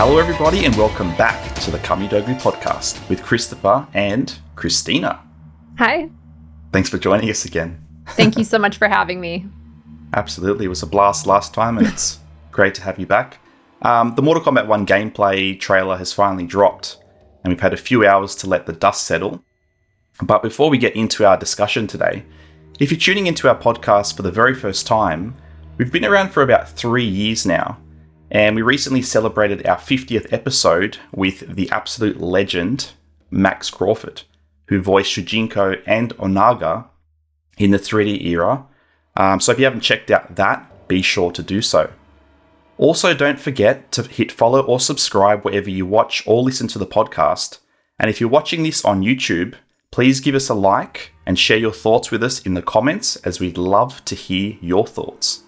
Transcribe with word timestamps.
Hello, 0.00 0.16
everybody, 0.16 0.64
and 0.64 0.76
welcome 0.76 1.12
back 1.16 1.56
to 1.56 1.72
the 1.72 1.78
Kamidogu 1.78 2.40
podcast 2.40 3.08
with 3.08 3.20
Christopher 3.20 3.84
and 3.94 4.38
Christina. 4.54 5.20
Hi. 5.76 6.08
Thanks 6.72 6.88
for 6.88 6.98
joining 6.98 7.28
us 7.30 7.44
again. 7.44 7.84
Thank 8.10 8.38
you 8.38 8.44
so 8.44 8.60
much 8.60 8.76
for 8.76 8.86
having 8.86 9.20
me. 9.20 9.46
Absolutely. 10.14 10.66
It 10.66 10.68
was 10.68 10.84
a 10.84 10.86
blast 10.86 11.26
last 11.26 11.52
time, 11.52 11.78
and 11.78 11.88
it's 11.88 12.20
great 12.52 12.76
to 12.76 12.82
have 12.82 13.00
you 13.00 13.06
back. 13.06 13.40
Um, 13.82 14.14
the 14.14 14.22
Mortal 14.22 14.44
Kombat 14.44 14.68
1 14.68 14.86
gameplay 14.86 15.58
trailer 15.58 15.96
has 15.96 16.12
finally 16.12 16.46
dropped, 16.46 16.98
and 17.42 17.52
we've 17.52 17.60
had 17.60 17.74
a 17.74 17.76
few 17.76 18.06
hours 18.06 18.36
to 18.36 18.48
let 18.48 18.66
the 18.66 18.72
dust 18.74 19.04
settle. 19.04 19.42
But 20.22 20.44
before 20.44 20.70
we 20.70 20.78
get 20.78 20.94
into 20.94 21.26
our 21.26 21.36
discussion 21.36 21.88
today, 21.88 22.24
if 22.78 22.92
you're 22.92 23.00
tuning 23.00 23.26
into 23.26 23.48
our 23.48 23.58
podcast 23.58 24.14
for 24.14 24.22
the 24.22 24.30
very 24.30 24.54
first 24.54 24.86
time, 24.86 25.34
we've 25.76 25.90
been 25.90 26.04
around 26.04 26.28
for 26.28 26.44
about 26.44 26.68
three 26.68 27.04
years 27.04 27.44
now, 27.44 27.78
and 28.30 28.56
we 28.56 28.62
recently 28.62 29.02
celebrated 29.02 29.66
our 29.66 29.78
50th 29.78 30.32
episode 30.32 30.98
with 31.12 31.54
the 31.54 31.70
absolute 31.70 32.20
legend, 32.20 32.92
Max 33.30 33.70
Crawford, 33.70 34.22
who 34.66 34.82
voiced 34.82 35.12
Shujinko 35.12 35.82
and 35.86 36.16
Onaga 36.18 36.86
in 37.56 37.70
the 37.70 37.78
3D 37.78 38.24
era. 38.26 38.66
Um, 39.16 39.40
so 39.40 39.52
if 39.52 39.58
you 39.58 39.64
haven't 39.64 39.80
checked 39.80 40.10
out 40.10 40.36
that, 40.36 40.88
be 40.88 41.02
sure 41.02 41.32
to 41.32 41.42
do 41.42 41.62
so. 41.62 41.90
Also, 42.76 43.12
don't 43.12 43.40
forget 43.40 43.90
to 43.92 44.02
hit 44.02 44.30
follow 44.30 44.62
or 44.62 44.78
subscribe 44.78 45.42
wherever 45.42 45.68
you 45.68 45.84
watch 45.84 46.22
or 46.26 46.42
listen 46.42 46.68
to 46.68 46.78
the 46.78 46.86
podcast. 46.86 47.58
And 47.98 48.08
if 48.08 48.20
you're 48.20 48.30
watching 48.30 48.62
this 48.62 48.84
on 48.84 49.02
YouTube, 49.02 49.54
please 49.90 50.20
give 50.20 50.34
us 50.34 50.48
a 50.48 50.54
like 50.54 51.12
and 51.26 51.38
share 51.38 51.56
your 51.56 51.72
thoughts 51.72 52.10
with 52.10 52.22
us 52.22 52.40
in 52.40 52.54
the 52.54 52.62
comments 52.62 53.16
as 53.16 53.40
we'd 53.40 53.58
love 53.58 54.04
to 54.04 54.14
hear 54.14 54.56
your 54.60 54.86
thoughts. 54.86 55.42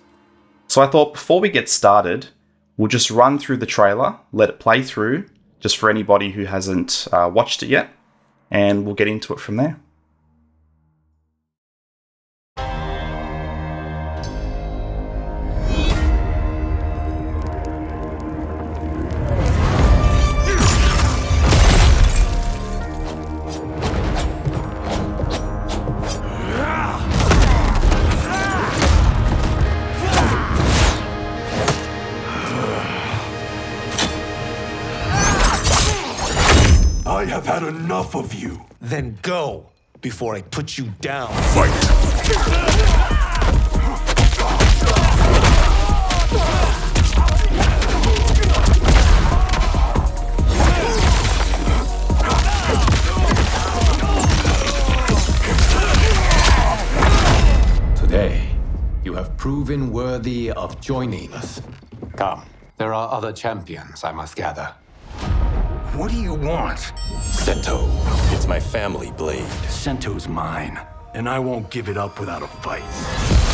So 0.66 0.82
I 0.82 0.88
thought 0.88 1.14
before 1.14 1.40
we 1.40 1.50
get 1.50 1.68
started, 1.68 2.28
we'll 2.80 2.88
just 2.88 3.10
run 3.10 3.38
through 3.38 3.58
the 3.58 3.66
trailer, 3.66 4.18
let 4.32 4.48
it 4.48 4.58
play 4.58 4.82
through, 4.82 5.26
just 5.58 5.76
for 5.76 5.90
anybody 5.90 6.30
who 6.30 6.46
hasn't 6.46 7.06
uh, 7.12 7.30
watched 7.30 7.62
it 7.62 7.68
yet, 7.68 7.90
and 8.50 8.86
we'll 8.86 8.94
get 8.94 9.06
into 9.06 9.34
it 9.34 9.38
from 9.38 9.56
there. 9.56 9.78
Enough 37.70 38.16
of 38.16 38.34
you. 38.34 38.60
Then 38.80 39.16
go 39.22 39.70
before 40.00 40.34
I 40.34 40.42
put 40.42 40.76
you 40.76 40.86
down. 41.00 41.32
Fight! 41.54 41.70
Today, 57.96 58.48
you 59.04 59.14
have 59.14 59.36
proven 59.36 59.92
worthy 59.92 60.50
of 60.50 60.80
joining 60.80 61.32
us. 61.34 61.62
Come, 62.16 62.42
there 62.78 62.92
are 62.92 63.12
other 63.12 63.32
champions 63.32 64.02
I 64.02 64.10
must 64.10 64.34
gather. 64.34 64.74
What 65.94 66.12
do 66.12 66.16
you 66.16 66.34
want? 66.34 66.92
Sento. 67.20 67.84
It's 68.32 68.46
my 68.46 68.60
family 68.60 69.10
blade. 69.10 69.42
Sento's 69.68 70.28
mine, 70.28 70.78
and 71.14 71.28
I 71.28 71.40
won't 71.40 71.68
give 71.68 71.88
it 71.88 71.96
up 71.96 72.20
without 72.20 72.42
a 72.42 72.46
fight. 72.46 73.49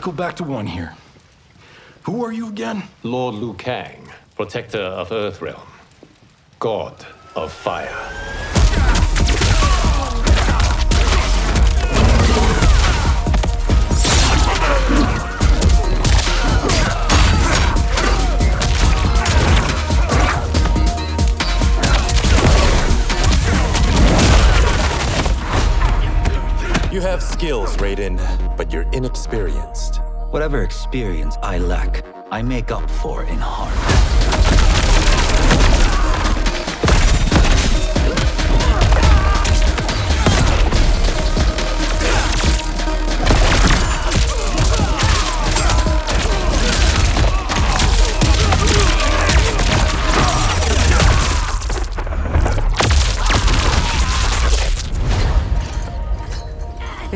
Let's 0.00 0.06
go 0.06 0.12
back 0.12 0.34
to 0.34 0.44
one 0.44 0.66
here. 0.66 0.94
Who 2.04 2.24
are 2.24 2.32
you 2.32 2.48
again? 2.48 2.84
Lord 3.02 3.34
Liu 3.34 3.52
Kang, 3.52 4.08
protector 4.34 4.78
of 4.78 5.10
Earthrealm, 5.10 5.68
god 6.58 7.04
of 7.36 7.52
fire. 7.52 7.94
You 26.90 27.02
have 27.02 27.22
skills, 27.22 27.76
Raiden, 27.76 28.18
but 28.60 28.70
you're 28.70 28.86
inexperienced. 28.92 30.02
Whatever 30.32 30.64
experience 30.64 31.38
I 31.42 31.56
lack, 31.56 32.04
I 32.30 32.42
make 32.42 32.70
up 32.70 32.90
for 32.90 33.24
in 33.24 33.38
heart. 33.38 34.09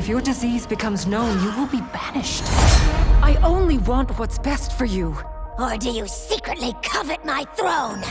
If 0.04 0.10
your 0.10 0.20
disease 0.20 0.66
becomes 0.66 1.06
known, 1.06 1.42
you 1.42 1.50
will 1.56 1.66
be 1.66 1.81
banished. 1.81 2.42
I 3.22 3.38
only 3.42 3.78
want 3.78 4.19
what's 4.19 4.37
best 4.38 4.72
for 4.76 4.84
you. 4.84 5.16
Or 5.59 5.78
do 5.78 5.88
you 5.88 6.06
secretly 6.06 6.75
covet 6.82 7.25
my 7.25 7.47
throne? 7.56 8.03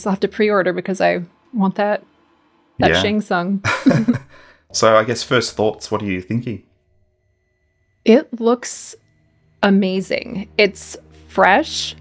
Guess 0.00 0.06
I'll 0.06 0.12
have 0.12 0.20
to 0.20 0.28
pre-order 0.28 0.72
because 0.72 1.00
I 1.00 1.22
want 1.52 1.74
that 1.74 2.02
that 2.78 2.90
Yeah. 2.90 3.02
Shang 3.02 3.20
Tsung. 3.20 3.62
So 4.72 4.96
I 4.96 5.02
guess 5.02 5.24
first 5.24 5.56
thoughts. 5.56 5.90
What 5.90 6.00
are 6.00 6.06
you 6.06 6.20
thinking? 6.22 6.62
It 8.04 8.40
looks 8.40 8.94
amazing. 9.64 10.48
It's 10.58 10.96
fresh, 11.26 11.96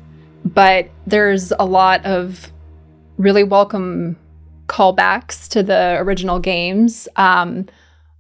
but 0.45 0.87
there's 1.07 1.51
a 1.57 1.65
lot 1.65 2.05
of 2.05 2.51
really 3.17 3.43
welcome 3.43 4.17
callbacks 4.67 5.47
to 5.49 5.63
the 5.63 5.97
original 5.97 6.37
games. 6.37 7.07
Um, 7.15 7.65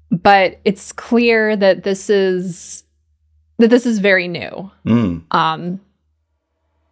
but 0.09 0.59
it's 0.65 0.91
clear 0.93 1.55
that 1.55 1.83
this 1.83 2.09
is 2.09 2.83
that 3.59 3.69
this 3.69 3.85
is 3.85 3.99
very 3.99 4.27
new. 4.27 4.71
Mm, 4.83 5.25
Um, 5.29 5.79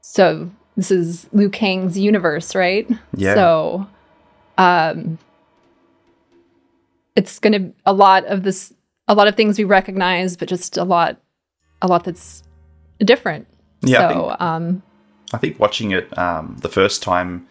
so 0.02 0.52
this 0.78 0.92
is 0.92 1.28
Liu 1.34 1.50
Kang's 1.50 1.98
universe, 1.98 2.56
right? 2.56 2.90
Yeah. 3.16 3.34
So, 3.34 3.88
um, 4.58 5.18
it's 7.16 7.40
gonna 7.40 7.72
a 7.86 7.94
lot 7.94 8.26
of 8.26 8.44
this, 8.44 8.74
a 9.08 9.16
lot 9.16 9.28
of 9.28 9.36
things 9.36 9.58
we 9.58 9.64
recognize, 9.64 10.38
but 10.38 10.48
just 10.48 10.78
a 10.78 10.84
lot, 10.84 11.18
a 11.82 11.88
lot 11.88 12.04
that's 12.04 12.44
different. 13.00 13.48
Yeah, 13.82 14.08
I 14.08 14.14
think- 14.14 14.42
um, 14.42 14.84
I 15.34 15.38
think 15.38 15.60
watching 15.60 15.92
it 15.92 16.16
um, 16.18 16.56
the 16.62 16.70
first 16.70 17.04
time, 17.04 17.48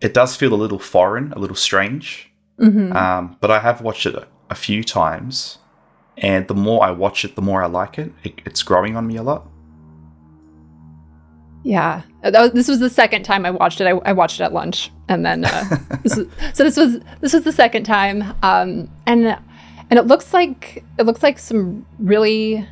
it 0.00 0.12
does 0.14 0.34
feel 0.34 0.52
a 0.54 0.56
little 0.56 0.78
foreign, 0.80 1.32
a 1.32 1.38
little 1.38 1.56
strange. 1.56 2.30
mhm. 2.58 2.94
Um, 2.94 3.36
but 3.40 3.50
I 3.50 3.60
have 3.60 3.80
watched 3.80 4.06
it 4.06 4.14
a 4.50 4.54
few 4.54 4.82
times, 4.82 5.58
and 6.18 6.48
the 6.48 6.54
more 6.54 6.84
I 6.84 6.90
watch 6.90 7.24
it, 7.24 7.36
the 7.36 7.42
more 7.42 7.62
I 7.62 7.66
like 7.66 7.98
it. 7.98 8.12
it 8.24 8.40
it's 8.44 8.62
growing 8.62 8.96
on 8.96 9.06
me 9.06 9.16
a 9.16 9.22
lot. 9.22 9.46
Yeah. 11.62 12.02
Uh, 12.24 12.30
was, 12.34 12.52
this 12.52 12.68
was 12.68 12.80
the 12.80 12.90
second 12.90 13.24
time 13.24 13.46
I 13.46 13.50
watched 13.50 13.80
it. 13.80 13.86
I, 13.86 13.90
I 13.90 14.12
watched 14.12 14.40
it 14.40 14.44
at 14.44 14.52
lunch, 14.52 14.90
and 15.08 15.24
then 15.24 15.44
uh, 15.44 15.64
this 16.02 16.16
was, 16.16 16.26
so 16.54 16.64
this 16.64 16.76
was 16.76 17.00
this 17.20 17.32
was 17.32 17.44
the 17.44 17.52
second 17.52 17.84
time. 17.84 18.22
Um, 18.42 18.90
and 19.06 19.26
and 19.90 19.98
it 19.98 20.06
looks 20.06 20.32
like 20.32 20.84
it 20.98 21.06
looks 21.06 21.22
like 21.22 21.38
some 21.38 21.86
really 21.98 22.66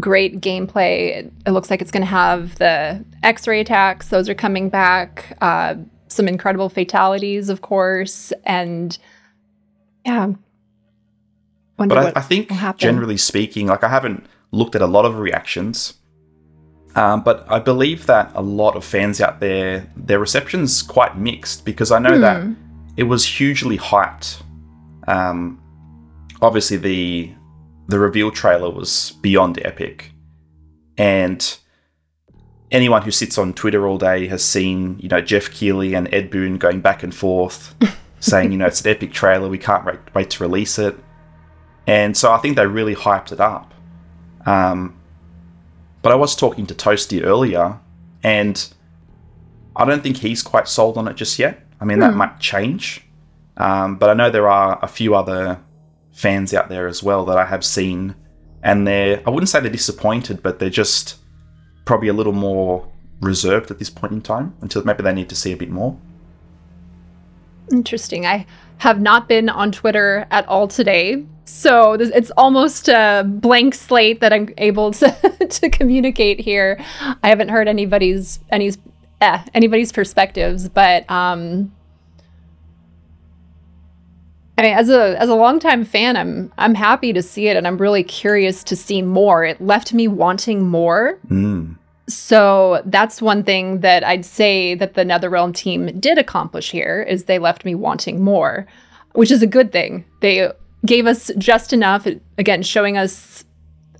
great 0.00 0.40
gameplay. 0.40 1.16
It, 1.16 1.32
it 1.46 1.50
looks 1.50 1.70
like 1.70 1.80
it's 1.80 1.90
going 1.90 2.02
to 2.02 2.06
have 2.06 2.56
the 2.56 3.04
X-ray 3.22 3.60
attacks; 3.60 4.08
those 4.08 4.28
are 4.28 4.34
coming 4.34 4.68
back. 4.68 5.36
Uh, 5.40 5.76
some 6.08 6.28
incredible 6.28 6.68
fatalities, 6.68 7.48
of 7.48 7.60
course, 7.60 8.32
and 8.44 8.96
yeah. 10.04 10.32
Wonder 11.78 11.94
But 11.94 12.16
I, 12.16 12.20
I 12.20 12.22
think, 12.22 12.50
generally 12.76 13.16
speaking, 13.16 13.68
like 13.68 13.84
I 13.84 13.88
haven't 13.88 14.26
looked 14.50 14.74
at 14.74 14.82
a 14.82 14.86
lot 14.86 15.04
of 15.04 15.18
reactions, 15.18 15.94
um, 16.98 17.22
but 17.22 17.46
I 17.48 17.58
believe 17.58 18.06
that 18.06 18.30
a 18.34 18.42
lot 18.42 18.76
of 18.76 18.84
fans 18.84 19.20
out 19.20 19.40
there, 19.40 19.86
their 19.96 20.18
reception's 20.18 20.82
quite 20.82 21.16
mixed 21.16 21.64
because 21.64 21.90
I 21.92 21.98
know 21.98 22.18
that 22.18 22.42
Hmm. 22.42 22.52
it 22.96 23.04
was 23.04 23.24
hugely 23.24 23.78
hyped. 23.78 24.42
Um, 25.06 25.60
obviously, 26.42 26.76
the 26.76 27.32
the 27.88 27.98
reveal 27.98 28.30
trailer 28.30 28.68
was 28.70 29.14
beyond 29.22 29.58
epic, 29.64 30.12
and 30.98 31.56
anyone 32.70 33.00
who 33.02 33.10
sits 33.10 33.38
on 33.38 33.54
Twitter 33.54 33.86
all 33.88 33.96
day 33.96 34.26
has 34.26 34.44
seen, 34.44 34.98
you 35.00 35.08
know, 35.08 35.22
Geoff 35.22 35.50
Keighley 35.50 35.94
and 35.94 36.12
Ed 36.12 36.30
Boon 36.30 36.58
going 36.58 36.80
back 36.82 37.02
and 37.02 37.14
forth, 37.14 37.74
saying, 38.20 38.52
you 38.52 38.58
know, 38.58 38.66
it's 38.66 38.82
an 38.82 38.88
epic 38.90 39.12
trailer. 39.12 39.48
We 39.48 39.56
can't 39.56 39.86
wait, 39.86 40.00
wait 40.14 40.28
to 40.30 40.42
release 40.42 40.78
it. 40.78 40.94
And 41.86 42.14
so 42.14 42.30
I 42.30 42.36
think 42.38 42.56
they 42.56 42.66
really 42.66 42.94
hyped 42.94 43.32
it 43.32 43.40
up. 43.40 43.72
Um, 44.44 44.97
but 46.08 46.14
I 46.14 46.16
was 46.16 46.34
talking 46.34 46.64
to 46.68 46.74
Toasty 46.74 47.22
earlier, 47.22 47.78
and 48.22 48.66
I 49.76 49.84
don't 49.84 50.02
think 50.02 50.16
he's 50.16 50.42
quite 50.42 50.66
sold 50.66 50.96
on 50.96 51.06
it 51.06 51.16
just 51.16 51.38
yet. 51.38 51.60
I 51.82 51.84
mean, 51.84 51.98
that 51.98 52.14
might 52.14 52.40
change. 52.40 53.06
Um, 53.58 53.96
but 53.96 54.08
I 54.08 54.14
know 54.14 54.30
there 54.30 54.48
are 54.48 54.78
a 54.80 54.88
few 54.88 55.14
other 55.14 55.60
fans 56.12 56.54
out 56.54 56.70
there 56.70 56.86
as 56.86 57.02
well 57.02 57.26
that 57.26 57.36
I 57.36 57.44
have 57.44 57.62
seen, 57.62 58.14
and 58.62 58.86
they're, 58.86 59.22
I 59.26 59.28
wouldn't 59.28 59.50
say 59.50 59.60
they're 59.60 59.70
disappointed, 59.70 60.42
but 60.42 60.58
they're 60.58 60.70
just 60.70 61.18
probably 61.84 62.08
a 62.08 62.14
little 62.14 62.32
more 62.32 62.90
reserved 63.20 63.70
at 63.70 63.78
this 63.78 63.90
point 63.90 64.14
in 64.14 64.22
time 64.22 64.54
until 64.62 64.82
maybe 64.84 65.02
they 65.02 65.12
need 65.12 65.28
to 65.28 65.36
see 65.36 65.52
a 65.52 65.58
bit 65.58 65.68
more. 65.68 65.94
Interesting. 67.70 68.24
I 68.24 68.46
have 68.78 68.98
not 68.98 69.28
been 69.28 69.50
on 69.50 69.72
Twitter 69.72 70.26
at 70.30 70.48
all 70.48 70.68
today. 70.68 71.26
So 71.48 71.96
this, 71.96 72.10
it's 72.14 72.30
almost 72.36 72.88
a 72.88 73.24
blank 73.26 73.74
slate 73.74 74.20
that 74.20 74.34
I'm 74.34 74.50
able 74.58 74.92
to, 74.92 75.10
to 75.48 75.70
communicate 75.70 76.38
here. 76.38 76.78
I 77.22 77.28
haven't 77.28 77.48
heard 77.48 77.68
anybody's 77.68 78.38
any 78.50 78.72
eh, 79.22 79.42
anybody's 79.54 79.90
perspectives, 79.90 80.68
but 80.68 81.10
um 81.10 81.72
I 84.58 84.62
mean, 84.62 84.74
as 84.74 84.90
a 84.90 85.18
as 85.18 85.28
a 85.30 85.34
longtime 85.34 85.84
fan, 85.84 86.16
I'm 86.16 86.52
I'm 86.58 86.74
happy 86.74 87.12
to 87.12 87.22
see 87.22 87.46
it, 87.46 87.56
and 87.56 87.66
I'm 87.66 87.78
really 87.78 88.02
curious 88.02 88.62
to 88.64 88.76
see 88.76 89.02
more. 89.02 89.44
It 89.44 89.60
left 89.60 89.94
me 89.94 90.06
wanting 90.06 90.68
more. 90.68 91.18
Mm. 91.28 91.76
So 92.08 92.82
that's 92.84 93.22
one 93.22 93.42
thing 93.42 93.80
that 93.80 94.02
I'd 94.02 94.24
say 94.24 94.74
that 94.74 94.94
the 94.94 95.04
NetherRealm 95.04 95.54
team 95.54 95.98
did 96.00 96.18
accomplish 96.18 96.72
here 96.72 97.02
is 97.02 97.24
they 97.24 97.38
left 97.38 97.64
me 97.64 97.74
wanting 97.74 98.22
more, 98.22 98.66
which 99.12 99.30
is 99.30 99.42
a 99.42 99.46
good 99.46 99.72
thing. 99.72 100.04
They 100.20 100.50
gave 100.86 101.06
us 101.06 101.30
just 101.38 101.72
enough, 101.72 102.06
again, 102.38 102.62
showing 102.62 102.96
us 102.96 103.44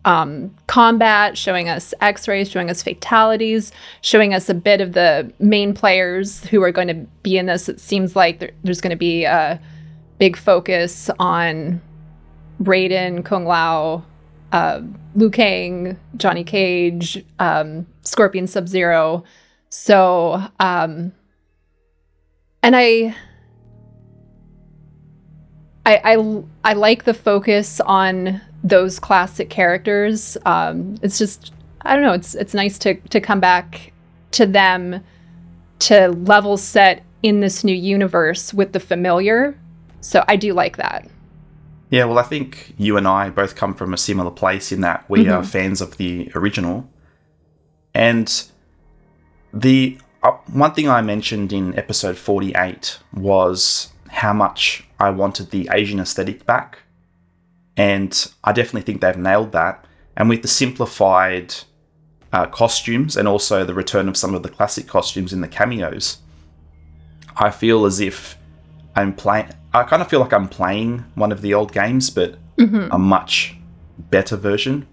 um, 0.05 0.55
combat, 0.67 1.37
showing 1.37 1.69
us 1.69 1.93
X-rays, 2.01 2.51
showing 2.51 2.71
us 2.71 2.83
fatalities, 2.83 3.73
showing 4.01 4.33
us 4.33 4.49
a 4.49 4.55
bit 4.55 4.81
of 4.81 4.93
the 4.93 5.31
main 5.39 5.75
players 5.75 6.45
who 6.45 6.63
are 6.63 6.73
going 6.73 6.89
to 6.89 7.07
be 7.23 7.37
in 7.37 7.47
this. 7.47 7.69
It 7.69 7.81
seems 7.81 8.17
like 8.17 8.39
there, 8.39 8.53
there's 8.65 8.81
going 8.81 8.91
to 8.91 8.97
be 8.97 9.25
a 9.25 9.61
big 10.19 10.37
focus 10.37 11.11
on 11.19 11.81
Raiden, 12.63 13.25
Kung 13.25 13.45
Lao, 13.45 14.05
uh, 14.53 14.81
Liu 15.15 15.31
Kang, 15.31 15.99
Johnny 16.17 16.45
Cage, 16.45 17.25
um, 17.39 17.87
Scorpion 18.03 18.47
Sub 18.47 18.69
Zero. 18.69 19.25
So, 19.69 20.43
um, 20.59 21.13
and 22.63 22.75
I, 22.75 23.15
I, 25.89 26.17
I, 26.17 26.43
I 26.65 26.73
like 26.75 27.05
the 27.05 27.15
focus 27.15 27.81
on 27.81 28.43
those 28.63 29.01
classic 29.01 29.49
characters. 29.49 30.37
Um, 30.45 30.97
it's 31.03 31.17
just, 31.17 31.55
I 31.81 31.95
don't 31.95 32.05
know. 32.05 32.13
It's 32.13 32.35
it's 32.35 32.53
nice 32.53 32.79
to 32.81 32.95
to 32.95 33.21
come 33.21 33.41
back 33.41 33.93
to 34.33 34.45
them, 34.45 35.03
to 35.79 36.09
level 36.09 36.59
set 36.59 37.05
in 37.23 37.41
this 37.41 37.65
new 37.65 37.75
universe 37.75 38.53
with 38.53 38.73
the 38.73 38.81
familiar. 38.81 39.59
So 40.01 40.25
I 40.29 40.37
do 40.37 40.53
like 40.53 40.77
that. 40.77 41.09
Yeah, 41.89 42.05
well, 42.05 42.19
I 42.19 42.23
think 42.23 42.75
you 42.77 42.99
and 42.99 43.09
I 43.09 43.31
both 43.31 43.57
come 43.57 43.73
from 43.73 43.95
a 43.95 43.97
similar 43.97 44.31
place 44.31 44.71
in 44.71 44.83
that 44.83 45.09
we 45.09 45.27
are 45.29 45.43
fans 45.43 45.81
of 45.81 45.97
the 45.97 46.31
original. 46.35 46.87
And 47.95 48.45
the 49.55 49.99
uh, 50.23 50.33
one 50.53 50.75
thing 50.75 50.91
I 50.91 51.01
mentioned 51.01 51.51
in 51.51 51.79
episode 51.79 52.19
48 52.19 52.99
was 53.15 53.91
how 54.09 54.35
much 54.35 54.88
I 54.99 55.11
wanted 55.11 55.51
the 55.51 55.69
Asian 55.73 56.01
aesthetic 56.01 56.45
back. 56.47 56.81
And 57.77 58.33
I 58.43 58.53
definitely 58.53 58.83
think 58.83 59.01
they've 59.01 59.17
nailed 59.17 59.53
that. 59.53 59.85
And 60.17 60.29
with 60.29 60.43
the 60.43 60.49
simplified 60.49 61.55
uh, 62.33 62.47
costumes 62.47 63.17
and 63.17 63.29
also 63.29 63.65
the 63.65 63.75
return 63.75 64.09
of 64.09 64.17
some 64.17 64.35
of 64.35 64.43
the 64.43 64.49
classic 64.49 64.87
costumes 64.87 65.33
in 65.33 65.41
the 65.41 65.49
cameos, 65.49 66.19
I 67.37 67.51
feel 67.51 67.87
as 67.87 68.01
if 68.01 68.37
I'm 68.97 69.15
playing. 69.15 69.51
I 69.73 69.85
kind 69.85 70.03
of 70.03 70.09
feel 70.09 70.19
like 70.19 70.33
I'm 70.33 70.49
playing 70.49 71.05
one 71.15 71.31
of 71.31 71.41
the 71.41 71.55
old 71.55 71.73
games, 71.73 72.11
but 72.11 72.37
a 72.91 72.99
much 72.99 73.55
better 73.99 74.37
version, 74.37 74.89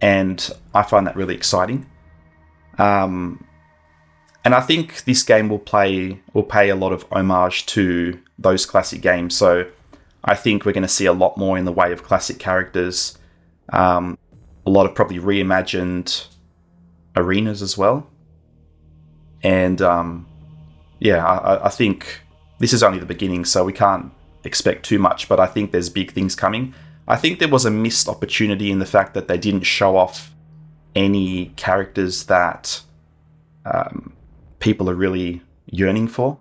and 0.00 0.50
I 0.72 0.82
find 0.82 1.06
that 1.08 1.16
really 1.16 1.34
exciting. 1.34 1.86
Um, 2.78 3.44
and 4.48 4.54
I 4.54 4.62
think 4.62 5.04
this 5.04 5.22
game 5.22 5.50
will 5.50 5.58
play 5.58 6.22
will 6.32 6.42
pay 6.42 6.70
a 6.70 6.74
lot 6.74 6.94
of 6.94 7.04
homage 7.12 7.66
to 7.66 8.18
those 8.38 8.64
classic 8.64 9.02
games. 9.02 9.36
So 9.36 9.70
I 10.24 10.34
think 10.36 10.64
we're 10.64 10.72
going 10.72 10.88
to 10.88 10.88
see 10.88 11.04
a 11.04 11.12
lot 11.12 11.36
more 11.36 11.58
in 11.58 11.66
the 11.66 11.72
way 11.80 11.92
of 11.92 12.02
classic 12.02 12.38
characters, 12.38 13.18
um, 13.74 14.16
a 14.64 14.70
lot 14.70 14.86
of 14.86 14.94
probably 14.94 15.18
reimagined 15.18 16.28
arenas 17.14 17.60
as 17.60 17.76
well, 17.76 18.08
and 19.42 19.82
um, 19.82 20.26
yeah, 20.98 21.22
I, 21.26 21.66
I 21.66 21.68
think 21.68 22.22
this 22.58 22.72
is 22.72 22.82
only 22.82 22.98
the 22.98 23.04
beginning, 23.04 23.44
so 23.44 23.66
we 23.66 23.74
can't 23.74 24.10
expect 24.44 24.82
too 24.82 24.98
much, 24.98 25.28
but 25.28 25.38
I 25.38 25.46
think 25.46 25.72
there's 25.72 25.90
big 25.90 26.12
things 26.12 26.34
coming. 26.34 26.72
I 27.06 27.16
think 27.16 27.38
there 27.38 27.48
was 27.48 27.66
a 27.66 27.70
missed 27.70 28.08
opportunity 28.08 28.70
in 28.70 28.78
the 28.78 28.86
fact 28.86 29.12
that 29.12 29.28
they 29.28 29.36
didn't 29.36 29.64
show 29.64 29.98
off 29.98 30.34
any 30.94 31.52
characters 31.56 32.24
that 32.24 32.80
um, 33.66 34.14
people 34.58 34.88
are 34.90 34.94
really 34.94 35.42
yearning 35.66 36.08
for. 36.08 36.38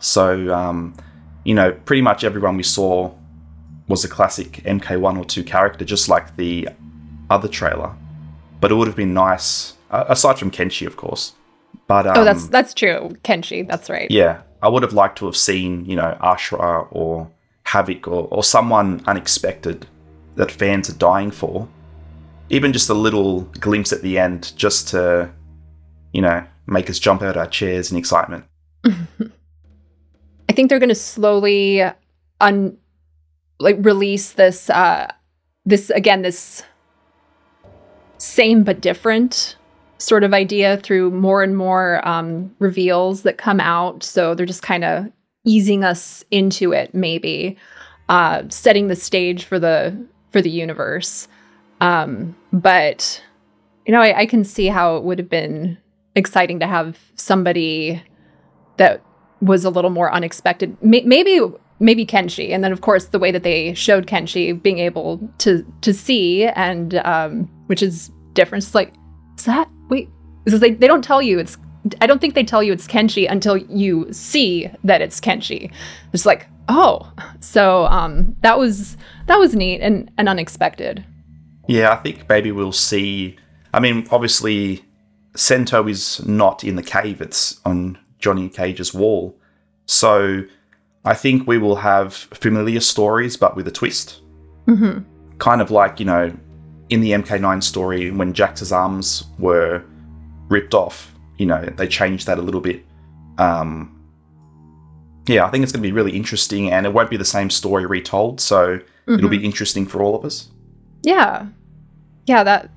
So, 0.00 0.52
um, 0.54 0.94
you 1.44 1.54
know, 1.54 1.72
pretty 1.72 2.02
much 2.02 2.24
everyone 2.24 2.56
we 2.56 2.62
saw 2.62 3.12
was 3.88 4.04
a 4.04 4.08
classic 4.08 4.62
MK1 4.64 5.18
or 5.18 5.24
2 5.24 5.44
character, 5.44 5.84
just 5.84 6.08
like 6.08 6.36
the 6.36 6.68
other 7.30 7.48
trailer. 7.48 7.94
But 8.60 8.70
it 8.70 8.74
would 8.74 8.86
have 8.86 8.96
been 8.96 9.14
nice, 9.14 9.74
uh, 9.90 10.04
aside 10.08 10.38
from 10.38 10.50
Kenshi, 10.50 10.86
of 10.86 10.96
course, 10.96 11.32
But 11.86 12.06
um, 12.06 12.18
oh, 12.18 12.24
that's 12.24 12.48
that's 12.48 12.74
true, 12.74 13.16
Kenshi. 13.22 13.66
That's 13.66 13.88
right. 13.88 14.10
yeah, 14.10 14.42
I 14.62 14.68
would 14.68 14.82
have 14.82 14.92
liked 14.92 15.18
to 15.18 15.26
have 15.26 15.36
seen 15.36 15.84
you 15.84 15.96
know 15.96 16.16
Ashrah 16.20 16.88
or 16.90 17.30
Havik 17.66 18.06
or 18.08 18.26
or 18.30 18.42
someone 18.42 19.02
unexpected 19.06 19.86
that 20.34 20.50
fans 20.50 20.90
are 20.90 20.98
dying 20.98 21.30
for. 21.30 21.68
Even 22.50 22.72
just 22.72 22.88
a 22.90 22.94
little 22.94 23.42
glimpse 23.60 23.92
at 23.92 24.02
the 24.02 24.18
end, 24.18 24.52
just 24.56 24.88
to 24.88 25.30
you 26.12 26.22
know 26.22 26.44
make 26.66 26.90
us 26.90 26.98
jump 26.98 27.22
out 27.22 27.30
of 27.30 27.36
our 27.36 27.46
chairs 27.46 27.90
in 27.90 27.98
excitement. 27.98 28.44
I 28.84 30.52
think 30.52 30.68
they're 30.68 30.78
going 30.78 30.88
to 30.88 30.94
slowly 30.94 31.82
un 32.40 32.76
like 33.58 33.76
release 33.80 34.32
this 34.32 34.70
uh 34.70 35.10
this 35.64 35.90
again 35.90 36.22
this 36.22 36.62
same 38.18 38.64
but 38.64 38.80
different 38.80 39.56
sort 39.98 40.22
of 40.22 40.32
idea 40.32 40.76
through 40.76 41.10
more 41.10 41.42
and 41.42 41.56
more 41.56 42.06
um 42.06 42.54
reveals 42.60 43.22
that 43.22 43.36
come 43.36 43.60
out 43.60 44.02
so 44.02 44.34
they're 44.34 44.46
just 44.46 44.62
kind 44.62 44.84
of 44.84 45.10
easing 45.44 45.82
us 45.82 46.24
into 46.30 46.72
it 46.72 46.94
maybe 46.94 47.56
uh 48.08 48.42
setting 48.48 48.86
the 48.86 48.96
stage 48.96 49.44
for 49.44 49.58
the 49.58 49.96
for 50.30 50.40
the 50.40 50.50
universe 50.50 51.26
um 51.80 52.36
but 52.52 53.22
you 53.86 53.92
know 53.92 54.00
I, 54.00 54.20
I 54.20 54.26
can 54.26 54.44
see 54.44 54.66
how 54.66 54.96
it 54.96 55.02
would 55.02 55.18
have 55.18 55.28
been 55.28 55.76
exciting 56.18 56.60
to 56.60 56.66
have 56.66 56.98
somebody 57.14 58.02
that 58.76 59.02
was 59.40 59.64
a 59.64 59.70
little 59.70 59.90
more 59.90 60.12
unexpected. 60.12 60.76
May- 60.82 61.02
maybe 61.02 61.40
maybe 61.80 62.04
Kenshi, 62.04 62.50
and 62.50 62.62
then 62.64 62.72
of 62.72 62.80
course 62.80 63.06
the 63.06 63.18
way 63.18 63.30
that 63.30 63.42
they 63.42 63.72
showed 63.74 64.06
Kenshi 64.06 64.60
being 64.60 64.78
able 64.78 65.20
to 65.38 65.64
to 65.80 65.94
see, 65.94 66.44
and 66.44 66.96
um, 66.96 67.48
which 67.66 67.82
is 67.82 68.10
different. 68.32 68.64
It's 68.64 68.74
like, 68.74 68.94
is 69.38 69.44
that 69.44 69.68
wait? 69.88 70.08
Because 70.44 70.60
they 70.60 70.72
they 70.72 70.86
don't 70.86 71.04
tell 71.04 71.22
you 71.22 71.38
it's. 71.38 71.56
I 72.00 72.06
don't 72.06 72.20
think 72.20 72.34
they 72.34 72.44
tell 72.44 72.62
you 72.62 72.72
it's 72.72 72.86
Kenshi 72.86 73.30
until 73.30 73.56
you 73.56 74.12
see 74.12 74.68
that 74.84 75.00
it's 75.00 75.20
Kenshi. 75.20 75.72
It's 76.12 76.26
like, 76.26 76.46
oh, 76.68 77.10
so 77.40 77.86
um, 77.86 78.36
that 78.40 78.58
was 78.58 78.96
that 79.26 79.38
was 79.38 79.54
neat 79.54 79.80
and 79.80 80.10
and 80.18 80.28
unexpected. 80.28 81.04
Yeah, 81.68 81.92
I 81.92 81.96
think 81.96 82.28
maybe 82.28 82.50
we'll 82.50 82.72
see. 82.72 83.36
I 83.72 83.80
mean, 83.80 84.08
obviously, 84.10 84.84
Sento 85.38 85.86
is 85.86 86.26
not 86.26 86.64
in 86.64 86.74
the 86.74 86.82
cave; 86.82 87.20
it's 87.20 87.60
on 87.64 87.96
Johnny 88.18 88.48
Cage's 88.48 88.92
wall. 88.92 89.38
So 89.86 90.42
I 91.04 91.14
think 91.14 91.46
we 91.46 91.58
will 91.58 91.76
have 91.76 92.14
familiar 92.14 92.80
stories, 92.80 93.36
but 93.36 93.56
with 93.56 93.68
a 93.68 93.70
twist. 93.70 94.20
Mm-hmm. 94.66 95.04
Kind 95.38 95.60
of 95.60 95.70
like, 95.70 96.00
you 96.00 96.06
know, 96.06 96.36
in 96.88 97.00
the 97.00 97.12
MK9 97.12 97.62
story, 97.62 98.10
when 98.10 98.32
Jax's 98.32 98.72
arms 98.72 99.24
were 99.38 99.82
ripped 100.48 100.74
off, 100.74 101.14
you 101.36 101.46
know, 101.46 101.62
they 101.64 101.86
changed 101.86 102.26
that 102.26 102.38
a 102.38 102.42
little 102.42 102.60
bit. 102.60 102.84
Um, 103.38 103.94
yeah, 105.26 105.46
I 105.46 105.50
think 105.50 105.62
it's 105.62 105.72
going 105.72 105.82
to 105.82 105.88
be 105.88 105.92
really 105.92 106.16
interesting, 106.16 106.72
and 106.72 106.84
it 106.84 106.92
won't 106.92 107.10
be 107.10 107.16
the 107.16 107.24
same 107.24 107.48
story 107.48 107.86
retold, 107.86 108.40
so 108.40 108.80
it'll 109.06 109.30
be 109.30 109.44
interesting 109.44 109.86
for 109.86 110.02
all 110.02 110.16
of 110.16 110.24
us. 110.24 110.48
Yeah. 111.02 111.46
Yeah, 112.26 112.42
that 112.42 112.70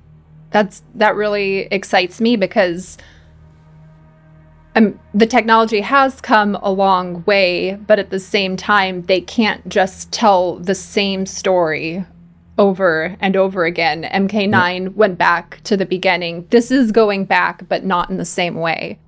that's 0.52 0.82
that 0.94 1.16
really 1.16 1.68
excites 1.70 2.20
me 2.20 2.36
because 2.36 2.98
um, 4.74 4.98
the 5.12 5.26
technology 5.26 5.80
has 5.80 6.20
come 6.20 6.56
a 6.62 6.70
long 6.70 7.24
way, 7.24 7.74
but 7.74 7.98
at 7.98 8.10
the 8.10 8.18
same 8.18 8.56
time, 8.56 9.02
they 9.02 9.20
can't 9.20 9.68
just 9.68 10.12
tell 10.12 10.56
the 10.56 10.74
same 10.74 11.26
story 11.26 12.04
over 12.58 13.16
and 13.20 13.36
over 13.36 13.64
again. 13.64 14.04
MK9 14.04 14.94
went 14.94 15.18
back 15.18 15.60
to 15.64 15.76
the 15.76 15.86
beginning. 15.86 16.46
This 16.50 16.70
is 16.70 16.92
going 16.92 17.24
back, 17.24 17.68
but 17.68 17.84
not 17.84 18.08
in 18.08 18.16
the 18.16 18.24
same 18.24 18.54
way. 18.54 18.98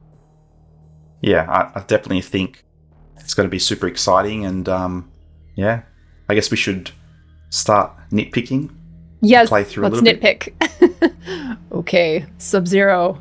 Yeah, 1.23 1.49
I, 1.49 1.79
I 1.79 1.83
definitely 1.83 2.21
think 2.21 2.65
it's 3.17 3.33
going 3.33 3.47
to 3.47 3.51
be 3.51 3.59
super 3.59 3.87
exciting, 3.87 4.45
and 4.45 4.69
um, 4.69 5.11
yeah, 5.57 5.83
I 6.29 6.35
guess 6.35 6.51
we 6.51 6.59
should 6.59 6.91
start 7.49 7.93
nitpicking. 8.11 8.71
Yes, 9.25 9.51
let's 9.51 9.75
nitpick. 9.75 10.53
okay, 11.73 12.27
Sub 12.39 12.67
Zero 12.69 13.21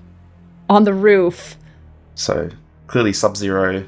on 0.69 0.83
the 0.83 0.93
roof. 0.93 1.55
So 2.15 2.49
clearly, 2.87 3.13
Sub 3.13 3.37
Zero, 3.37 3.85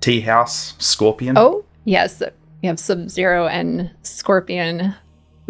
Tea 0.00 0.20
House, 0.22 0.74
Scorpion. 0.78 1.36
Oh, 1.36 1.64
yes. 1.84 2.22
We 2.62 2.68
have 2.68 2.80
Sub 2.80 3.08
Zero 3.10 3.46
and 3.46 3.90
Scorpion. 4.02 4.80
It 4.80 4.94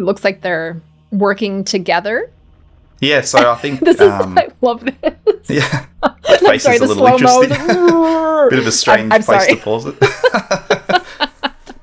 looks 0.03 0.23
like 0.23 0.41
they're 0.41 0.81
working 1.11 1.63
together. 1.63 2.29
yeah. 2.99 3.21
So 3.21 3.51
I 3.51 3.55
think 3.55 3.79
This 3.83 3.95
is, 3.95 4.11
um, 4.11 4.37
I 4.37 4.49
love 4.61 4.83
this. 4.85 4.95
yeah, 5.49 5.85
that 6.01 6.39
face 6.41 6.63
sorry, 6.63 6.75
is 6.75 6.81
a 6.81 6.87
little 6.87 7.07
interesting. 7.07 7.49
Bit 7.49 8.59
of 8.59 8.67
a 8.67 8.71
strange 8.71 9.11
I'm 9.13 9.23
place 9.23 9.45
sorry. 9.45 9.55
to 9.55 9.61
pause 9.61 9.85
it. 9.87 9.95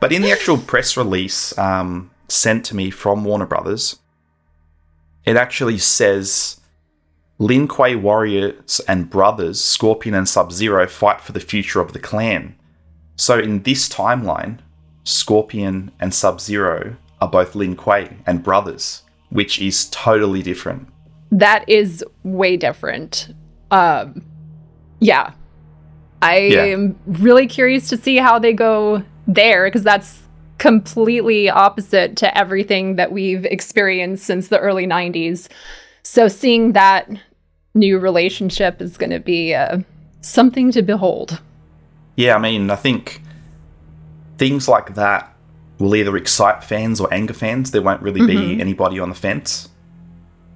but 0.00 0.12
in 0.12 0.22
the 0.22 0.30
actual 0.30 0.58
press 0.58 0.96
release 0.96 1.56
um, 1.58 2.10
sent 2.28 2.64
to 2.66 2.76
me 2.76 2.90
from 2.90 3.24
Warner 3.24 3.46
Brothers, 3.46 3.98
it 5.26 5.36
actually 5.36 5.78
says 5.78 6.60
Lin 7.38 7.68
Kuei 7.68 7.94
warriors 7.96 8.80
and 8.88 9.10
brothers, 9.10 9.62
Scorpion 9.62 10.14
and 10.14 10.28
Sub 10.28 10.52
Zero, 10.52 10.86
fight 10.86 11.20
for 11.20 11.32
the 11.32 11.40
future 11.40 11.80
of 11.80 11.92
the 11.92 11.98
clan. 11.98 12.54
So 13.16 13.38
in 13.38 13.62
this 13.62 13.88
timeline, 13.88 14.58
Scorpion 15.04 15.90
and 16.00 16.14
Sub 16.14 16.40
Zero 16.40 16.96
are 17.20 17.28
both 17.28 17.54
Lin 17.54 17.76
Kuei 17.76 18.16
and 18.26 18.42
brothers, 18.42 19.02
which 19.30 19.60
is 19.60 19.88
totally 19.90 20.42
different. 20.42 20.88
That 21.30 21.68
is 21.68 22.04
way 22.22 22.56
different. 22.56 23.34
Um, 23.70 24.22
yeah. 25.00 25.32
I 26.22 26.38
Yeah. 26.38 26.62
am 26.64 26.96
really 27.06 27.46
curious 27.46 27.88
to 27.88 27.96
see 27.96 28.16
how 28.16 28.38
they 28.38 28.52
go 28.52 29.02
there 29.26 29.66
because 29.66 29.82
that's 29.82 30.22
completely 30.58 31.48
opposite 31.50 32.16
to 32.16 32.36
everything 32.38 32.96
that 32.96 33.12
we've 33.12 33.44
experienced 33.44 34.24
since 34.24 34.48
the 34.48 34.58
early 34.58 34.86
90s. 34.86 35.48
So 36.02 36.28
seeing 36.28 36.72
that 36.72 37.10
new 37.74 37.98
relationship 37.98 38.80
is 38.80 38.96
going 38.96 39.10
to 39.10 39.20
be 39.20 39.54
uh, 39.54 39.80
something 40.20 40.70
to 40.72 40.82
behold. 40.82 41.40
Yeah, 42.16 42.36
I 42.36 42.38
mean, 42.38 42.70
I 42.70 42.76
think 42.76 43.20
things 44.38 44.68
like 44.68 44.94
that 44.94 45.34
will 45.78 45.94
either 45.94 46.16
excite 46.16 46.64
fans 46.64 47.00
or 47.00 47.12
anger 47.12 47.34
fans. 47.34 47.70
There 47.70 47.82
won't 47.82 48.00
really 48.00 48.26
be 48.26 48.58
anybody 48.60 48.98
on 48.98 49.10
the 49.10 49.14
fence. 49.14 49.68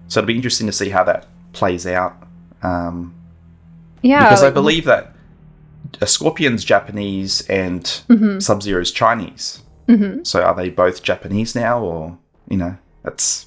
So 0.08 0.20
it'll 0.20 0.26
be 0.28 0.34
interesting 0.36 0.66
to 0.66 0.72
see 0.72 0.88
how 0.88 1.04
that 1.04 1.26
plays 1.52 1.86
out. 1.86 2.16
Um, 2.62 3.14
Yeah. 4.02 4.24
because 4.24 4.42
I 4.42 4.50
believe 4.50 4.86
that 4.86 5.12
a 6.00 6.06
Scorpion's 6.06 6.64
Japanese 6.64 7.42
and 7.48 7.86
Sub 8.42 8.62
Zero's 8.62 8.90
Chinese. 8.92 9.62
So 10.24 10.42
are 10.42 10.54
they 10.54 10.70
both 10.70 11.02
Japanese 11.02 11.54
now, 11.54 11.82
or 11.82 12.18
you 12.48 12.56
know, 12.56 12.76
that's 13.02 13.46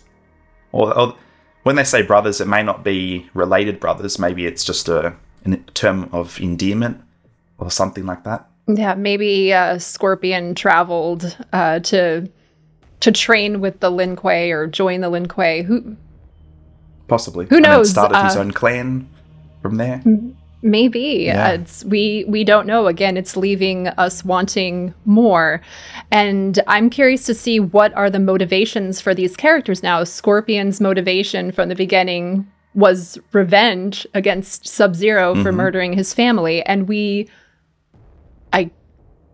or, 0.71 0.97
or 0.97 1.15
when 1.63 1.75
they 1.75 1.83
say 1.83 2.01
brothers, 2.01 2.41
it 2.41 2.47
may 2.47 2.63
not 2.63 2.83
be 2.83 3.29
related 3.33 3.79
brothers. 3.79 4.19
Maybe 4.19 4.45
it's 4.45 4.63
just 4.63 4.89
a, 4.89 5.15
a 5.45 5.57
term 5.73 6.09
of 6.11 6.39
endearment 6.41 7.01
or 7.57 7.71
something 7.71 8.05
like 8.05 8.23
that. 8.23 8.47
Yeah, 8.67 8.95
maybe 8.95 9.53
uh, 9.53 9.77
Scorpion 9.77 10.55
traveled 10.55 11.37
uh, 11.51 11.79
to 11.79 12.29
to 13.01 13.11
train 13.11 13.59
with 13.59 13.79
the 13.81 13.89
Lin 13.89 14.15
Kuei 14.15 14.51
or 14.51 14.67
join 14.67 15.01
the 15.01 15.09
Lin 15.09 15.27
Kuei. 15.27 15.63
Who 15.63 15.97
Possibly. 17.07 17.45
Who 17.47 17.57
And 17.57 17.65
then 17.65 17.71
knows, 17.71 17.89
started 17.91 18.23
his 18.23 18.35
uh, 18.35 18.39
own 18.39 18.51
clan 18.51 19.09
from 19.61 19.75
there. 19.75 20.01
Maybe 20.63 21.25
Yeah. 21.25 21.49
it's 21.49 21.83
we 21.85 22.25
we 22.27 22.43
don't 22.43 22.65
know. 22.65 22.87
Again, 22.87 23.17
it's 23.17 23.35
leaving 23.35 23.89
us 23.89 24.23
wanting 24.23 24.93
more, 25.05 25.61
and 26.09 26.57
I'm 26.67 26.89
curious 26.89 27.25
to 27.25 27.33
see 27.33 27.59
what 27.59 27.93
are 27.95 28.09
the 28.09 28.19
motivations 28.19 29.01
for 29.01 29.13
these 29.13 29.35
characters 29.35 29.83
now. 29.83 30.03
Scorpion's 30.05 30.79
motivation 30.79 31.51
from 31.51 31.67
the 31.69 31.75
beginning 31.75 32.47
was 32.75 33.19
revenge 33.33 34.07
against 34.13 34.67
Sub 34.67 34.95
Zero 34.95 35.35
for 35.35 35.49
mm-hmm. 35.49 35.57
murdering 35.57 35.93
his 35.93 36.13
family, 36.13 36.63
and 36.63 36.87
we, 36.87 37.29
I 38.53 38.71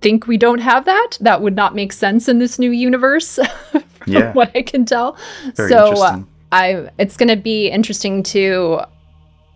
think 0.02 0.28
we 0.28 0.38
don't 0.38 0.60
have 0.60 0.86
that. 0.86 1.18
That 1.22 1.42
would 1.42 1.56
not 1.56 1.76
make 1.76 1.94
sense 1.94 2.28
in 2.28 2.40
this 2.40 2.58
new 2.60 2.72
universe. 2.72 3.40
from 4.00 4.14
Yeah. 4.14 4.34
what 4.34 4.56
I 4.56 4.64
can 4.64 4.86
tell. 4.86 5.18
Very 5.56 5.70
so. 5.70 6.26
I 6.52 6.90
it's 6.98 7.16
going 7.16 7.30
to 7.30 7.36
be 7.36 7.68
interesting 7.68 8.24
to 8.24 8.82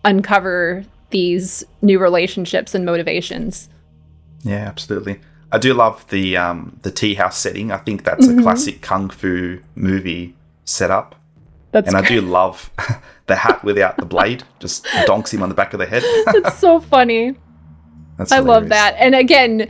uncover 0.06 0.86
these 1.14 1.64
new 1.82 1.98
relationships 2.00 2.76
and 2.76 2.86
motivations. 2.86 3.70
Yeah, 4.44 4.68
absolutely. 4.68 5.22
I 5.54 5.58
do 5.60 5.74
love 5.74 6.06
the 6.10 6.36
um, 6.36 6.78
the 6.82 6.92
tea 6.92 7.14
house 7.14 7.38
setting. 7.38 7.72
I 7.72 7.78
think 7.78 8.04
that's 8.04 8.28
Mm-hmm. 8.28 8.40
a 8.40 8.44
classic 8.44 8.82
kung 8.82 9.10
fu 9.10 9.60
movie 9.76 10.36
setup. 10.66 11.16
That's 11.72 11.88
and 11.88 11.96
I 11.96 12.02
do 12.06 12.20
love 12.40 12.70
the 13.28 13.36
hat 13.36 13.64
without 13.64 13.96
the 13.98 14.06
blade, 14.06 14.44
just 14.60 14.86
donks 15.06 15.32
him 15.34 15.42
on 15.42 15.50
the 15.50 15.56
back 15.56 15.74
of 15.74 15.80
the 15.80 15.86
head. 15.86 16.04
It's 16.36 16.58
so 16.60 16.80
funny. 16.82 17.36
That's 18.18 18.32
I 18.32 18.40
love 18.40 18.70
that. 18.70 18.96
And 19.00 19.16
again, 19.16 19.70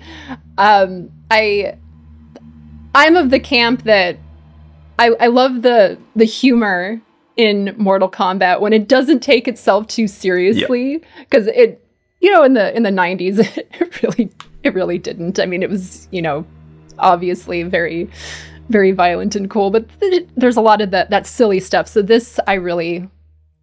um, 0.57 1.11
I 1.29 1.77
I'm 2.95 3.15
of 3.15 3.29
the 3.29 3.39
camp 3.39 3.83
that 3.83 4.17
I, 4.99 5.09
I 5.19 5.27
love 5.27 5.61
the 5.61 5.97
the 6.15 6.25
humor 6.25 7.01
in 7.35 7.73
Mortal 7.77 8.09
Kombat 8.09 8.59
when 8.61 8.73
it 8.73 8.87
doesn't 8.87 9.21
take 9.21 9.47
itself 9.47 9.87
too 9.87 10.07
seriously 10.07 11.01
because 11.19 11.47
it 11.47 11.79
you 12.19 12.31
know, 12.31 12.43
in 12.43 12.53
the 12.53 12.73
in 12.75 12.83
the 12.83 12.89
'90s, 12.89 13.39
it 13.57 14.01
really 14.01 14.31
it 14.63 14.73
really 14.73 14.97
didn't. 14.97 15.39
I 15.39 15.45
mean, 15.45 15.61
it 15.61 15.69
was 15.69 16.07
you 16.11 16.21
know, 16.21 16.45
obviously 16.99 17.63
very 17.63 18.09
very 18.69 18.91
violent 18.93 19.35
and 19.35 19.49
cool, 19.49 19.71
but 19.71 19.85
th- 19.99 20.27
there's 20.37 20.55
a 20.55 20.61
lot 20.61 20.79
of 20.79 20.91
that 20.91 21.09
that 21.09 21.27
silly 21.27 21.59
stuff. 21.59 21.87
So 21.87 22.01
this 22.01 22.39
I 22.47 22.53
really 22.53 23.09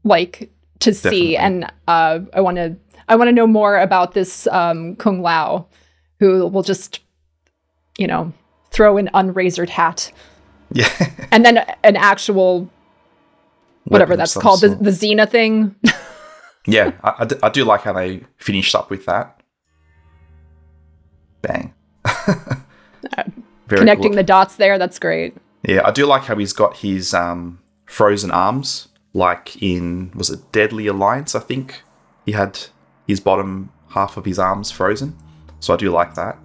like 0.05 0.51
to 0.81 0.93
see, 0.93 1.33
Definitely. 1.33 1.37
and 1.39 1.73
uh, 1.89 2.19
I 2.35 2.41
want 2.43 2.57
to 2.59 2.77
I 3.09 3.17
want 3.17 3.29
to 3.29 3.33
know 3.33 3.47
more 3.47 3.79
about 3.79 4.13
this 4.13 4.47
um, 4.49 4.95
Kung 4.97 5.23
Lao, 5.23 5.67
who 6.19 6.47
will 6.47 6.63
just 6.63 7.01
you 7.97 8.07
know 8.07 8.31
throw 8.71 8.99
an 8.99 9.09
unrazored 9.15 9.71
hat 9.71 10.13
Yeah. 10.73 10.89
and 11.33 11.45
then 11.47 11.59
an 11.83 11.97
actual 11.97 12.69
whatever 13.85 14.17
that's 14.17 14.37
called 14.37 14.61
the, 14.61 14.69
the 14.69 14.91
Xena 14.91 15.29
thing. 15.29 15.75
yeah, 16.67 16.93
I, 17.03 17.15
I, 17.19 17.25
do, 17.25 17.39
I 17.43 17.49
do 17.49 17.65
like 17.65 17.83
how 17.83 17.93
they 17.93 18.23
finished 18.37 18.75
up 18.75 18.91
with 18.91 19.07
that. 19.07 19.41
Bang. 21.43 21.75
Very 23.67 23.81
Connecting 23.81 24.11
cool. 24.11 24.17
the 24.17 24.23
dots 24.23 24.57
there, 24.57 24.79
that's 24.79 24.99
great. 24.99 25.37
Yeah, 25.63 25.83
I 25.85 25.91
do 25.93 26.07
like 26.07 26.23
how 26.23 26.37
he's 26.37 26.53
got 26.53 26.79
his 26.79 27.15
um, 27.15 27.61
frozen 27.87 28.31
arms, 28.31 28.89
like 29.13 29.63
in 29.63 30.11
was 30.15 30.31
it 30.31 30.53
Deadly 30.53 30.87
Alliance? 30.87 31.35
I 31.35 31.41
think 31.41 31.83
he 32.27 32.33
had 32.33 32.59
his 33.07 33.21
bottom 33.21 33.71
half 33.89 34.17
of 34.17 34.25
his 34.25 34.39
arms 34.39 34.71
frozen. 34.71 35.17
So 35.61 35.75
I 35.75 35.77
do 35.77 35.91
like 35.91 36.15
that. 36.15 36.39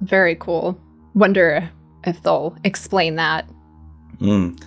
Very 0.00 0.36
cool. 0.36 0.78
Wonder 1.14 1.68
if 2.04 2.22
they'll 2.22 2.56
explain 2.64 3.16
that. 3.16 3.48
Mm. 4.20 4.62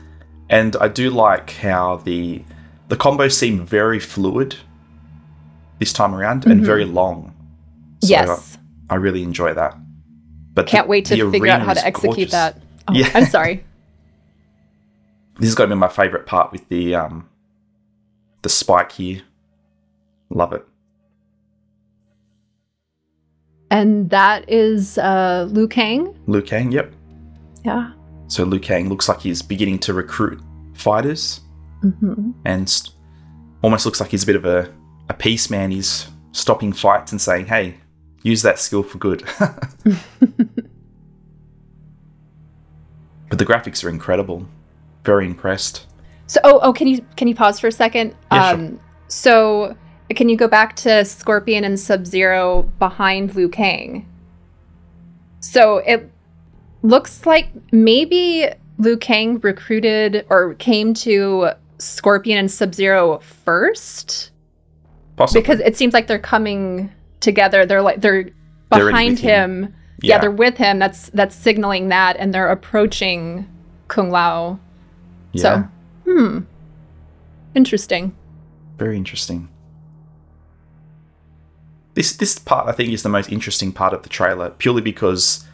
And 0.51 0.75
I 0.75 0.88
do 0.89 1.10
like 1.10 1.50
how 1.51 1.96
the 2.03 2.43
the 2.89 2.98
combos 2.98 3.31
seem 3.31 3.65
very 3.65 4.00
fluid 4.00 4.58
this 5.79 5.93
time 5.93 6.13
around 6.13 6.46
and 6.46 6.62
Mhm. 6.62 6.65
very 6.65 6.86
long. 6.86 7.34
So 8.03 8.10
yes. 8.10 8.58
I, 8.89 8.96
I 8.96 8.98
really 8.98 9.24
enjoy 9.24 9.53
that. 9.53 9.74
But 10.53 10.67
Can't 10.67 10.86
the- 10.86 10.89
wait 10.91 11.05
to 11.05 11.31
figure 11.31 11.48
out 11.50 11.62
how 11.62 11.74
to 11.74 11.84
execute 11.86 12.15
gorgeous. 12.15 12.31
that. 12.34 12.62
Oh, 12.89 12.93
Yeah. 12.93 13.10
I'm 13.15 13.25
sorry. 13.25 13.63
This 15.39 15.50
is 15.50 15.55
going 15.55 15.70
to 15.72 15.75
be 15.75 15.79
my 15.79 15.88
favorite 15.88 16.25
part 16.27 16.51
with 16.51 16.67
the 16.70 16.93
um 16.96 17.27
the 18.43 18.50
spike 18.50 18.91
here. 18.91 19.22
Love 20.29 20.51
it. 20.53 20.63
And 23.72 24.10
that 24.10 24.50
is 24.50 24.98
uh 24.98 25.48
Liu 25.50 25.67
Kang. 25.67 26.13
Liu 26.27 26.41
Kang, 26.41 26.72
yep. 26.72 26.93
Yeah. 27.63 27.91
So 28.32 28.46
Liu 28.46 28.62
Kang 28.62 28.88
looks 28.88 29.10
like 29.10 29.20
he's 29.20 29.42
beginning 29.42 29.78
to 29.80 29.94
recruit 29.94 30.40
fighters 30.74 31.42
hmm 31.82 32.32
and 32.46 32.70
st- 32.70 32.96
almost 33.62 33.86
looks 33.86 34.00
like 34.00 34.10
he's 34.10 34.24
a 34.24 34.26
bit 34.26 34.38
of 34.38 34.46
a, 34.46 34.74
a 35.10 35.14
peace 35.14 35.50
man. 35.50 35.70
He's 35.70 36.08
stopping 36.32 36.72
fights 36.72 37.12
and 37.12 37.20
saying, 37.20 37.48
hey, 37.48 37.76
use 38.24 38.42
that 38.44 38.58
skill 38.58 38.84
for 38.84 39.00
good. 39.00 39.24
but 39.40 39.58
the 43.32 43.46
graphics 43.46 43.84
are 43.84 43.90
incredible. 43.90 44.48
Very 45.04 45.26
impressed. 45.26 45.88
So 46.28 46.40
oh 46.46 46.62
oh 46.64 46.72
can 46.72 46.88
you 46.88 47.06
can 47.18 47.28
you 47.28 47.36
pause 47.36 47.60
for 47.60 47.68
a 47.68 47.72
second? 47.72 48.16
Yeah, 48.32 48.52
sure. 48.52 48.60
um 48.60 48.80
so 49.10 49.76
can 50.16 50.30
you 50.30 50.38
go 50.38 50.48
back 50.48 50.78
to 50.78 51.04
Scorpion 51.04 51.66
and 51.66 51.78
Sub-Zero 51.78 52.64
behind 52.80 53.36
Liu 53.36 53.50
Kang? 53.50 54.08
So 55.42 55.79
it 55.79 56.10
looks 56.83 57.25
like 57.25 57.50
maybe 57.72 58.48
Liu 58.77 58.98
Kang 58.98 59.39
recruited 59.39 60.25
or 60.29 60.55
came 60.55 60.94
to 60.96 61.51
Scorpion 61.77 62.37
and 62.39 62.51
Sub-Zero 62.51 63.20
first 63.20 64.31
Possibly. 65.15 65.41
because 65.41 65.59
it 65.59 65.75
seems 65.77 65.94
like 65.94 66.07
they're 66.07 66.20
coming 66.20 66.91
together. 67.20 67.65
They're 67.65 67.81
like 67.81 68.01
they're 68.01 68.29
They're 68.72 68.85
behind 68.87 69.20
him. 69.20 69.63
him. 69.65 69.75
Yeah. 70.01 70.15
Yeah. 70.15 70.22
they're 70.22 70.31
with 70.31 70.57
him. 70.57 70.79
That's 70.79 71.09
that's 71.09 71.35
signaling 71.35 71.89
that, 71.89 72.17
and 72.17 72.33
they're 72.33 72.50
approaching 72.50 73.48
Kung 73.87 74.09
Lao. 74.09 74.59
yeah, 75.33 75.41
So, 75.41 75.67
hmm, 76.11 76.39
interesting. 77.53 78.15
very 78.77 78.98
interesting. 78.98 79.48
This 81.94 82.13
this 82.15 82.39
part 82.39 82.67
I 82.67 82.72
think 82.72 82.91
is 82.94 83.03
the 83.03 83.09
most 83.09 83.31
interesting 83.31 83.72
part 83.74 83.94
of 83.94 84.03
the 84.03 84.09
trailer, 84.09 84.50
purely 84.51 84.81
because 84.81 85.46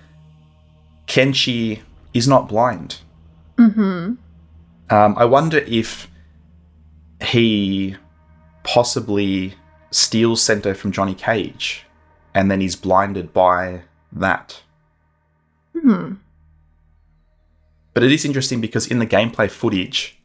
Kenshi 1.07 1.81
is 2.13 2.27
not 2.27 2.47
blind. 2.47 2.97
Mm-hmm. 3.57 4.13
Um, 4.89 5.15
I 5.17 5.25
wonder 5.25 5.57
if 5.59 6.07
he 7.21 7.95
possibly 8.63 9.55
steals 9.91 10.41
Sento 10.41 10.73
from 10.73 10.91
Johnny 10.91 11.15
Cage 11.15 11.85
and 12.35 12.51
then 12.51 12.61
he's 12.61 12.75
blinded 12.75 13.33
by 13.33 13.81
that. 14.11 14.61
Hmm. 15.73 16.15
But 17.93 18.03
it 18.03 18.11
is 18.11 18.25
interesting 18.25 18.61
because 18.61 18.87
in 18.87 18.99
the 18.99 19.07
gameplay 19.07 19.49
footage, 19.49 20.19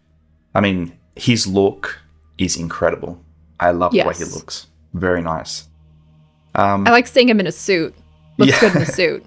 I 0.55 0.61
mean, 0.61 0.99
his 1.16 1.47
look 1.47 2.01
is 2.37 2.57
incredible. 2.57 3.23
I 3.59 3.71
love 3.71 3.92
the 3.92 4.05
way 4.05 4.14
he 4.14 4.25
looks. 4.25 4.66
Very 4.92 5.23
nice. 5.23 5.68
Um, 6.55 6.87
I 6.87 6.90
like 6.90 7.07
seeing 7.07 7.29
him 7.29 7.40
in 7.40 7.47
a 7.47 7.53
suit. 7.53 7.95
Looks 8.37 8.53
Yeah. 8.53 8.61
good 8.61 8.77
in 8.77 8.83
a 8.83 8.87
suit. 8.87 9.25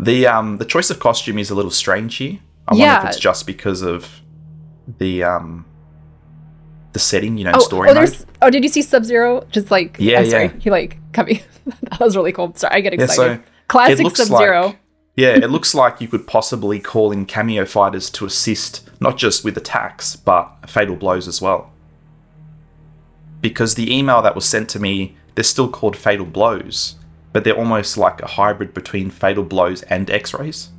The 0.00 0.26
um, 0.26 0.56
the 0.58 0.64
choice 0.64 0.90
of 0.90 0.98
costume 0.98 1.38
is 1.38 1.50
a 1.50 1.54
little 1.54 1.70
strange 1.70 2.16
here. 2.16 2.38
I 2.68 2.72
wonder 2.74 2.84
Yeah. 2.84 3.02
if 3.02 3.08
it's 3.10 3.18
just 3.20 3.46
because 3.46 3.82
of 3.82 4.20
the 4.98 5.22
um, 5.24 5.64
the 6.92 6.98
setting, 6.98 7.36
you 7.38 7.44
know, 7.44 7.52
Oh, 7.54 7.60
story 7.60 7.90
oh, 7.90 7.94
mode. 7.94 8.16
Oh, 8.42 8.50
did 8.50 8.62
you 8.64 8.68
see 8.68 8.82
Sub 8.82 9.04
Zero? 9.04 9.46
Just 9.50 9.70
like 9.70 9.96
Yeah, 9.98 10.20
I'm 10.20 10.26
sorry, 10.30 10.44
yeah. 10.46 10.52
he 10.60 10.70
like 10.70 10.98
cut 11.12 11.26
me. 11.26 11.42
that 11.90 12.00
was 12.00 12.16
really 12.16 12.32
cool. 12.32 12.52
Sorry, 12.56 12.74
I 12.74 12.80
get 12.80 12.94
Yeah, 12.98 13.04
excited. 13.04 13.38
so 13.44 13.50
Classic 13.68 14.16
Sub 14.16 14.26
Zero. 14.38 14.66
Like, 14.66 14.78
yeah, 15.16 15.34
it 15.36 15.50
looks 15.56 15.74
like 15.74 16.00
you 16.00 16.08
could 16.08 16.26
possibly 16.26 16.80
call 16.80 17.12
in 17.12 17.26
cameo 17.26 17.64
fighters 17.64 18.10
to 18.10 18.24
assist 18.26 18.88
not 19.00 19.16
just 19.16 19.44
with 19.44 19.56
attacks 19.56 20.16
but 20.16 20.50
fatal 20.68 20.96
blows 20.96 21.28
as 21.28 21.40
well. 21.42 21.70
Because 23.40 23.74
the 23.74 23.94
email 23.96 24.20
that 24.22 24.34
was 24.34 24.44
sent 24.44 24.68
to 24.70 24.78
me, 24.78 25.16
they're 25.34 25.44
still 25.44 25.68
called 25.68 25.96
fatal 25.96 26.26
blows, 26.26 26.96
but 27.32 27.44
they're 27.44 27.56
almost 27.56 27.96
like 27.96 28.20
a 28.22 28.26
hybrid 28.26 28.74
between 28.74 29.10
fatal 29.10 29.44
blows 29.44 29.82
and 29.82 30.10
X-rays. 30.10 30.70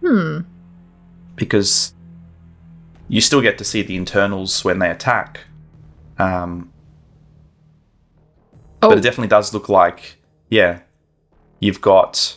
Hmm. 0.00 0.40
Because 1.36 1.94
you 3.08 3.20
still 3.20 3.40
get 3.40 3.58
to 3.58 3.64
see 3.64 3.82
the 3.82 3.96
internals 3.96 4.64
when 4.64 4.78
they 4.78 4.90
attack. 4.90 5.40
Um, 6.18 6.72
Oh, 8.82 8.88
but 8.88 8.98
it 8.98 9.02
definitely 9.02 9.28
does 9.28 9.54
look 9.54 9.68
like 9.68 10.16
yeah 10.50 10.80
you've 11.60 11.80
got 11.80 12.36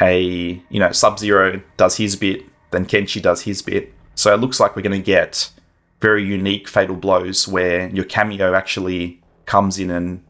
a 0.00 0.20
you 0.68 0.78
know 0.78 0.92
sub 0.92 1.18
zero 1.18 1.62
does 1.78 1.96
his 1.96 2.14
bit 2.14 2.42
then 2.72 2.84
kenshi 2.84 3.22
does 3.22 3.42
his 3.42 3.62
bit 3.62 3.94
so 4.14 4.32
it 4.34 4.36
looks 4.36 4.60
like 4.60 4.76
we're 4.76 4.82
going 4.82 5.00
to 5.00 5.04
get 5.04 5.50
very 6.02 6.22
unique 6.22 6.68
fatal 6.68 6.94
blows 6.94 7.48
where 7.48 7.88
your 7.88 8.04
cameo 8.04 8.52
actually 8.52 9.22
comes 9.46 9.78
in 9.78 9.90
and 9.90 10.22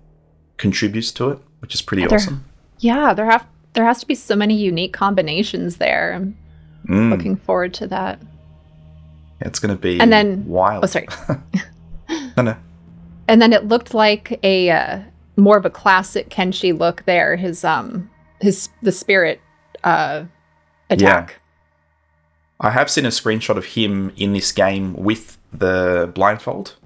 contributes 0.58 1.10
to 1.10 1.30
it 1.30 1.38
which 1.60 1.74
is 1.74 1.82
pretty 1.82 2.06
There- 2.06 2.16
awesome 2.18 2.44
yeah, 2.78 3.14
there 3.14 3.24
have 3.26 3.46
there 3.72 3.84
has 3.84 4.00
to 4.00 4.06
be 4.06 4.14
so 4.14 4.34
many 4.36 4.54
unique 4.54 4.92
combinations 4.92 5.76
there. 5.76 6.12
I'm 6.14 6.36
Mm. 6.88 7.10
looking 7.10 7.36
forward 7.36 7.74
to 7.74 7.86
that. 7.88 8.20
it's 9.40 9.58
going 9.58 9.74
to 9.76 9.80
be 9.80 9.98
And 10.00 10.10
then- 10.12 10.44
wild 10.46 10.84
Oh, 10.84 10.86
sorry. 10.86 11.08
no 12.36 12.42
no 12.42 12.56
And 13.28 13.42
then 13.42 13.52
it 13.52 13.66
looked 13.68 13.92
like 13.92 14.38
a 14.42 14.70
uh, 14.70 15.00
more 15.36 15.56
of 15.58 15.64
a 15.66 15.70
classic 15.70 16.30
Kenshi 16.30 16.78
look 16.78 17.04
there. 17.06 17.36
His 17.36 17.64
um 17.64 18.08
his 18.40 18.68
the 18.82 18.92
spirit 18.92 19.40
uh 19.84 20.24
attack. 20.90 21.40
I 22.60 22.70
have 22.70 22.88
seen 22.90 23.04
a 23.04 23.10
screenshot 23.10 23.56
of 23.56 23.64
him 23.66 24.12
in 24.16 24.32
this 24.32 24.52
game 24.52 24.94
with 24.94 25.36
the 25.52 26.10
blindfold. 26.14 26.76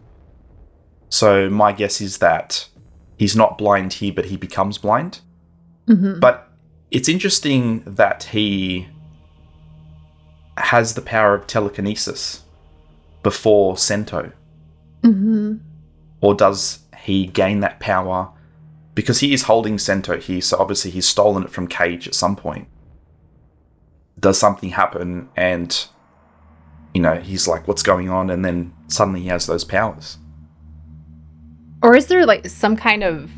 So 1.08 1.48
my 1.50 1.72
guess 1.72 2.00
is 2.00 2.18
that 2.18 2.66
he's 3.20 3.36
not 3.36 3.58
blind 3.58 3.92
here, 3.92 4.14
but 4.14 4.24
he 4.24 4.36
becomes 4.38 4.78
blind. 4.78 5.20
Mhm. 5.86 6.18
But 6.20 6.48
it's 6.90 7.06
interesting 7.06 7.82
that 7.84 8.22
he 8.32 8.88
has 10.56 10.94
the 10.94 11.02
power 11.02 11.34
of 11.34 11.46
telekinesis 11.46 12.44
before 13.22 13.76
Sento. 13.76 14.32
Mm-hmm. 15.02 15.56
Or 16.22 16.34
does 16.34 16.78
he 16.96 17.26
gain 17.26 17.60
that 17.60 17.78
power 17.78 18.30
because 18.94 19.20
he 19.20 19.34
is 19.34 19.42
holding 19.42 19.76
Sento 19.76 20.18
here, 20.18 20.40
so 20.40 20.56
obviously 20.58 20.90
he's 20.90 21.06
stolen 21.06 21.42
it 21.42 21.50
from 21.50 21.66
Cage 21.66 22.08
at 22.08 22.14
some 22.14 22.36
point. 22.36 22.68
Does 24.18 24.38
something 24.38 24.70
happen 24.70 25.28
and 25.36 25.86
you 26.94 27.02
know, 27.02 27.16
he's 27.16 27.46
like, 27.46 27.68
what's 27.68 27.82
going 27.82 28.08
on? 28.08 28.30
And 28.30 28.42
then 28.46 28.72
suddenly 28.88 29.20
he 29.20 29.28
has 29.28 29.46
those 29.46 29.64
powers. 29.64 30.16
Or 31.82 31.96
is 31.96 32.06
there 32.06 32.26
like 32.26 32.46
some 32.46 32.76
kind 32.76 33.02
of 33.02 33.30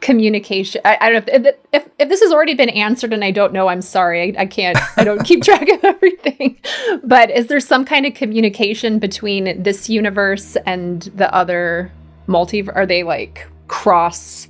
communication. 0.00 0.80
I, 0.84 0.98
I 1.00 1.10
don't 1.10 1.26
know 1.26 1.32
if, 1.34 1.56
if 1.72 1.88
if 1.98 2.08
this 2.08 2.20
has 2.20 2.32
already 2.32 2.54
been 2.54 2.70
answered 2.70 3.12
and 3.12 3.24
I 3.24 3.30
don't 3.30 3.52
know. 3.52 3.68
I'm 3.68 3.82
sorry. 3.82 4.36
I, 4.36 4.42
I 4.42 4.46
can't. 4.46 4.78
I 4.96 5.04
don't 5.04 5.22
keep 5.24 5.42
track 5.42 5.68
of 5.68 5.84
everything. 5.84 6.58
But 7.04 7.30
is 7.30 7.46
there 7.46 7.60
some 7.60 7.84
kind 7.84 8.06
of 8.06 8.14
communication 8.14 8.98
between 8.98 9.62
this 9.62 9.88
universe 9.88 10.56
and 10.66 11.02
the 11.14 11.32
other 11.34 11.92
multi? 12.26 12.68
Are 12.68 12.86
they 12.86 13.02
like 13.02 13.46
cross 13.68 14.48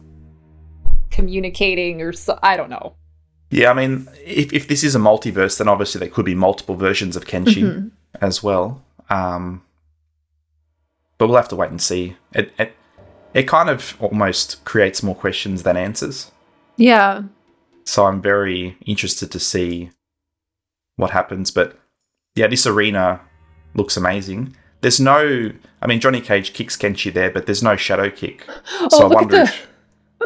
communicating 1.11 2.01
or 2.01 2.13
so? 2.13 2.39
I 2.43 2.57
don't 2.57 2.71
know. 2.71 2.95
Yeah, 3.51 3.71
I 3.71 3.75
mean, 3.75 4.09
if, 4.25 4.53
if 4.53 4.69
this 4.69 4.85
is 4.85 4.95
a 4.95 5.01
multiverse, 5.01 5.59
then 5.59 5.67
obviously 5.67 5.99
there 5.99 6.09
could 6.09 6.25
be 6.25 6.37
multiple 6.37 6.77
versions 6.77 7.17
of 7.17 7.27
Kenshi 7.27 7.63
Mm-hmm. 7.65 7.89
as 8.25 8.45
well. 8.45 8.85
Um, 9.09 9.63
but 11.21 11.29
we'll 11.29 11.37
have 11.37 11.49
to 11.49 11.57
wait 11.57 11.71
and 11.71 11.81
see. 11.81 12.17
It, 12.35 12.51
it 12.59 12.75
it 13.35 13.43
kind 13.47 13.69
of 13.69 13.95
almost 14.01 14.65
creates 14.65 15.03
more 15.05 15.15
questions 15.15 15.63
than 15.63 15.77
answers. 15.77 16.33
Yeah. 16.77 17.23
So 17.85 18.07
I'm 18.07 18.21
very 18.23 18.77
interested 18.87 19.31
to 19.31 19.39
see 19.39 19.91
what 20.97 21.11
happens. 21.11 21.51
But 21.53 21.79
yeah, 22.35 22.47
this 22.49 22.67
arena 22.67 23.21
looks 23.75 23.97
amazing. 23.97 24.57
There's 24.81 24.99
no, 24.99 25.53
I 25.83 25.87
mean, 25.87 26.01
Johnny 26.01 26.21
Cage 26.23 26.55
kicks 26.55 26.77
Kenshi 26.77 27.13
there, 27.13 27.31
but 27.31 27.45
there's 27.47 27.63
no 27.63 27.77
shadow 27.77 28.09
kick. 28.11 28.47
Oh, 28.81 28.89
so 28.91 28.99
Oh, 28.99 29.01
I 29.05 29.09
look 29.09 29.13
at 29.13 29.15
wonder 29.21 29.37
the- 29.37 29.43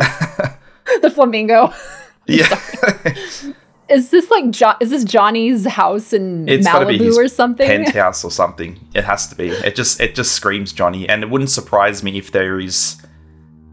if. 0.01 0.59
The 1.03 1.11
flamingo. 1.11 1.73
Yeah. 2.27 2.47
Is 3.89 4.11
this 4.11 4.31
like 4.31 4.51
jo- 4.51 4.75
is 4.81 4.91
this 4.91 5.05
Johnny's 5.05 5.67
house 5.67 6.13
in 6.13 6.49
It's 6.49 6.67
Malibu 6.67 7.15
or 7.17 7.29
something? 7.29 7.67
penthouse 7.67 8.25
or 8.25 8.31
something. 8.31 8.79
It 8.95 9.05
has 9.05 9.27
to 9.29 9.35
be. 9.35 9.49
It 9.51 9.77
just 9.77 10.01
it 10.01 10.15
just 10.15 10.33
screams 10.33 10.73
Johnny, 10.73 11.09
and 11.09 11.23
it 11.23 11.29
wouldn't 11.31 11.51
surprise 11.51 12.03
me 12.03 12.17
if 12.17 12.33
there 12.33 12.59
is, 12.59 12.97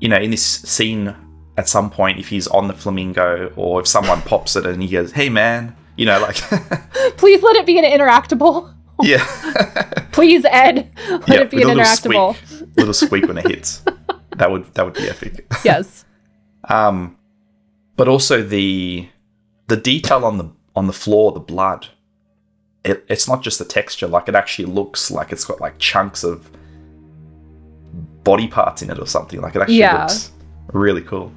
you 0.02 0.10
know, 0.10 0.18
in 0.18 0.32
this 0.32 0.44
scene 0.44 1.16
at 1.58 1.68
some 1.70 1.90
point 1.90 2.18
if 2.20 2.28
he's 2.30 2.48
on 2.48 2.68
the 2.68 2.74
flamingo 2.74 3.52
or 3.56 3.82
if 3.82 3.88
someone 3.88 4.22
pops 4.24 4.56
it 4.56 4.66
and 4.66 4.82
he 4.84 4.90
goes, 4.90 5.12
"Hey 5.14 5.30
man," 5.30 5.76
you 5.96 6.06
know, 6.06 6.20
like 6.20 6.36
Please 7.18 7.42
let 7.42 7.56
it 7.56 7.66
be 7.66 7.78
an 7.80 7.86
interactable. 7.86 8.74
yeah, 9.02 9.24
Please, 10.12 10.44
Ed, 10.46 10.92
let 11.10 11.28
yeah, 11.30 11.40
it 11.42 11.50
be 11.50 11.62
an 11.62 11.70
little 11.70 11.84
interactable. 11.84 12.36
squeak, 12.36 12.78
little 12.78 12.94
squeak 12.94 13.28
when 13.28 13.38
it 13.38 13.48
hits. 13.48 13.82
That 14.36 14.52
would 14.52 14.74
that 14.74 14.84
would 14.84 14.94
be 14.96 15.08
epic. 15.08 15.46
Yes. 15.64 16.04
Um, 16.66 17.18
but 17.96 18.08
also 18.08 18.44
the 18.44 19.08
the 19.72 19.78
detail 19.78 20.26
on 20.26 20.38
the 20.38 20.50
on 20.76 20.88
the 20.88 20.94
floor, 20.94 21.32
the 21.32 21.40
blood. 21.40 21.88
It, 22.84 23.06
it's 23.08 23.28
not 23.28 23.42
just 23.42 23.58
the 23.58 23.66
texture; 23.66 24.08
like 24.08 24.28
it 24.28 24.36
actually 24.36 24.66
looks 24.66 25.10
like 25.12 25.32
it's 25.32 25.46
got 25.46 25.62
like 25.62 25.78
chunks 25.80 26.24
of 26.24 26.50
body 28.24 28.48
parts 28.48 28.82
in 28.82 28.90
it 28.90 29.00
or 29.00 29.08
something. 29.08 29.40
Like 29.42 29.56
it 29.56 29.62
actually 29.62 29.78
Yeah. 29.78 30.02
looks 30.04 30.32
really 30.74 31.02
cool. 31.02 31.32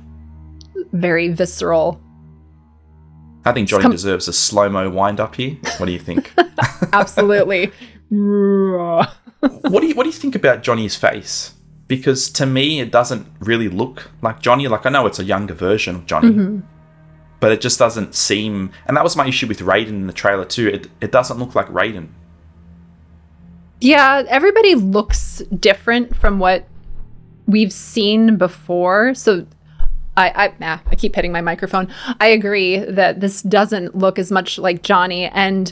Very 0.92 1.28
visceral. 1.28 2.00
I 3.44 3.52
think 3.52 3.68
Johnny 3.68 3.82
com- 3.82 3.92
deserves 3.92 4.26
a 4.26 4.32
slow 4.32 4.68
mo 4.68 4.88
wind 4.90 5.20
up 5.20 5.34
here. 5.36 5.56
What 5.76 5.86
do 5.86 5.92
you 5.92 5.98
think? 5.98 6.32
Absolutely. 6.92 7.72
what 8.08 9.80
do 9.80 9.86
you 9.86 9.94
what 9.94 10.02
do 10.04 10.08
you 10.08 10.12
think 10.12 10.34
about 10.34 10.62
Johnny's 10.62 10.96
face? 10.96 11.52
Because 11.86 12.30
to 12.30 12.46
me, 12.46 12.80
it 12.80 12.90
doesn't 12.90 13.26
really 13.40 13.68
look 13.68 14.10
like 14.22 14.40
Johnny. 14.40 14.66
Like 14.68 14.86
I 14.86 14.90
know 14.90 15.06
it's 15.06 15.18
a 15.18 15.24
younger 15.24 15.54
version 15.54 15.94
of 15.96 16.06
Johnny, 16.06 16.30
Mhm. 16.30 16.62
But 17.44 17.52
it 17.52 17.60
just 17.60 17.78
doesn't 17.78 18.14
seem. 18.14 18.70
And 18.86 18.96
that 18.96 19.04
was 19.04 19.16
my 19.16 19.26
issue 19.26 19.46
with 19.46 19.58
Raiden 19.60 19.88
in 19.88 20.06
the 20.06 20.14
trailer 20.14 20.46
too. 20.46 20.66
It 20.68 20.88
it 21.02 21.12
doesn't 21.12 21.38
look 21.38 21.54
like 21.54 21.66
Raiden. 21.68 22.08
Yeah, 23.82 24.22
everybody 24.28 24.74
looks 24.74 25.42
different 25.60 26.16
from 26.16 26.38
what 26.38 26.66
we've 27.46 27.70
seen 27.70 28.38
before. 28.38 29.12
So 29.12 29.46
I 30.16 30.30
I, 30.46 30.54
nah, 30.58 30.78
I 30.90 30.94
keep 30.94 31.14
hitting 31.14 31.32
my 31.32 31.42
microphone. 31.42 31.92
I 32.18 32.28
agree 32.28 32.78
that 32.78 33.20
this 33.20 33.42
doesn't 33.42 33.94
look 33.94 34.18
as 34.18 34.32
much 34.32 34.58
like 34.58 34.82
Johnny 34.82 35.26
and 35.26 35.70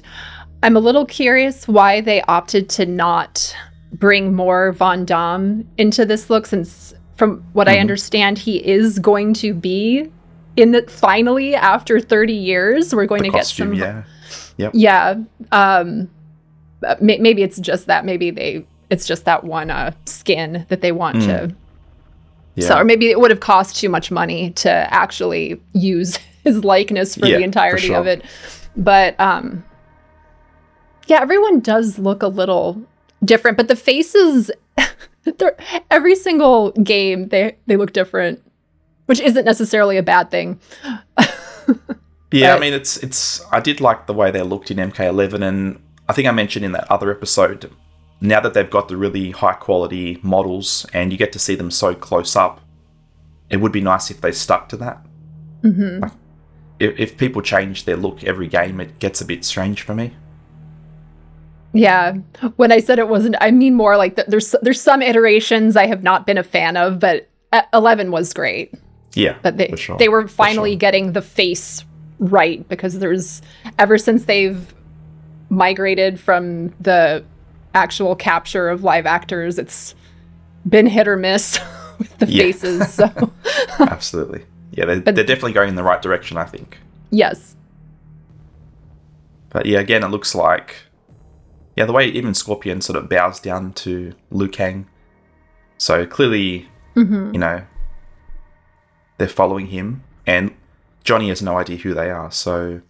I'm 0.63 0.77
a 0.77 0.81
little 0.81 1.07
curious 1.07 1.67
why 1.67 2.03
they 2.03 2.21
opted 2.29 2.69
to 2.71 2.85
not 2.85 3.57
bring 3.95 4.35
more 4.35 4.73
Van 4.73 5.07
Damme 5.07 5.67
into 5.79 6.05
this 6.05 6.29
look 6.29 6.45
since 6.45 6.93
from 7.17 7.43
what 7.55 7.67
I 7.67 7.77
Mhm. 7.77 7.81
understand 7.81 8.37
he 8.39 8.57
is 8.59 8.99
going 8.99 9.33
to 9.35 9.55
be 9.55 10.11
in 10.57 10.73
the 10.73 10.83
finally 10.89 11.55
after 11.55 11.99
30 12.01 12.33
years 12.33 12.95
we're 12.95 13.07
going 13.07 13.23
The 13.23 13.31
to 13.31 13.39
costume, 13.39 13.75
get 13.75 13.81
some 13.81 14.05
yeah, 14.59 14.71
yep. 14.71 14.73
yeah 14.75 15.15
um 15.53 16.11
uh, 16.87 16.97
may- 17.01 17.19
maybe 17.19 17.43
it's 17.43 17.59
just 17.59 17.87
that 17.87 18.05
maybe 18.05 18.31
they 18.31 18.67
it's 18.91 19.07
just 19.07 19.25
that 19.25 19.45
one 19.45 19.71
uh 19.71 19.93
skin 20.07 20.67
that 20.69 20.81
they 20.83 20.93
want 20.93 21.23
to 21.23 21.55
Yeah. 22.55 22.69
so 22.69 22.79
or 22.79 22.85
maybe 22.85 23.11
it 23.11 23.19
would 23.21 23.31
have 23.31 23.41
cost 23.41 23.77
too 23.77 23.89
much 23.89 24.11
money 24.11 24.51
to 24.51 24.71
actually 24.71 25.61
use 25.73 26.17
his 26.45 26.65
likeness 26.65 27.15
for 27.17 27.27
Yeah, 27.27 27.37
the 27.37 27.39
for 27.43 27.45
entirety 27.45 27.87
sure. 27.89 27.97
of 27.99 28.07
it 28.07 28.23
but 28.77 29.19
um 29.21 29.65
yeah 31.07 31.21
everyone 31.21 31.61
does 31.61 31.99
look 31.99 32.23
a 32.23 32.29
little 32.29 32.83
different 33.25 33.57
but 33.57 33.69
the 33.69 33.77
faces 33.77 34.51
every 35.91 36.15
single 36.17 36.73
game 36.73 37.29
they 37.29 37.57
they 37.67 37.77
look 37.77 37.93
different 37.93 38.43
which 39.07 39.21
isn't 39.21 39.45
necessarily 39.45 39.97
a 39.97 40.03
bad 40.03 40.31
thing 40.31 40.59
Yeah, 42.33 42.55
I 42.55 42.59
mean 42.59 42.73
it's 42.73 42.97
it's 42.99 43.45
I 43.53 43.61
did 43.61 43.81
like 43.81 44.07
the 44.07 44.15
way 44.15 44.31
they 44.31 44.41
looked 44.43 44.71
in 44.71 44.79
MK11 44.79 45.47
and 45.47 45.83
I 46.09 46.15
think 46.15 46.27
I 46.27 46.31
mentioned 46.31 46.65
in 46.65 46.73
that 46.73 46.91
other 46.91 47.11
episode 47.11 47.71
now 48.23 48.41
that 48.41 48.55
they've 48.55 48.71
got 48.71 48.89
the 48.89 48.97
really 48.97 49.33
high 49.33 49.53
quality 49.53 50.19
models 50.23 50.87
and 50.95 51.13
you 51.13 51.19
get 51.19 51.33
to 51.33 51.39
see 51.39 51.55
them 51.55 51.71
so 51.71 51.95
close 51.95 52.35
up 52.35 52.61
it 53.51 53.59
would 53.59 53.73
be 53.73 53.83
nice 53.83 54.11
if 54.11 54.23
they 54.23 54.33
stuck 54.33 54.69
to 54.71 54.77
that. 54.79 55.05
hmm 55.63 56.01
If, 56.81 56.99
if 56.99 57.17
people 57.19 57.43
change 57.43 57.85
their 57.85 57.97
look 57.97 58.25
every 58.25 58.49
game 58.49 58.81
it 58.81 58.99
gets 58.99 59.21
a 59.21 59.27
bit 59.27 59.45
strange 59.45 59.83
for 59.83 59.95
me. 59.95 60.17
Yeah, 61.75 62.15
when 62.57 62.71
I 62.71 62.81
said 62.81 62.99
it 62.99 63.09
wasn't, 63.09 63.37
I 63.41 63.51
mean 63.51 63.75
more 63.75 63.97
like 63.97 64.17
th- 64.17 64.29
there's 64.29 64.55
there's 64.63 64.81
some 64.81 65.01
iterations 65.03 65.77
I 65.77 65.87
have 65.87 66.03
not 66.03 66.27
been 66.27 66.37
a 66.37 66.43
fan 66.43 66.77
of, 66.77 66.99
but 66.99 67.29
uh, 67.53 67.63
eleven 67.73 68.11
was 68.11 68.33
great. 68.35 68.75
Yeah. 69.15 69.37
But 69.43 69.57
they 69.59 69.75
sure. 69.77 69.97
they 69.99 70.09
were 70.09 70.27
finally 70.29 70.73
sure. 70.73 70.79
getting 70.79 71.13
the 71.13 71.23
face 71.23 71.85
right 72.19 72.67
because 72.69 72.99
there's 72.99 73.43
ever 73.79 73.99
since 73.99 74.25
they've 74.25 74.73
migrated 75.51 76.19
from 76.21 76.69
the 76.81 77.25
actual 77.75 78.15
capture 78.17 78.69
of 78.69 78.83
live 78.85 79.07
actors, 79.07 79.59
it's 79.59 79.95
been 80.69 80.87
hit 80.87 81.09
or 81.09 81.17
miss 81.17 81.59
with 81.99 82.17
the 82.19 82.27
Yeah. 82.27 82.43
faces. 82.45 82.95
So 82.95 83.33
Absolutely. 83.81 84.45
Yeah, 84.71 84.87
they're, 84.87 85.01
But- 85.01 85.15
they're 85.15 85.25
definitely 85.25 85.53
going 85.53 85.69
in 85.69 85.75
the 85.75 85.83
right 85.83 86.01
direction, 86.01 86.37
I 86.39 86.45
think. 86.45 86.79
yes, 87.11 87.55
But 89.51 89.67
yeah, 89.67 89.81
again, 89.81 90.03
it 90.03 90.09
looks 90.09 90.35
like 90.35 90.77
yeah, 91.77 91.87
the 91.87 91.93
way 91.93 92.07
even 92.07 92.35
Scorpion 92.35 92.81
sort 92.83 92.97
of 92.99 93.09
bows 93.09 93.41
down 93.41 93.73
to 93.75 94.13
Liu 94.31 94.49
Kang. 94.49 94.87
So 95.79 96.05
clearly, 96.07 96.69
Mhm. 96.95 97.33
you 97.33 97.41
know, 97.41 97.63
they're 99.19 99.29
following 99.29 99.67
him, 99.67 100.03
and 100.27 100.55
Johnny 101.05 101.29
has 101.29 101.43
no 101.43 101.59
idea 101.59 101.77
who 101.77 101.95
they 101.95 102.11
are. 102.11 102.31
So, 102.31 102.81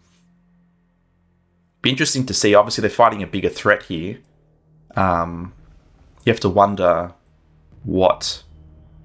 be 1.81 1.91
interesting 1.91 2.27
to 2.27 2.35
see. 2.35 2.55
Obviously, 2.55 2.83
they're 2.83 2.91
fighting 2.91 3.23
a 3.23 3.27
bigger 3.27 3.49
threat 3.49 3.85
here. 3.85 4.19
Um, 4.97 5.53
you 6.25 6.33
have 6.33 6.41
to 6.41 6.49
wonder 6.49 7.13
what 7.85 8.43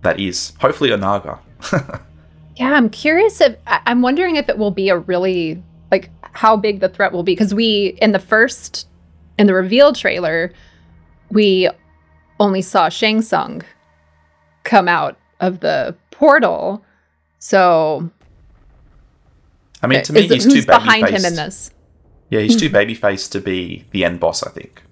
that 0.02 0.20
is. 0.20 0.54
Hopefully, 0.60 0.90
Onaga. 0.92 1.40
Yeah, 2.58 2.74
I'm 2.74 2.90
curious 2.90 3.40
if 3.40 3.56
I'm 3.68 4.02
wondering 4.02 4.36
if 4.36 4.50
it 4.50 4.58
will 4.58 4.72
be 4.72 4.90
a 4.90 4.98
really 4.98 5.62
like 5.92 6.10
how 6.32 6.58
big 6.58 6.80
the 6.80 6.90
threat 6.90 7.12
will 7.12 7.22
be 7.24 7.34
because 7.34 7.54
we 7.54 7.98
in 8.02 8.14
the 8.14 8.20
first 8.20 8.88
in 9.38 9.46
the 9.46 9.54
reveal 9.54 9.94
trailer 9.94 10.52
we 11.30 11.70
only 12.40 12.64
saw 12.64 12.90
Shang 12.90 13.22
Tsung 13.22 13.62
come 14.64 14.88
out 14.88 15.18
of 15.40 15.60
the 15.60 15.96
portal. 16.10 16.84
So 17.48 18.10
I 19.82 19.88
mean, 19.88 20.04
to 20.04 20.12
me, 20.12 20.28
he's 20.28 20.44
who's 20.44 20.54
too 20.54 20.66
behind 20.66 21.08
him 21.08 21.24
in 21.24 21.36
this? 21.36 21.72
Yeah, 22.30 22.42
he's 22.42 22.58
too 22.58 22.70
baby-faced 22.70 23.32
to 23.32 23.40
be 23.40 23.86
the 23.92 24.04
end 24.04 24.20
boss. 24.20 24.44
I 24.44 24.50
think. 24.50 24.84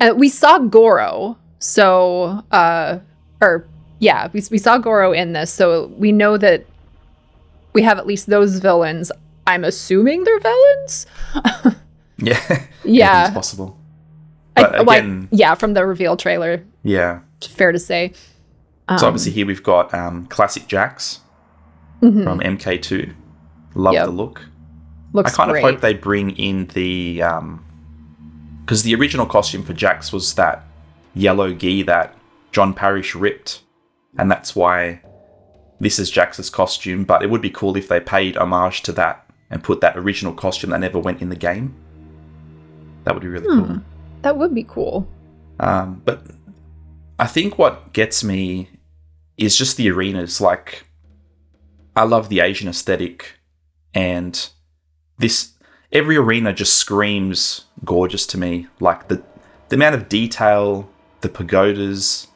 Uh, 0.00 0.14
we 0.16 0.30
saw 0.30 0.58
Goro, 0.58 1.36
so 1.58 2.42
uh, 2.50 3.00
or 3.42 3.68
yeah, 3.98 4.28
we 4.32 4.42
we 4.50 4.56
saw 4.56 4.78
Goro 4.78 5.12
in 5.12 5.34
this, 5.34 5.52
so 5.52 5.88
we 5.98 6.12
know 6.12 6.38
that 6.38 6.64
we 7.74 7.82
have 7.82 7.98
at 7.98 8.06
least 8.06 8.28
those 8.28 8.58
villains. 8.58 9.12
I'm 9.46 9.62
assuming 9.64 10.24
they're 10.24 10.40
villains. 10.40 11.06
Yeah. 12.22 12.66
Yeah. 12.84 13.26
It's 13.26 13.34
possible. 13.34 13.78
I- 14.56 14.62
But 14.62 14.86
like, 14.86 14.98
again, 15.02 15.28
yeah, 15.30 15.54
from 15.54 15.72
the 15.74 15.84
reveal 15.86 16.16
trailer, 16.16 16.64
yeah. 16.82 17.20
fair 17.42 17.72
to 17.72 17.78
say. 17.78 18.12
so 18.14 18.94
Um, 18.96 19.04
obviously 19.04 19.32
here 19.32 19.46
we've 19.46 19.62
got 19.62 19.92
um, 19.94 20.26
classic 20.26 20.66
Jax 20.66 21.20
mhm. 22.02 22.24
from 22.24 22.40
MK2. 22.40 23.12
Love 23.74 23.94
Yep. 23.94 24.06
the 24.06 24.12
look. 24.12 24.42
Looks 25.12 25.32
I 25.32 25.36
kind 25.36 25.50
great. 25.50 25.64
of 25.64 25.70
hope 25.70 25.80
they 25.80 25.94
bring 25.94 26.30
in 26.30 26.66
the 26.68 27.22
because 28.64 28.82
the 28.84 28.94
original 28.94 29.26
costume 29.26 29.64
for 29.64 29.72
Jax 29.72 30.12
was 30.12 30.34
that 30.34 30.64
yellow 31.14 31.52
gi 31.52 31.82
that 31.84 32.16
John 32.52 32.72
Parrish 32.74 33.14
ripped, 33.14 33.62
and 34.18 34.30
that's 34.30 34.54
why 34.54 35.00
this 35.80 35.98
is 35.98 36.10
Jax's 36.10 36.50
costume, 36.50 37.04
but 37.04 37.22
it 37.22 37.30
would 37.30 37.40
be 37.40 37.50
cool 37.50 37.76
if 37.76 37.88
they 37.88 38.00
paid 38.00 38.36
homage 38.36 38.82
to 38.82 38.92
that 38.92 39.26
and 39.50 39.62
put 39.64 39.80
that 39.80 39.96
original 39.96 40.32
costume 40.32 40.70
that 40.70 40.78
never 40.80 40.98
went 40.98 41.20
in 41.22 41.28
the 41.28 41.36
game. 41.36 41.74
That 43.04 43.14
would 43.14 43.22
be 43.22 43.28
really 43.28 43.46
cool. 43.46 43.80
That 44.22 44.36
would 44.36 44.54
be 44.54 44.64
cool. 44.64 45.08
Um, 45.58 46.02
but 46.04 46.22
I 47.18 47.26
think 47.26 47.58
what 47.58 47.92
gets 47.92 48.22
me 48.22 48.68
is 49.38 49.56
just 49.56 49.76
the 49.76 49.90
arenas. 49.90 50.40
Like, 50.40 50.84
I 51.96 52.04
love 52.04 52.28
the 52.28 52.40
Asian 52.40 52.68
aesthetic, 52.68 53.38
and 53.94 54.48
this 55.18 55.52
every 55.92 56.16
arena 56.16 56.52
just 56.52 56.74
screams 56.74 57.66
gorgeous 57.84 58.26
to 58.28 58.38
me. 58.38 58.68
Like 58.80 59.08
the 59.08 59.22
the 59.68 59.76
amount 59.76 59.94
of 59.94 60.08
detail, 60.08 60.88
the 61.20 61.28
pagodas, 61.28 62.28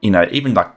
you 0.00 0.10
know, 0.10 0.26
even 0.30 0.54
like 0.54 0.70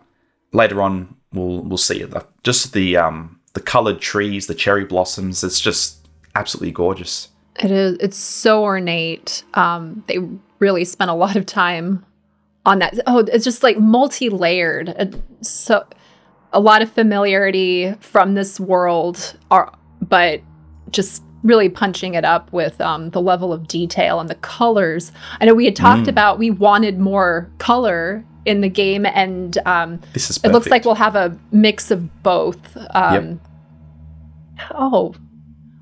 later 0.53 0.81
on 0.81 1.15
we'll 1.33 1.63
we'll 1.63 1.77
see 1.77 2.01
it. 2.01 2.13
Just 2.43 2.73
the 2.73 2.97
um 2.97 3.39
the 3.53 3.61
colored 3.61 3.99
trees, 3.99 4.47
the 4.47 4.55
cherry 4.55 4.85
blossoms. 4.85 5.43
It's 5.43 5.59
just 5.59 6.07
absolutely 6.35 6.71
gorgeous. 6.71 7.29
It 7.59 7.71
is. 7.71 7.97
It's 7.99 8.17
so 8.17 8.63
ornate. 8.63 9.43
Um, 9.53 10.03
they 10.07 10.19
really 10.59 10.85
spent 10.85 11.11
a 11.11 11.13
lot 11.13 11.35
of 11.35 11.45
time 11.45 12.05
on 12.65 12.79
that. 12.79 12.97
Oh, 13.07 13.19
it's 13.19 13.43
just 13.43 13.63
like 13.63 13.77
multi-layered. 13.77 15.21
So 15.41 15.85
a 16.53 16.59
lot 16.59 16.81
of 16.81 16.91
familiarity 16.91 17.93
from 17.99 18.33
this 18.33 18.59
world 18.59 19.37
are, 19.49 19.71
but 20.01 20.41
just 20.89 21.23
really 21.43 21.69
punching 21.69 22.13
it 22.13 22.23
up 22.25 22.51
with 22.53 22.79
um, 22.81 23.09
the 23.11 23.21
level 23.21 23.51
of 23.53 23.67
detail 23.67 24.19
and 24.19 24.29
the 24.29 24.35
colors. 24.35 25.11
I 25.39 25.45
know 25.45 25.53
we 25.53 25.65
had 25.65 25.75
talked 25.75 26.07
about 26.07 26.37
we 26.37 26.51
wanted 26.51 26.99
more 26.99 27.49
color 27.57 28.23
in 28.45 28.61
the 28.61 28.69
game, 28.69 29.05
and 29.05 29.57
um, 29.65 29.99
This 30.13 30.29
is 30.29 30.39
it 30.43 30.49
looks 30.51 30.67
like 30.67 30.85
we'll 30.85 30.95
have 30.95 31.15
a 31.15 31.37
mix 31.51 31.89
of 31.91 32.23
both. 32.23 32.59
Um, 32.93 33.13
Yep. 33.13 33.39
Oh, 34.75 35.15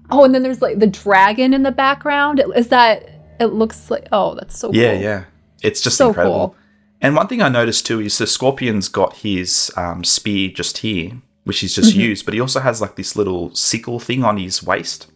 oh, 0.10 0.24
and 0.24 0.34
then 0.34 0.42
there's 0.44 0.62
like 0.62 0.80
the 0.80 0.88
dragon 0.88 1.54
in 1.54 1.64
the 1.64 1.72
background. 1.72 2.42
Is 2.56 2.70
that? 2.70 3.10
It 3.40 3.48
looks 3.48 3.92
like. 3.92 4.08
Oh, 4.12 4.36
that's 4.36 4.58
so. 4.58 4.72
Yeah, 4.72 4.94
cool. 4.94 5.02
yeah. 5.02 5.24
It's 5.62 5.82
just 5.82 5.98
So 5.98 6.10
incredible. 6.10 6.50
cool. 6.50 6.56
And 7.02 7.16
one 7.16 7.28
thing 7.28 7.42
I 7.42 7.50
noticed 7.50 7.86
too 7.86 8.02
is 8.02 8.18
the 8.18 8.28
Scorpion's 8.28 8.90
got 8.90 9.18
his 9.18 9.72
um, 9.78 10.04
spear 10.04 10.50
just 10.50 10.80
here, 10.80 11.14
which 11.46 11.60
he's 11.62 11.74
just 11.76 11.92
Mm-hmm. 11.92 12.00
used, 12.02 12.26
but 12.26 12.34
he 12.34 12.42
also 12.42 12.60
has 12.60 12.82
like 12.82 12.96
this 12.96 13.16
little 13.16 13.54
sickle 13.56 14.00
thing 14.00 14.24
on 14.24 14.38
his 14.38 14.62
waist. 14.62 15.10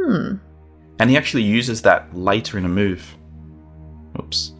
Hmm. 0.00 0.36
And 0.98 1.10
he 1.10 1.16
actually 1.16 1.42
uses 1.42 1.82
that 1.82 2.14
later 2.16 2.56
in 2.56 2.64
a 2.64 2.68
move. 2.70 3.14
Oops. 4.18 4.52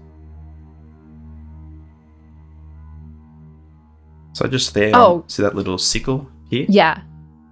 So 4.35 4.47
just 4.47 4.75
there, 4.75 4.95
Oh. 4.95 5.25
see 5.29 5.43
that 5.43 5.55
little 5.55 5.79
sickle 5.79 6.29
here? 6.51 6.67
Yeah. 6.69 7.01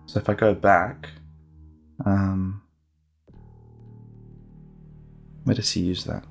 So 0.04 0.18
if 0.20 0.28
I 0.28 0.34
go 0.34 0.54
back, 0.54 1.08
um, 2.04 2.60
where 5.44 5.54
does 5.56 5.70
he 5.70 5.80
use 5.80 6.04
that? 6.04 6.24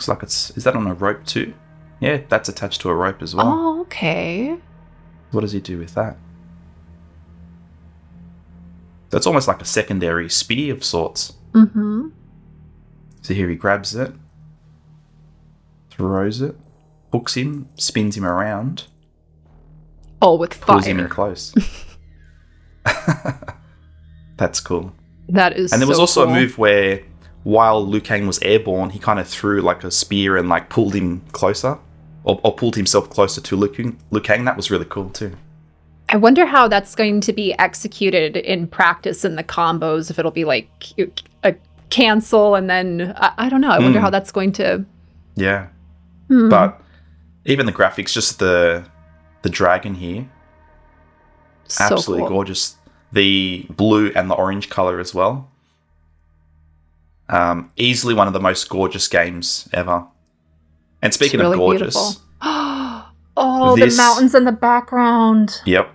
Looks 0.00 0.08
like 0.08 0.22
it's 0.22 0.48
is 0.56 0.64
that 0.64 0.74
on 0.74 0.86
a 0.86 0.94
rope 0.94 1.26
too? 1.26 1.52
Yeah, 2.00 2.22
that's 2.30 2.48
attached 2.48 2.80
to 2.80 2.88
a 2.88 2.94
rope 2.94 3.20
as 3.20 3.34
well. 3.34 3.46
Oh, 3.46 3.80
okay. 3.82 4.56
What 5.30 5.42
does 5.42 5.52
he 5.52 5.60
do 5.60 5.76
with 5.76 5.94
that? 5.94 6.16
So 9.10 9.18
it's 9.18 9.26
almost 9.26 9.46
like 9.46 9.60
a 9.60 9.66
secondary 9.66 10.30
spear 10.30 10.72
of 10.72 10.82
sorts. 10.82 11.34
Mm-hmm. 11.52 12.08
So 13.20 13.34
here 13.34 13.50
he 13.50 13.56
grabs 13.56 13.94
it, 13.94 14.14
throws 15.90 16.40
it, 16.40 16.56
hooks 17.12 17.34
him, 17.34 17.68
spins 17.74 18.16
him 18.16 18.24
around, 18.24 18.86
Oh, 20.22 20.36
with 20.36 20.58
pulls 20.62 20.86
him 20.86 20.98
in 20.98 21.10
close. 21.10 21.52
That's 24.38 24.60
cool. 24.60 24.94
That 25.28 25.58
is. 25.58 25.74
And 25.74 25.82
there 25.82 25.88
was 25.88 25.98
so 25.98 26.00
also 26.00 26.24
cool. 26.24 26.32
a 26.34 26.40
move 26.40 26.56
where 26.56 27.02
while 27.44 27.86
Liu 27.86 28.00
Kang 28.00 28.26
was 28.26 28.38
airborne, 28.42 28.90
he 28.90 28.98
kind 28.98 29.18
of 29.18 29.26
threw 29.28 29.60
like 29.60 29.82
a 29.84 29.90
spear 29.90 30.36
and 30.36 30.48
like 30.48 30.68
pulled 30.68 30.94
him 30.94 31.22
closer. 31.32 31.78
Or, 32.22 32.38
or 32.44 32.54
pulled 32.54 32.76
himself 32.76 33.08
closer 33.08 33.40
to 33.40 33.56
Liu 33.56 33.70
Kang. 33.70 33.98
Liu 34.10 34.20
Kang. 34.20 34.44
That 34.44 34.54
was 34.56 34.70
really 34.70 34.84
cool 34.84 35.08
too. 35.08 35.32
I 36.10 36.16
wonder 36.18 36.44
how 36.44 36.68
that's 36.68 36.94
going 36.94 37.22
to 37.22 37.32
be 37.32 37.58
executed 37.58 38.36
in 38.36 38.66
practice 38.66 39.24
in 39.24 39.36
the 39.36 39.44
combos. 39.44 40.10
If 40.10 40.18
it'll 40.18 40.30
be 40.30 40.44
like 40.44 40.68
a 41.44 41.54
cancel 41.88 42.56
and 42.56 42.68
then 42.68 43.14
I, 43.16 43.32
I 43.38 43.48
don't 43.48 43.62
know. 43.62 43.70
I 43.70 43.78
wonder 43.78 43.98
Hmm. 44.00 44.04
how 44.04 44.10
that's 44.10 44.30
going 44.32 44.52
to. 44.52 44.84
Yeah. 45.34 45.68
Hmm. 46.28 46.50
But 46.50 46.78
even 47.46 47.64
the 47.64 47.72
graphics, 47.72 48.12
just 48.12 48.38
the 48.38 48.84
the 49.42 49.48
dragon 49.48 49.94
here, 49.94 50.28
So 51.68 51.84
absolutely 51.84 52.24
cool. 52.24 52.36
gorgeous. 52.36 52.76
The 53.12 53.66
blue 53.70 54.12
and 54.14 54.30
the 54.30 54.34
orange 54.34 54.68
color 54.68 55.00
as 55.00 55.14
well. 55.14 55.48
Um, 57.30 57.70
easily 57.76 58.12
one 58.12 58.26
of 58.26 58.32
the 58.32 58.40
most 58.40 58.68
gorgeous 58.68 59.06
games 59.08 59.68
ever. 59.72 60.04
And 61.00 61.14
speaking 61.14 61.40
really 61.40 61.52
of 61.52 61.58
gorgeous. 61.58 62.20
Oh, 63.42 63.74
This- 63.76 63.96
the 63.96 64.02
mountains 64.02 64.34
in 64.34 64.44
the 64.44 64.52
background. 64.52 65.62
Yep. 65.64 65.88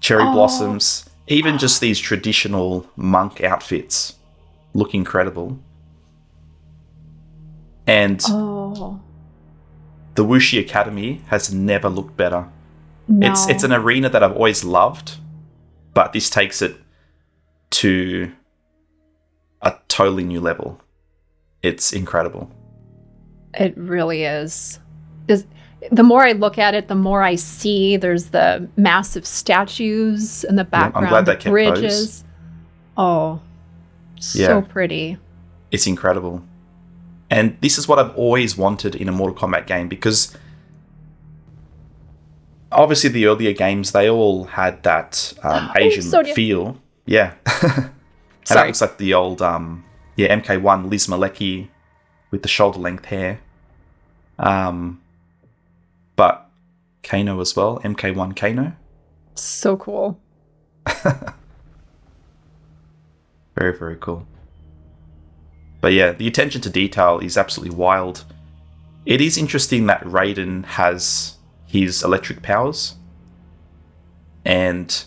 Cherry 0.00 0.22
Oh. 0.24 0.32
blossoms. 0.32 1.08
Even 1.26 1.58
just 1.58 1.80
these 1.80 1.98
traditional 1.98 2.86
monk 2.94 3.42
outfits 3.42 4.14
look 4.74 4.94
incredible. 4.94 5.58
And 7.86 8.20
Oh 8.28 9.00
the 10.14 10.22
Wu 10.24 10.38
Shi 10.38 10.58
Academy 10.60 11.22
has 11.28 11.52
never 11.52 11.88
looked 11.88 12.16
better. 12.16 12.48
no! 13.08 13.30
It's 13.30 13.48
it's 13.48 13.64
an 13.64 13.72
arena 13.72 14.08
that 14.10 14.22
I've 14.22 14.36
always 14.36 14.62
loved, 14.62 15.16
but 15.92 16.12
this 16.12 16.30
takes 16.30 16.62
it 16.62 16.76
to 17.70 18.30
a 19.64 19.78
totally 19.88 20.22
new 20.24 20.40
level. 20.40 20.80
It's 21.62 21.92
incredible. 21.92 22.50
It 23.54 23.76
really 23.76 24.24
is. 24.24 24.78
The 25.90 26.02
more 26.02 26.24
I 26.24 26.32
look 26.32 26.56
at 26.56 26.74
it, 26.74 26.88
the 26.88 26.94
more 26.94 27.22
I 27.22 27.34
see 27.34 27.96
there's 27.98 28.26
the 28.30 28.68
massive 28.76 29.26
statues 29.26 30.42
in 30.44 30.56
the 30.56 30.64
background. 30.64 30.94
I'm 30.96 31.02
background, 31.10 31.26
glad 31.26 31.26
they 31.26 31.42
kept 31.42 31.44
those. 31.44 31.80
bridges. 31.80 32.24
Oh, 32.96 33.40
so 34.18 34.38
Yeah. 34.38 34.60
pretty. 34.62 35.18
It's 35.70 35.86
incredible. 35.86 36.42
And 37.30 37.56
this 37.60 37.76
is 37.76 37.86
what 37.86 37.98
I've 37.98 38.14
always 38.16 38.56
wanted 38.56 38.94
in 38.94 39.08
a 39.08 39.12
Mortal 39.12 39.36
Kombat 39.36 39.66
game 39.66 39.88
because 39.88 40.34
obviously 42.72 43.10
the 43.10 43.26
earlier 43.26 43.52
games 43.52 43.92
they 43.92 44.08
all 44.08 44.44
had 44.44 44.82
that 44.84 45.34
um, 45.42 45.70
Asian 45.76 46.02
Sonya. 46.02 46.34
feel. 46.34 46.78
Yeah. 47.06 47.34
and 48.50 48.58
that 48.58 48.66
looks 48.66 48.80
like 48.80 48.98
the 48.98 49.14
old 49.14 49.42
um 49.42 49.84
yeah, 50.16 50.34
MK1 50.36 50.90
Liz 50.90 51.06
Malecki 51.06 51.68
with 52.30 52.42
the 52.42 52.48
shoulder 52.48 52.78
length 52.78 53.06
hair. 53.06 53.40
Um 54.38 55.00
but 56.16 56.48
Kano 57.02 57.40
as 57.40 57.56
well, 57.56 57.80
MK1 57.80 58.36
Kano. 58.36 58.76
So 59.34 59.76
cool. 59.76 60.20
Very, 63.54 63.76
very 63.76 63.96
cool. 63.96 64.26
But 65.80 65.92
yeah, 65.92 66.12
the 66.12 66.26
attention 66.26 66.60
to 66.62 66.70
detail 66.70 67.18
is 67.20 67.36
absolutely 67.36 67.76
wild. 67.76 68.24
It 69.06 69.20
is 69.20 69.36
interesting 69.36 69.86
that 69.86 70.02
Raiden 70.02 70.64
has 70.64 71.36
his 71.66 72.02
electric 72.02 72.42
powers. 72.42 72.96
And 74.44 75.04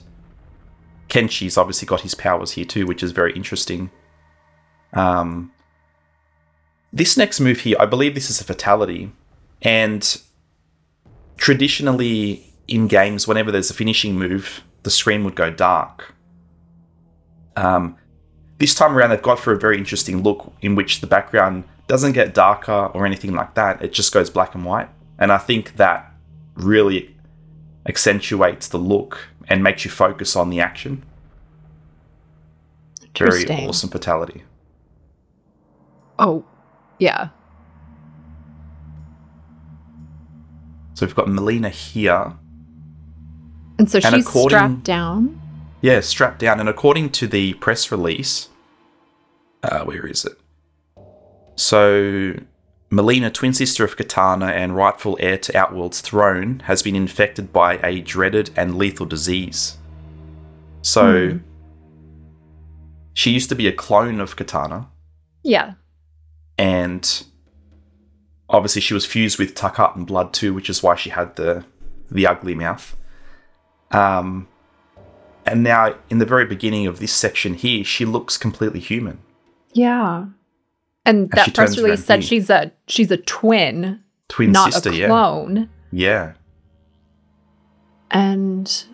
Kenshi's 1.09 1.57
obviously 1.57 1.85
got 1.85 2.01
his 2.01 2.15
powers 2.15 2.51
here 2.51 2.65
too, 2.65 2.85
which 2.85 3.03
is 3.03 3.11
very 3.11 3.33
interesting. 3.33 3.91
Um, 4.93 5.51
this 6.91 7.17
next 7.17 7.39
move 7.39 7.61
here, 7.61 7.77
I 7.79 7.85
believe 7.85 8.15
this 8.15 8.29
is 8.29 8.41
a 8.41 8.43
fatality. 8.43 9.11
And 9.61 10.21
traditionally 11.37 12.53
in 12.67 12.87
games, 12.87 13.27
whenever 13.27 13.51
there's 13.51 13.69
a 13.69 13.73
finishing 13.73 14.15
move, 14.15 14.63
the 14.83 14.89
screen 14.89 15.23
would 15.23 15.35
go 15.35 15.49
dark. 15.49 16.13
Um, 17.55 17.97
this 18.59 18.73
time 18.73 18.97
around, 18.97 19.11
they've 19.11 19.21
got 19.21 19.39
for 19.39 19.53
a 19.53 19.57
very 19.59 19.77
interesting 19.77 20.23
look 20.23 20.53
in 20.61 20.75
which 20.75 21.01
the 21.01 21.07
background 21.07 21.63
doesn't 21.87 22.13
get 22.13 22.33
darker 22.33 22.91
or 22.93 23.05
anything 23.05 23.33
like 23.33 23.55
that. 23.55 23.81
It 23.81 23.93
just 23.93 24.13
goes 24.13 24.29
black 24.29 24.55
and 24.55 24.65
white. 24.65 24.89
And 25.19 25.31
I 25.31 25.37
think 25.37 25.77
that 25.77 26.11
really 26.55 27.15
accentuates 27.85 28.67
the 28.67 28.77
look 28.77 29.29
and 29.49 29.63
makes 29.63 29.85
you 29.85 29.91
focus 29.91 30.35
on 30.35 30.49
the 30.49 30.59
action. 30.59 31.03
Very 33.17 33.47
awesome 33.49 33.89
fatality. 33.89 34.43
Oh, 36.19 36.45
yeah. 36.99 37.29
So 40.93 41.05
we've 41.05 41.15
got 41.15 41.27
Mileena 41.27 41.69
here. 41.69 42.33
And 43.79 43.89
so 43.89 43.99
And 44.03 44.15
she's 44.15 44.27
strapped 44.27 44.83
down. 44.83 45.39
Yeah, 45.81 45.99
strapped 45.99 46.39
down. 46.39 46.59
And 46.59 46.67
according 46.67 47.11
to 47.11 47.27
the 47.27 47.53
press 47.55 47.91
release, 47.91 48.49
uh, 49.63 49.83
where 49.83 50.05
is 50.07 50.25
it? 50.25 50.39
So 51.55 52.35
Mileena, 52.89 53.33
twin 53.33 53.53
sister 53.53 53.83
of 53.83 53.97
Katana 53.97 54.47
and 54.47 54.75
rightful 54.75 55.17
heir 55.19 55.37
to 55.39 55.57
Outworld's 55.57 55.99
throne, 56.01 56.61
has 56.65 56.81
been 56.81 56.95
infected 56.95 57.51
by 57.51 57.77
a 57.83 57.99
dreaded 57.99 58.51
and 58.55 58.77
lethal 58.77 59.05
disease. 59.05 59.77
So, 60.81 61.31
Hmm. 61.31 61.37
she 63.13 63.31
used 63.31 63.49
to 63.49 63.55
be 63.55 63.67
a 63.67 63.73
clone 63.73 64.19
of 64.21 64.35
Katana, 64.37 64.87
Yeah. 65.43 65.73
and 66.57 67.23
obviously 68.49 68.81
she 68.81 68.93
was 68.93 69.05
fused 69.05 69.37
with 69.37 69.53
Tarkatan 69.55 70.05
blood 70.05 70.31
too, 70.33 70.53
which 70.53 70.69
is 70.69 70.81
why 70.81 70.95
she 70.95 71.09
had 71.09 71.35
the 71.35 71.65
the 72.09 72.25
ugly 72.25 72.55
mouth. 72.55 72.95
Um, 73.91 74.47
and 75.45 75.61
now 75.61 75.95
in 76.09 76.19
the 76.19 76.25
very 76.25 76.45
beginning 76.45 76.87
of 76.87 76.99
this 76.99 77.11
section 77.11 77.53
here, 77.53 77.83
she 77.83 78.05
looks 78.05 78.37
completely 78.37 78.79
human. 78.79 79.19
Yeah. 79.73 80.27
And 81.07 81.19
And 81.21 81.31
that 81.31 81.53
press 81.55 81.77
release 81.77 82.03
said 82.05 82.23
she's 82.23 82.49
a 82.49 82.71
she's 82.87 83.09
a 83.11 83.17
twin, 83.17 84.01
Twin 84.27 84.51
not 84.51 84.73
sister, 84.73 84.89
a 84.89 84.93
yeah, 84.93 85.07
clone. 85.07 85.69
yeah. 85.91 86.33
And 88.11 88.85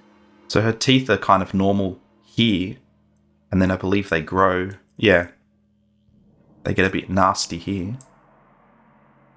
So 0.47 0.62
her 0.62 0.71
teeth 0.73 1.10
are 1.10 1.17
kind 1.17 1.43
of 1.43 1.54
normal 1.54 1.99
here, 2.23 2.78
and 3.52 3.62
then 3.62 3.71
I 3.71 3.76
believe 3.76 4.10
they 4.10 4.21
grow. 4.21 4.69
Yeah, 4.97 5.28
they 6.63 6.73
get 6.73 6.86
a 6.86 6.89
bit 6.89 7.10
nasty 7.10 7.58
here. 7.58 7.97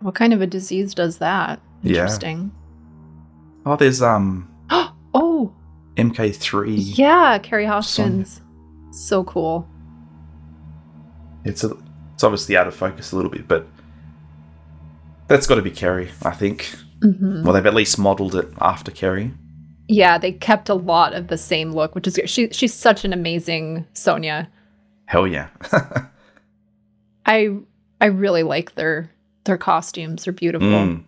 what 0.01 0.15
kind 0.15 0.33
of 0.33 0.41
a 0.43 0.47
disease 0.47 0.95
does 0.95 1.19
that? 1.19 1.61
Yeah. 1.83 2.01
Interesting. 2.03 2.53
Oh, 3.65 3.77
there's 3.77 4.03
um 4.03 4.49
Oh, 5.15 5.53
MK3. 5.97 6.99
yeah, 6.99 7.39
Kerri 7.39 7.67
Hoskins. 7.67 8.43
So 8.93 9.25
cool. 9.25 9.67
It's 11.45 11.65
a, 11.65 11.71
it's 12.17 12.25
obviously 12.25 12.57
out 12.57 12.67
of 12.67 12.75
focus 12.75 13.13
a 13.13 13.17
little 13.17 13.31
bit, 13.31 13.47
but 13.47 13.67
that's 15.29 15.47
got 15.47 15.55
to 15.57 15.63
be 15.63 15.71
Kerri, 15.71 16.11
I 16.25 16.33
think. 16.33 16.75
hmm 17.03 17.45
Well, 17.45 17.53
they've 17.53 17.65
at 17.67 17.75
least 17.75 17.99
modelled 17.99 18.35
it 18.35 18.49
after 18.61 18.91
Kerri. 18.91 19.33
Yeah, 19.89 20.19
they 20.19 20.33
kept 20.33 20.69
a 20.69 20.75
lot 20.75 21.13
of 21.15 21.29
the 21.29 21.39
same 21.39 21.71
look, 21.73 21.95
which 21.95 22.09
is 22.09 22.19
she 22.27 22.49
she's 22.51 22.75
such 22.75 23.05
an 23.05 23.13
amazing 23.13 23.87
Sonya. 23.93 24.49
Hell 25.05 25.29
yeah. 25.29 25.49
I 27.27 27.57
I 28.01 28.07
really 28.07 28.43
like 28.43 28.75
their 28.75 29.11
their 29.45 29.59
costumes. 29.59 30.25
They're 30.25 30.33
beautiful. 30.33 30.67
Mm, 30.69 31.05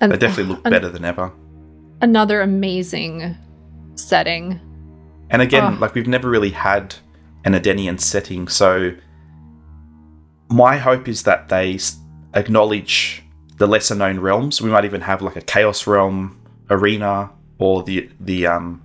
And 0.00 0.12
they 0.12 0.16
definitely 0.18 0.54
look 0.54 0.66
an- 0.66 0.72
better 0.72 0.88
than 0.88 1.04
ever. 1.04 1.32
Another 2.02 2.40
amazing 2.40 3.36
setting. 3.94 4.60
And 5.30 5.42
again, 5.42 5.74
Oh. 5.74 5.78
like 5.80 5.94
we've 5.94 6.06
never 6.08 6.28
really 6.28 6.50
had 6.50 6.96
an 7.44 7.54
Edenian 7.54 7.98
setting, 7.98 8.48
so 8.48 8.92
my 10.50 10.76
hope 10.76 11.08
is 11.08 11.22
that 11.22 11.48
they 11.48 11.78
acknowledge 12.34 13.22
the 13.58 13.66
lesser 13.66 13.94
known 13.94 14.18
realms. 14.18 14.60
We 14.60 14.70
might 14.70 14.84
even 14.84 15.02
have 15.02 15.22
like 15.22 15.36
a 15.36 15.40
Chaos 15.40 15.86
realm 15.86 16.40
arena 16.68 17.30
or 17.58 17.82
the 17.82 18.10
the 18.18 18.46
um 18.46 18.82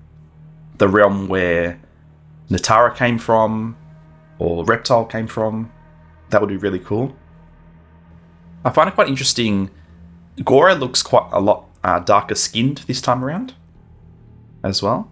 the 0.78 0.88
realm 0.88 1.28
where 1.28 1.80
Nitara 2.50 2.96
came 2.96 3.18
from 3.18 3.76
or 4.38 4.64
Reptile 4.66 5.06
came 5.06 5.28
from. 5.28 5.72
That 6.30 6.42
would 6.42 6.50
be 6.50 6.58
really 6.58 6.80
cool. 6.80 7.16
I 8.64 8.70
find 8.72 8.90
it 8.90 8.96
quite 8.96 9.08
interesting. 9.08 9.70
Goro 10.44 10.76
looks 10.76 11.02
quite 11.02 11.30
a 11.32 11.40
lot 11.40 11.70
uh, 11.84 12.00
darker 12.00 12.36
skinned 12.36 12.80
this 12.88 13.00
time 13.00 13.24
around 13.24 13.54
as 14.64 14.82
well. 14.82 15.12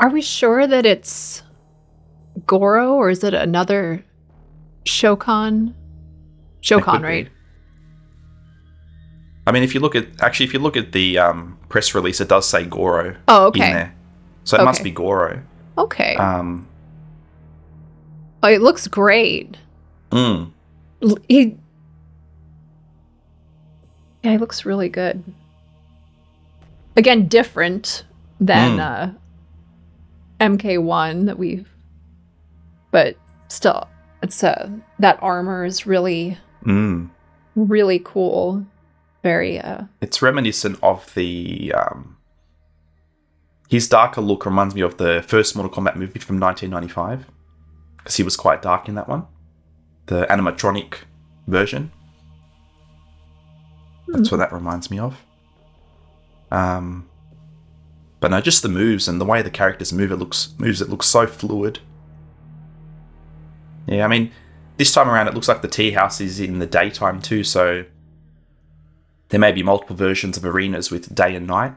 Are 0.00 0.08
we 0.08 0.22
sure 0.22 0.66
that 0.66 0.86
it's 0.86 1.42
Goro 2.48 2.94
or 2.94 3.10
is 3.10 3.22
it 3.22 3.34
another 3.34 4.02
Shokan? 4.84 5.74
Shokan, 6.62 6.82
could 6.82 6.98
be. 7.02 7.04
right? 7.04 7.28
I 9.46 9.52
mean, 9.52 9.62
if 9.62 9.72
you 9.74 9.80
look 9.80 9.94
at 9.94 10.06
actually, 10.20 10.46
if 10.46 10.52
you 10.52 10.58
look 10.58 10.76
at 10.76 10.90
the 10.92 11.18
um, 11.18 11.56
press 11.68 11.94
release, 11.94 12.20
it 12.20 12.28
does 12.28 12.46
say 12.48 12.64
Goro 12.66 13.14
Oh, 13.28 13.46
okay. 13.46 13.90
so 14.44 14.60
it 14.60 14.64
must 14.64 14.82
be 14.82 14.90
Goro. 14.90 15.40
Okay. 15.78 16.16
Um, 16.16 16.66
oh, 18.42 18.48
it 18.48 18.60
looks 18.60 18.88
great. 18.88 19.56
mm, 20.10 20.50
He 21.28 21.56
Yeah, 24.24 24.32
he 24.32 24.38
looks 24.38 24.64
really 24.64 24.88
good. 24.88 25.22
Again, 26.96 27.28
different 27.28 28.04
than 28.40 28.78
Mm. 28.78 28.80
uh 28.80 29.10
MK1 30.40 31.26
that 31.26 31.38
we've 31.38 31.68
but 32.90 33.16
still 33.48 33.88
it's 34.22 34.42
uh 34.42 34.70
that 34.98 35.18
armor 35.22 35.64
is 35.64 35.86
really 35.86 36.38
mm. 36.64 37.08
really 37.54 38.00
cool. 38.04 38.64
Very 39.22 39.60
uh 39.60 39.82
It's 40.00 40.22
reminiscent 40.22 40.78
of 40.82 41.12
the 41.14 41.72
um, 41.74 42.16
his 43.68 43.88
darker 43.88 44.20
look 44.20 44.46
reminds 44.46 44.74
me 44.74 44.80
of 44.80 44.96
the 44.96 45.22
first 45.26 45.54
Mortal 45.54 45.70
Kombat 45.70 45.96
movie 45.96 46.18
from 46.18 46.40
1995 46.40 47.26
because 47.98 48.16
he 48.16 48.22
was 48.22 48.36
quite 48.36 48.62
dark 48.62 48.88
in 48.88 48.94
that 48.94 49.08
one, 49.08 49.26
the 50.06 50.24
animatronic 50.30 50.94
version. 51.46 51.92
That's 54.08 54.30
what 54.30 54.38
that 54.38 54.52
reminds 54.52 54.90
me 54.90 54.98
of. 54.98 55.22
Um, 56.50 57.08
but 58.20 58.30
no, 58.30 58.40
just 58.40 58.62
the 58.62 58.70
moves 58.70 59.06
and 59.06 59.20
the 59.20 59.26
way 59.26 59.42
the 59.42 59.50
characters 59.50 59.92
move. 59.92 60.10
It 60.10 60.16
looks 60.16 60.54
moves. 60.58 60.80
It 60.80 60.88
looks 60.88 61.06
so 61.06 61.26
fluid. 61.26 61.80
Yeah, 63.88 64.04
I 64.04 64.08
mean, 64.08 64.30
this 64.76 64.92
time 64.92 65.08
around 65.08 65.28
it 65.28 65.34
looks 65.34 65.48
like 65.48 65.62
the 65.62 65.68
tea 65.68 65.90
house 65.92 66.20
is 66.20 66.38
in 66.40 66.58
the 66.58 66.66
daytime 66.66 67.20
too. 67.22 67.42
So 67.44 67.84
there 69.30 69.40
may 69.40 69.52
be 69.52 69.62
multiple 69.62 69.96
versions 69.96 70.36
of 70.36 70.44
arenas 70.44 70.90
with 70.90 71.14
day 71.14 71.34
and 71.34 71.46
night. 71.46 71.74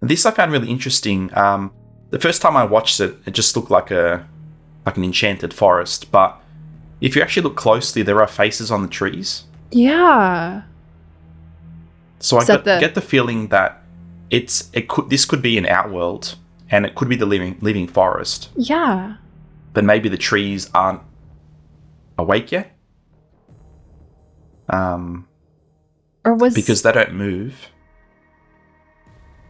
This 0.00 0.24
I 0.26 0.30
found 0.30 0.52
really 0.52 0.70
interesting. 0.70 1.30
Um, 1.36 1.72
the 2.10 2.18
first 2.18 2.40
time 2.42 2.56
I 2.56 2.64
watched 2.64 3.00
it, 3.00 3.16
it 3.26 3.32
just 3.32 3.56
looked 3.56 3.70
like 3.70 3.90
a 3.90 4.26
like 4.86 4.96
an 4.96 5.04
enchanted 5.04 5.52
forest. 5.52 6.10
But 6.10 6.40
if 7.00 7.14
you 7.16 7.22
actually 7.22 7.42
look 7.42 7.56
closely, 7.56 8.02
there 8.02 8.20
are 8.20 8.26
faces 8.28 8.70
on 8.70 8.82
the 8.82 8.88
trees. 8.88 9.44
yeah. 9.70 10.62
So 12.22 12.36
I 12.36 12.42
Is 12.42 12.48
got, 12.48 12.64
the- 12.64 12.78
get 12.80 12.94
the 12.94 13.00
feeling 13.00 13.48
that 13.48 13.82
it's 14.28 14.68
it 14.74 14.88
could 14.88 15.08
this 15.10 15.24
could 15.24 15.40
be 15.42 15.56
an 15.56 15.64
outworld, 15.66 16.36
and 16.70 16.84
it 16.84 16.94
could 16.94 17.08
be 17.08 17.16
the 17.16 17.24
living 17.26 17.56
living 17.62 17.86
forest, 17.88 18.50
Yeah. 18.56 19.16
But 19.72 19.84
maybe 19.84 20.08
the 20.08 20.16
trees 20.18 20.70
aren't 20.74 21.00
awake 22.18 22.52
yet. 22.52 22.76
Um, 24.68 25.26
Or 26.24 26.34
was 26.34 26.54
because 26.54 26.82
they 26.82 26.92
don't 26.92 27.14
move. 27.14 27.68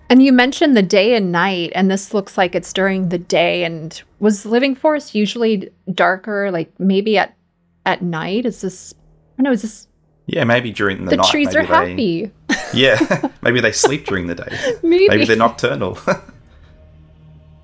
And 0.09 0.23
you 0.23 0.33
mentioned 0.33 0.77
the 0.77 0.83
day 0.83 1.15
and 1.15 1.31
night, 1.31 1.71
and 1.75 1.89
this 1.91 2.13
looks 2.13 2.37
like 2.37 2.55
it's 2.55 2.73
during 2.73 3.11
the 3.11 3.19
day. 3.19 3.63
And 3.65 4.01
was 4.19 4.45
Living 4.45 4.75
Forest 4.75 5.15
usually 5.15 5.71
darker, 5.95 6.51
like 6.51 6.73
maybe 6.81 7.17
at 7.17 7.37
at 7.87 8.03
night? 8.03 8.45
Is 8.45 8.61
this? 8.61 8.93
I 9.39 9.43
know. 9.43 9.53
Is 9.53 9.63
this? 9.63 9.87
Yeah, 10.27 10.45
maybe 10.45 10.71
during 10.73 11.05
the, 11.05 11.11
The, 11.11 11.17
night. 11.17 11.27
The 11.27 11.31
trees 11.31 11.55
are 11.55 11.63
they- 11.63 11.67
happy. 11.67 12.33
Yeah, 12.73 13.31
maybe 13.43 13.61
they 13.61 13.73
sleep 13.73 14.07
during 14.07 14.29
the 14.29 14.37
day. 14.37 14.77
Maybe, 14.85 15.09
Maybe 15.09 15.25
they're 15.25 15.35
nocturnal. 15.37 15.99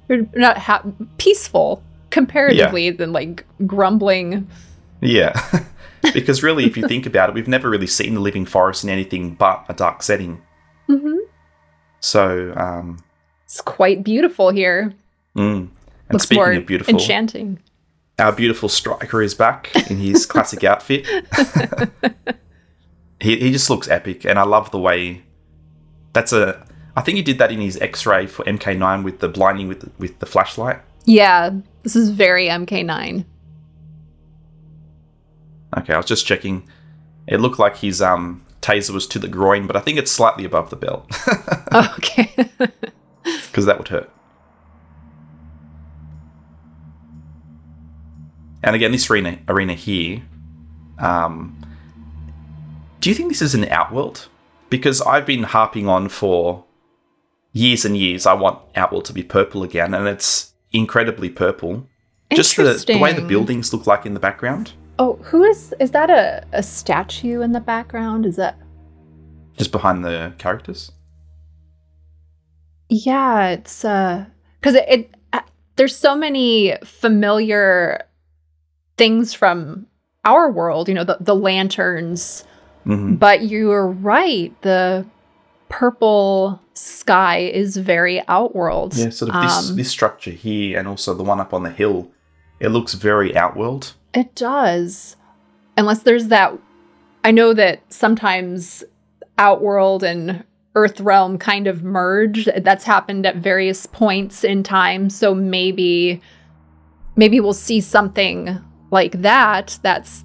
They're 0.08 0.26
not 0.34 0.58
ha- 0.58 0.82
peaceful 1.16 1.80
comparatively 2.16 2.90
than 2.90 3.12
like 3.12 3.44
grumbling. 3.66 4.48
yeah. 5.00 5.32
because 6.14 6.42
really, 6.42 6.64
if 6.64 6.76
you 6.76 6.86
think 6.88 7.06
about 7.06 7.28
it, 7.28 7.34
we've 7.34 7.48
never 7.48 7.68
really 7.70 7.86
seen 7.86 8.14
the 8.14 8.20
living 8.20 8.46
forest 8.46 8.84
in 8.84 8.90
anything 8.90 9.34
but 9.34 9.64
a 9.68 9.74
dark 9.74 10.02
setting. 10.02 10.42
hmm 10.86 11.18
So, 12.00 12.52
um, 12.56 12.98
It's 13.44 13.60
quite 13.60 14.02
beautiful 14.04 14.50
here. 14.50 14.92
mm. 15.36 15.56
and 15.58 15.70
Looks 16.12 16.24
speaking 16.24 16.56
of 16.56 16.66
beautiful, 16.66 16.94
enchanting. 16.94 17.58
our 18.18 18.32
beautiful 18.32 18.68
Stryker 18.68 19.22
is 19.22 19.34
back 19.34 19.70
in 19.90 19.98
his 19.98 20.26
classic 20.32 20.64
outfit. 20.64 21.06
he, 23.20 23.36
he 23.38 23.50
just 23.52 23.70
looks 23.70 23.88
epic, 23.88 24.24
and 24.24 24.38
I 24.38 24.44
love 24.44 24.70
the 24.70 24.78
way. 24.78 25.22
That's 26.12 26.32
a. 26.32 26.64
I 26.96 27.02
think 27.02 27.16
he 27.16 27.22
did 27.22 27.38
that 27.38 27.52
in 27.52 27.60
his 27.60 27.76
X-ray 27.78 28.26
for 28.26 28.44
MK9 28.44 29.04
with 29.04 29.20
the 29.20 29.28
blinding 29.28 29.68
with 29.68 29.80
the, 29.80 29.90
with 29.98 30.18
the 30.18 30.26
flashlight. 30.26 30.80
Yeah, 31.06 31.50
this 31.82 31.96
is 31.96 32.10
very 32.10 32.46
MK9. 32.46 33.24
Okay, 35.78 35.92
I 35.92 35.96
was 35.96 36.06
just 36.06 36.26
checking. 36.26 36.68
It 37.26 37.40
looked 37.40 37.58
like 37.58 37.76
his 37.76 38.02
um 38.02 38.44
taser 38.60 38.90
was 38.90 39.06
to 39.08 39.18
the 39.18 39.28
groin, 39.28 39.66
but 39.66 39.76
I 39.76 39.80
think 39.80 39.98
it's 39.98 40.10
slightly 40.10 40.44
above 40.44 40.70
the 40.70 40.76
belt 40.76 41.08
okay. 41.72 42.34
because 43.22 43.66
that 43.66 43.78
would 43.78 43.88
hurt. 43.88 44.10
And 48.62 48.74
again, 48.74 48.90
this 48.90 49.08
arena 49.08 49.38
arena 49.48 49.74
here. 49.74 50.22
Um, 50.98 51.60
do 53.00 53.10
you 53.10 53.14
think 53.14 53.28
this 53.28 53.42
is 53.42 53.54
an 53.54 53.68
outworld? 53.68 54.28
Because 54.70 55.00
I've 55.02 55.26
been 55.26 55.44
harping 55.44 55.88
on 55.88 56.08
for 56.08 56.64
years 57.52 57.84
and 57.84 57.96
years. 57.96 58.26
I 58.26 58.32
want 58.32 58.58
outworld 58.74 59.04
to 59.04 59.12
be 59.12 59.22
purple 59.22 59.62
again, 59.62 59.94
and 59.94 60.08
it's 60.08 60.52
incredibly 60.72 61.30
purple. 61.30 61.86
Just 62.32 62.56
the, 62.56 62.82
the 62.86 62.98
way 62.98 63.12
the 63.12 63.22
buildings 63.22 63.72
look 63.72 63.86
like 63.86 64.04
in 64.04 64.14
the 64.14 64.20
background. 64.20 64.72
Oh, 64.98 65.14
who 65.22 65.44
is 65.44 65.74
is 65.78 65.90
that 65.92 66.10
a, 66.10 66.44
a 66.52 66.62
statue 66.62 67.40
in 67.40 67.52
the 67.52 67.60
background? 67.60 68.26
Is 68.26 68.36
that 68.36 68.58
Just 69.56 69.72
behind 69.72 70.04
the 70.04 70.32
characters. 70.38 70.90
Yeah, 72.88 73.48
it's 73.48 73.84
uh 73.84 74.26
cuz 74.62 74.74
it, 74.74 74.84
it 74.88 75.14
uh, 75.32 75.40
there's 75.76 75.96
so 75.96 76.16
many 76.16 76.76
familiar 76.84 78.02
things 78.96 79.34
from 79.34 79.86
our 80.24 80.50
world, 80.50 80.88
you 80.88 80.94
know, 80.94 81.04
the 81.04 81.18
the 81.20 81.34
lanterns. 81.34 82.44
Mhm. 82.84 83.18
But 83.18 83.42
you're 83.46 83.88
right, 83.88 84.52
the 84.62 85.04
purple 85.68 86.60
sky 86.76 87.38
is 87.38 87.76
very 87.76 88.22
outworld. 88.28 88.96
Yeah, 88.96 89.10
sort 89.10 89.34
of 89.34 89.42
this 89.42 89.70
Um, 89.70 89.76
this 89.76 89.90
structure 89.90 90.30
here, 90.30 90.78
and 90.78 90.86
also 90.86 91.14
the 91.14 91.22
one 91.22 91.40
up 91.40 91.54
on 91.54 91.62
the 91.62 91.70
hill. 91.70 92.10
It 92.60 92.68
looks 92.68 92.94
very 92.94 93.36
outworld. 93.36 93.94
It 94.14 94.34
does. 94.34 95.16
Unless 95.76 96.02
there's 96.02 96.28
that. 96.28 96.52
I 97.24 97.30
know 97.30 97.52
that 97.54 97.80
sometimes 97.88 98.84
Outworld 99.38 100.02
and 100.02 100.44
Earth 100.74 101.00
Realm 101.00 101.38
kind 101.38 101.66
of 101.66 101.82
merge. 101.82 102.48
That's 102.58 102.84
happened 102.84 103.26
at 103.26 103.36
various 103.36 103.86
points 103.86 104.44
in 104.44 104.62
time. 104.62 105.10
So 105.10 105.34
maybe. 105.34 106.20
Maybe 107.18 107.40
we'll 107.40 107.54
see 107.54 107.80
something 107.80 108.58
like 108.90 109.22
that. 109.22 109.78
That's 109.82 110.24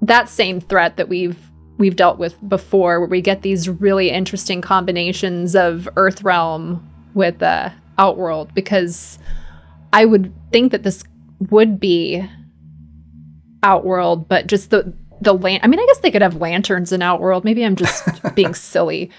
that 0.00 0.28
same 0.28 0.60
threat 0.60 0.96
that 0.96 1.08
we've 1.08 1.38
we've 1.78 1.96
dealt 1.96 2.18
with 2.18 2.36
before, 2.48 3.00
where 3.00 3.08
we 3.08 3.20
get 3.20 3.42
these 3.42 3.68
really 3.68 4.10
interesting 4.10 4.60
combinations 4.60 5.54
of 5.54 5.88
Earth 5.96 6.22
Realm 6.22 6.86
with 7.14 7.42
uh, 7.42 7.70
Outworld. 7.98 8.54
Because 8.54 9.18
I 9.92 10.04
would 10.04 10.32
think 10.52 10.72
that 10.72 10.82
this 10.82 11.04
would 11.50 11.78
be 11.78 12.28
Outworld, 13.62 14.28
but 14.28 14.46
just 14.46 14.70
the 14.70 14.92
the 15.20 15.32
lan- 15.32 15.60
I 15.62 15.66
mean, 15.66 15.80
I 15.80 15.86
guess 15.86 16.00
they 16.00 16.10
could 16.10 16.22
have 16.22 16.36
lanterns 16.36 16.92
in 16.92 17.02
Outworld. 17.02 17.44
Maybe 17.44 17.64
I'm 17.64 17.76
just 17.76 18.04
being 18.34 18.54
silly, 18.54 19.10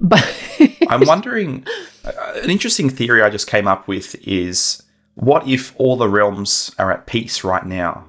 but 0.00 0.24
I'm 0.88 1.06
wondering. 1.06 1.66
uh, 2.04 2.12
an 2.42 2.50
interesting 2.50 2.90
theory 2.90 3.22
I 3.22 3.30
just 3.30 3.46
came 3.46 3.66
up 3.66 3.88
with 3.88 4.14
is 4.26 4.82
what 5.14 5.48
if 5.48 5.74
all 5.80 5.96
the 5.96 6.08
realms 6.08 6.74
are 6.78 6.92
at 6.92 7.06
peace 7.06 7.42
right 7.42 7.66
now? 7.66 8.06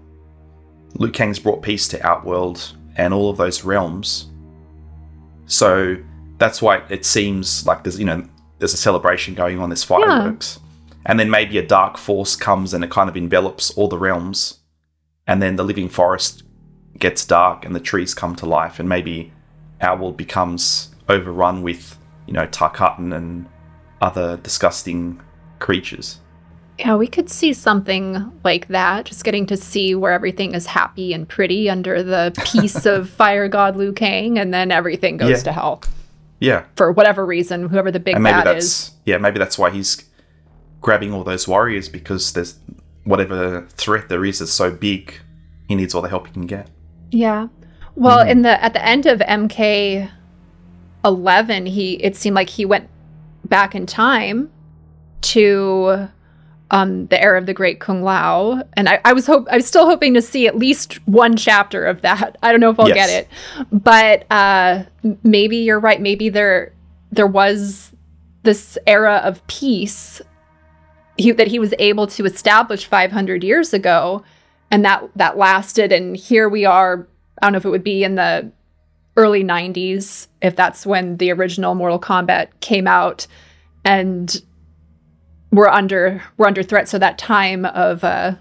Liu 0.95 1.11
Kang's 1.11 1.39
brought 1.39 1.61
peace 1.61 1.87
to 1.87 2.05
Outworld 2.05 2.75
and 2.99 3.13
all 3.13 3.29
of 3.29 3.37
those 3.37 3.63
realms. 3.63 4.27
So 5.45 5.97
that's 6.37 6.61
why 6.61 6.83
it 6.89 7.05
seems 7.05 7.65
like 7.65 7.83
there's 7.83 7.97
you 7.97 8.05
know 8.05 8.23
there's 8.59 8.73
a 8.73 8.77
celebration 8.77 9.33
going 9.33 9.59
on. 9.59 9.69
There's 9.69 9.85
fireworks, 9.85 10.59
and 11.05 11.19
then 11.19 11.29
maybe 11.29 11.57
a 11.57 11.65
dark 11.65 11.97
force 11.97 12.35
comes 12.35 12.73
and 12.73 12.83
it 12.83 12.91
kind 12.91 13.09
of 13.09 13.15
envelops 13.15 13.71
all 13.71 13.87
the 13.87 13.97
realms, 13.97 14.59
and 15.25 15.41
then 15.41 15.55
the 15.55 15.63
living 15.63 15.89
forest 15.89 16.43
gets 16.97 17.23
dark 17.25 17.65
and 17.65 17.73
the 17.73 17.79
trees 17.79 18.13
come 18.13 18.35
to 18.35 18.45
life, 18.45 18.79
and 18.79 18.89
maybe 18.89 19.31
our 19.81 19.97
world 19.97 20.17
becomes 20.17 20.93
overrun 21.07 21.63
with 21.63 21.97
you 22.27 22.33
know 22.33 22.47
Tarkatan 22.47 23.15
and 23.15 23.47
other 24.01 24.37
disgusting 24.37 25.21
creatures. 25.59 26.19
Yeah, 26.79 26.95
we 26.95 27.07
could 27.07 27.29
see 27.29 27.51
something 27.53 28.31
like 28.43 28.67
that. 28.69 29.05
Just 29.05 29.23
getting 29.23 29.45
to 29.47 29.57
see 29.57 29.93
where 29.95 30.11
everything 30.13 30.53
is 30.55 30.65
happy 30.65 31.13
and 31.13 31.27
pretty 31.27 31.69
under 31.69 32.01
the 32.01 32.31
peace 32.45 32.85
of 32.85 33.09
Fire 33.09 33.47
God 33.47 33.75
Liu 33.75 33.91
Kang, 33.93 34.39
and 34.39 34.53
then 34.53 34.71
everything 34.71 35.17
goes 35.17 35.29
Yeah. 35.29 35.43
to 35.43 35.51
hell 35.51 35.83
Yeah, 36.39 36.63
for 36.75 36.91
whatever 36.91 37.25
reason, 37.25 37.67
whoever 37.69 37.91
the 37.91 37.99
big 37.99 38.15
and 38.15 38.23
maybe 38.23 38.33
bad 38.33 38.47
that's 38.47 38.65
is. 38.65 38.91
yeah 39.05 39.17
maybe 39.17 39.39
that's 39.39 39.57
why 39.59 39.69
he's 39.69 40.03
grabbing 40.81 41.13
all 41.13 41.23
those 41.25 41.47
warriors 41.47 41.89
because 41.89 42.31
there's 42.33 42.57
whatever 43.03 43.67
threat 43.71 44.07
there 44.07 44.23
is 44.23 44.39
is 44.39 44.51
so 44.53 44.71
big, 44.71 45.13
he 45.67 45.75
needs 45.75 45.93
all 45.93 46.01
the 46.01 46.07
help 46.09 46.27
he 46.27 46.33
can 46.33 46.45
get. 46.47 46.69
Yeah. 47.11 47.47
Well, 47.95 48.19
Mm-hmm. 48.19 48.29
in 48.29 48.41
the 48.43 48.63
at 48.63 48.71
the 48.73 48.85
end 48.85 49.05
of 49.05 49.19
MK 49.19 50.09
eleven, 51.03 51.65
he 51.65 51.93
it 51.95 52.15
seemed 52.15 52.35
like 52.35 52.49
he 52.49 52.63
went 52.65 52.87
back 53.45 53.75
in 53.75 53.85
time 53.85 54.49
to 55.21 56.07
um 56.71 57.07
the 57.07 57.21
era 57.21 57.37
of 57.39 57.45
the 57.45 57.53
great 57.53 57.79
Kung 57.79 58.03
Lao. 58.03 58.61
And 58.73 58.87
I, 58.89 58.99
I 59.05 59.13
was 59.13 59.25
hope 59.25 59.47
I 59.51 59.55
was 59.57 59.65
still 59.65 59.85
hoping 59.85 60.13
to 60.13 60.21
see 60.21 60.47
at 60.47 60.57
least 60.57 61.05
one 61.07 61.35
chapter 61.35 61.85
of 61.85 62.01
that. 62.01 62.37
I 62.43 62.51
don't 62.51 62.59
know 62.61 62.69
if 62.69 62.79
I'll 62.79 62.87
Yes. 62.89 63.07
get 63.07 63.09
it. 63.09 63.27
But 63.71 64.31
uh 64.31 64.83
maybe 65.23 65.57
you're 65.57 65.79
right. 65.79 65.99
Maybe 66.01 66.29
there 66.29 66.73
there 67.11 67.27
was 67.27 67.91
this 68.43 68.77
era 68.87 69.21
of 69.23 69.45
peace 69.47 70.21
he, 71.17 71.31
that 71.31 71.47
he 71.47 71.59
was 71.59 71.73
able 71.79 72.07
to 72.07 72.23
establish 72.25 72.85
500 72.85 73.43
years 73.43 73.73
ago 73.73 74.23
and 74.71 74.85
that 74.85 75.03
that 75.15 75.37
lasted 75.37 75.91
and 75.91 76.15
here 76.15 76.47
we 76.47 76.63
are 76.63 77.05
i 77.41 77.45
don't 77.45 77.51
know 77.51 77.57
if 77.57 77.65
it 77.65 77.69
would 77.69 77.83
be 77.83 78.03
in 78.03 78.15
the 78.15 78.49
early 79.17 79.43
90s 79.43 80.27
if 80.41 80.55
that's 80.55 80.85
when 80.85 81.17
the 81.17 81.31
original 81.31 81.75
mortal 81.75 81.99
kombat 81.99 82.47
came 82.61 82.87
out 82.87 83.27
and 83.83 84.41
we're 85.51 85.67
under 85.67 86.21
we're 86.37 86.47
under 86.47 86.63
threat 86.63 86.87
so 86.87 86.97
that 86.99 87.17
time 87.17 87.65
of 87.65 88.03
uh 88.03 88.35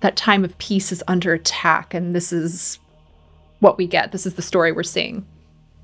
that 0.00 0.16
time 0.16 0.44
of 0.44 0.56
peace 0.58 0.92
is 0.92 1.02
under 1.08 1.32
attack 1.34 1.94
and 1.94 2.14
this 2.14 2.32
is 2.32 2.78
what 3.60 3.76
we 3.78 3.86
get 3.86 4.12
this 4.12 4.26
is 4.26 4.34
the 4.34 4.42
story 4.42 4.72
we're 4.72 4.82
seeing 4.82 5.26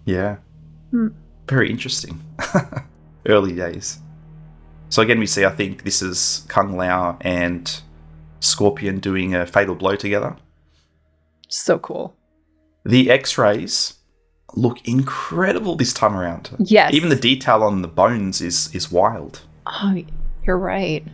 Yeah, 0.05 0.37
Hmm. 0.91 1.09
very 1.49 1.71
interesting. 1.71 2.21
Early 3.27 3.55
days. 3.55 3.99
So 4.89 5.03
again, 5.03 5.21
we 5.21 5.27
see. 5.27 5.45
I 5.45 5.51
think 5.51 5.85
this 5.85 6.03
is 6.03 6.45
Kung 6.49 6.77
Lao 6.77 7.17
and 7.21 7.81
Scorpion 8.41 8.99
doing 8.99 9.35
a 9.35 9.47
fatal 9.47 9.75
blow 9.77 9.95
together. 9.95 10.37
so 11.49 11.79
cool 11.79 12.15
The 12.85 13.11
X-rays 13.11 13.95
look 14.57 14.79
incredible 14.89 15.77
this 15.77 15.93
time 15.93 16.17
around. 16.17 16.51
Yes. 16.59 16.93
Even 16.93 17.09
the 17.09 17.17
detail 17.31 17.63
on 17.63 17.83
the 17.83 17.89
bones 17.89 18.41
is 18.41 18.75
is 18.75 18.91
wild. 18.91 19.43
oh 19.67 20.03
you're 20.45 20.59
right 20.59 21.07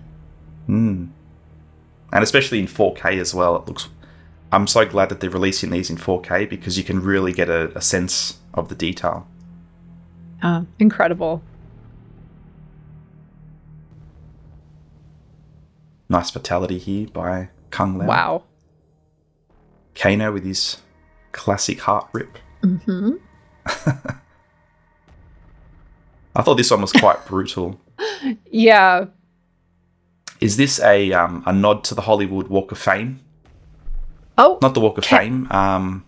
Mm. 0.68 1.10
And 2.12 2.24
especially 2.24 2.58
in 2.58 2.66
4K 2.66 3.20
as 3.20 3.32
well, 3.32 3.54
it 3.54 3.68
looks. 3.68 3.88
I'm 4.50 4.66
so 4.66 4.84
glad 4.84 5.10
that 5.10 5.20
they're 5.20 5.30
releasing 5.30 5.70
these 5.70 5.90
in 5.90 5.96
4K 5.96 6.48
because 6.50 6.76
you 6.76 6.82
can 6.82 7.00
really 7.00 7.32
get 7.32 7.48
a, 7.48 7.70
a 7.76 7.80
sense 7.80 8.38
of 8.54 8.68
the 8.68 8.74
detail. 8.74 9.28
uh, 10.42 10.62
incredible 10.80 11.40
Nice 16.08 16.30
fatality 16.30 16.78
here 16.78 17.08
by 17.08 17.48
Kung 17.70 17.98
Lao. 17.98 18.06
wow 18.06 18.42
Kano 19.94 20.32
with 20.32 20.44
his 20.44 20.78
classic 21.32 21.80
heart 21.80 22.08
rip. 22.12 22.38
hmm 22.62 23.12
I 26.34 26.42
thought 26.42 26.56
this 26.56 26.70
one 26.70 26.80
was 26.82 26.92
quite 26.92 27.24
brutal. 27.28 27.80
Yeah 28.50 29.06
Is 30.40 30.56
this 30.56 30.80
a 30.80 31.12
um, 31.12 31.42
a 31.46 31.52
nod 31.52 31.82
to 31.84 31.94
the 31.94 32.02
Hollywood 32.02 32.48
Walk 32.48 32.72
of 32.72 32.78
Fame? 32.78 33.20
oh 34.38 34.58
Not 34.62 34.74
the 34.74 34.80
Walk 34.80 34.98
of 34.98 35.04
Ca- 35.04 35.18
Fame. 35.18 35.46
Um, 35.50 36.04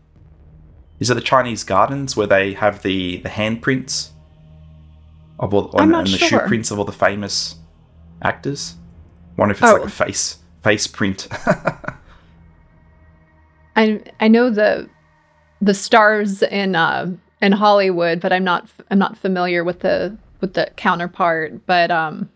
is 1.01 1.09
it 1.11 1.15
the 1.15 1.21
Chinese 1.21 1.65
Gardens 1.65 2.17
where 2.17 2.27
they 2.27 2.53
have 2.55 2.83
the 2.83 3.19
the 3.19 3.29
handprints 3.31 4.11
of 5.39 5.55
all 5.55 5.71
I'm 5.79 5.95
and, 5.95 6.07
and 6.07 6.07
the 6.09 6.19
sure. 6.19 6.41
shoe 6.41 6.47
prints 6.47 6.71
of 6.71 6.79
all 6.79 6.85
the 6.85 6.93
famous 6.93 7.57
actors? 8.21 8.75
Wonder 9.37 9.53
if 9.53 9.63
it's 9.63 9.71
Oh. 9.71 9.75
like 9.77 9.85
a 9.85 9.91
face 9.91 10.39
face 10.63 10.87
print. 10.87 11.29
I 13.77 14.01
I 14.21 14.29
know 14.29 14.51
the 14.51 14.89
the 15.61 15.75
stars 15.75 16.43
in 16.43 16.75
uh 16.75 17.11
in 17.41 17.53
Hollywood, 17.53 18.21
but 18.21 18.33
I'm 18.33 18.45
not 18.45 18.69
I'm 18.91 18.99
not 18.99 19.17
familiar 19.17 19.63
with 19.65 19.81
the 19.81 20.17
with 20.41 20.55
the 20.55 20.71
counterpart. 20.77 21.67
But 21.67 21.91
um, 21.91 22.31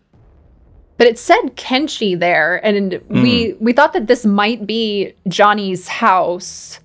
but 0.97 1.07
it 1.07 1.17
said 1.17 1.55
Kenshi 1.55 2.17
there, 2.17 2.63
and 2.65 3.01
we 3.09 3.53
we 3.59 3.73
thought 3.73 3.93
that 3.93 4.07
this 4.07 4.25
might 4.25 4.65
be 4.67 5.13
Johnny's 5.27 5.87
house. 5.87 6.79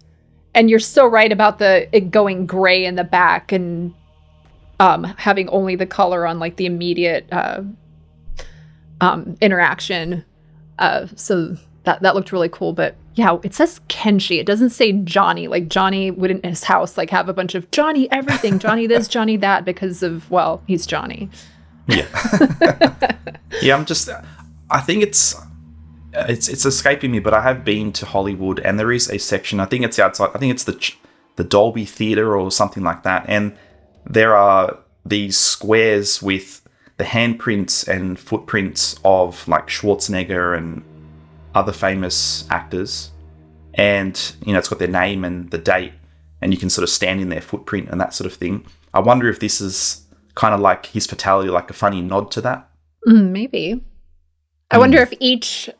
And 0.54 0.68
you're 0.70 0.80
so 0.80 1.06
right 1.06 1.30
about 1.30 1.58
the 1.58 1.94
it 1.94 2.10
going 2.10 2.46
gray 2.46 2.84
in 2.84 2.96
the 2.96 3.04
back 3.04 3.52
and 3.52 3.94
um 4.80 5.04
having 5.04 5.48
only 5.50 5.76
the 5.76 5.86
color 5.86 6.26
on 6.26 6.40
like 6.40 6.56
the 6.56 6.66
immediate 6.66 7.26
uh 7.30 7.62
um 9.00 9.36
interaction. 9.40 10.24
Uh, 10.78 11.06
so 11.16 11.56
that 11.84 12.02
that 12.02 12.14
looked 12.14 12.32
really 12.32 12.48
cool. 12.48 12.72
But 12.72 12.96
yeah, 13.18 13.36
it 13.42 13.52
says 13.52 13.80
Kenshi. 13.88 14.38
It 14.38 14.46
doesn't 14.46 14.70
say 14.70 14.92
Johnny. 14.92 15.48
Like 15.48 15.66
Johnny 15.66 16.12
would 16.12 16.30
in 16.30 16.40
his 16.44 16.62
house 16.62 16.96
like 16.96 17.10
have 17.10 17.28
a 17.28 17.32
bunch 17.32 17.56
of 17.56 17.68
Johnny 17.72 18.08
everything, 18.12 18.60
Johnny 18.60 18.86
this, 18.86 19.08
Johnny 19.16 19.36
that, 19.38 19.64
because 19.64 20.04
of 20.04 20.30
well, 20.30 20.62
he's 20.68 20.86
Johnny. 20.86 21.28
yeah, 21.88 22.06
yeah. 23.60 23.74
I'm 23.74 23.84
just. 23.86 24.08
I 24.70 24.80
think 24.80 25.02
it's 25.02 25.34
it's 26.12 26.48
it's 26.48 26.64
escaping 26.64 27.10
me, 27.10 27.18
but 27.18 27.34
I 27.34 27.40
have 27.40 27.64
been 27.64 27.92
to 27.94 28.06
Hollywood, 28.06 28.60
and 28.60 28.78
there 28.78 28.92
is 28.92 29.10
a 29.10 29.18
section. 29.18 29.58
I 29.58 29.64
think 29.64 29.84
it's 29.84 29.98
outside. 29.98 30.30
I 30.32 30.38
think 30.38 30.52
it's 30.52 30.62
the 30.62 30.94
the 31.34 31.42
Dolby 31.42 31.86
Theater 31.86 32.36
or 32.36 32.52
something 32.52 32.84
like 32.84 33.02
that, 33.02 33.24
and 33.26 33.56
there 34.06 34.36
are 34.36 34.78
these 35.04 35.36
squares 35.36 36.22
with 36.22 36.62
the 36.98 37.04
handprints 37.04 37.88
and 37.88 38.16
footprints 38.16 39.00
of 39.04 39.48
like 39.48 39.66
Schwarzenegger 39.66 40.56
and 40.56 40.84
other 41.58 41.72
famous 41.72 42.46
actors. 42.50 43.10
and 43.74 44.34
you 44.44 44.52
know 44.52 44.58
it's 44.58 44.68
got 44.68 44.78
their 44.80 44.88
name 44.88 45.24
and 45.24 45.50
the 45.50 45.58
date, 45.58 45.92
and 46.40 46.52
you 46.52 46.58
can 46.58 46.70
sort 46.70 46.82
of 46.82 46.90
stand 46.90 47.20
in 47.20 47.28
their 47.28 47.40
footprint 47.40 47.88
and 47.90 48.00
that 48.00 48.12
sort 48.14 48.26
of 48.30 48.36
thing. 48.36 48.64
I 48.94 49.00
wonder 49.00 49.28
if 49.28 49.38
this 49.40 49.60
is 49.60 50.04
kind 50.34 50.54
of 50.54 50.60
like 50.60 50.86
his 50.86 51.06
fatality, 51.06 51.48
like 51.50 51.68
a 51.70 51.74
funny 51.74 52.00
nod 52.00 52.30
to 52.32 52.40
that. 52.40 52.68
Mm, 53.06 53.30
maybe. 53.30 53.84
I 54.70 54.76
Hmm. 54.76 54.80
wonder 54.80 54.98
if 54.98 55.12
each 55.20 55.70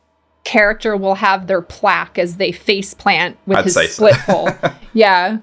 character 0.45 0.95
will 0.95 1.15
have 1.15 1.47
their 1.47 1.61
plaque 1.61 2.17
as 2.17 2.37
they 2.37 2.51
face 2.51 2.93
plant 2.93 3.37
with 3.45 3.57
I'd 3.57 3.65
his 3.65 3.73
say 3.73 3.87
so. 3.87 3.93
split 4.07 4.15
hole. 4.15 4.49
yeah. 4.93 5.39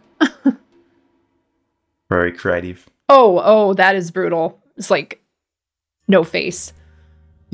Very 2.09 2.32
creative. 2.32 2.89
Oh, 3.09 3.41
oh, 3.45 3.74
that 3.74 3.97
is 3.97 4.11
brutal. 4.11 4.59
It's 4.76 4.91
like 4.91 5.20
no 6.09 6.24
face. 6.24 6.72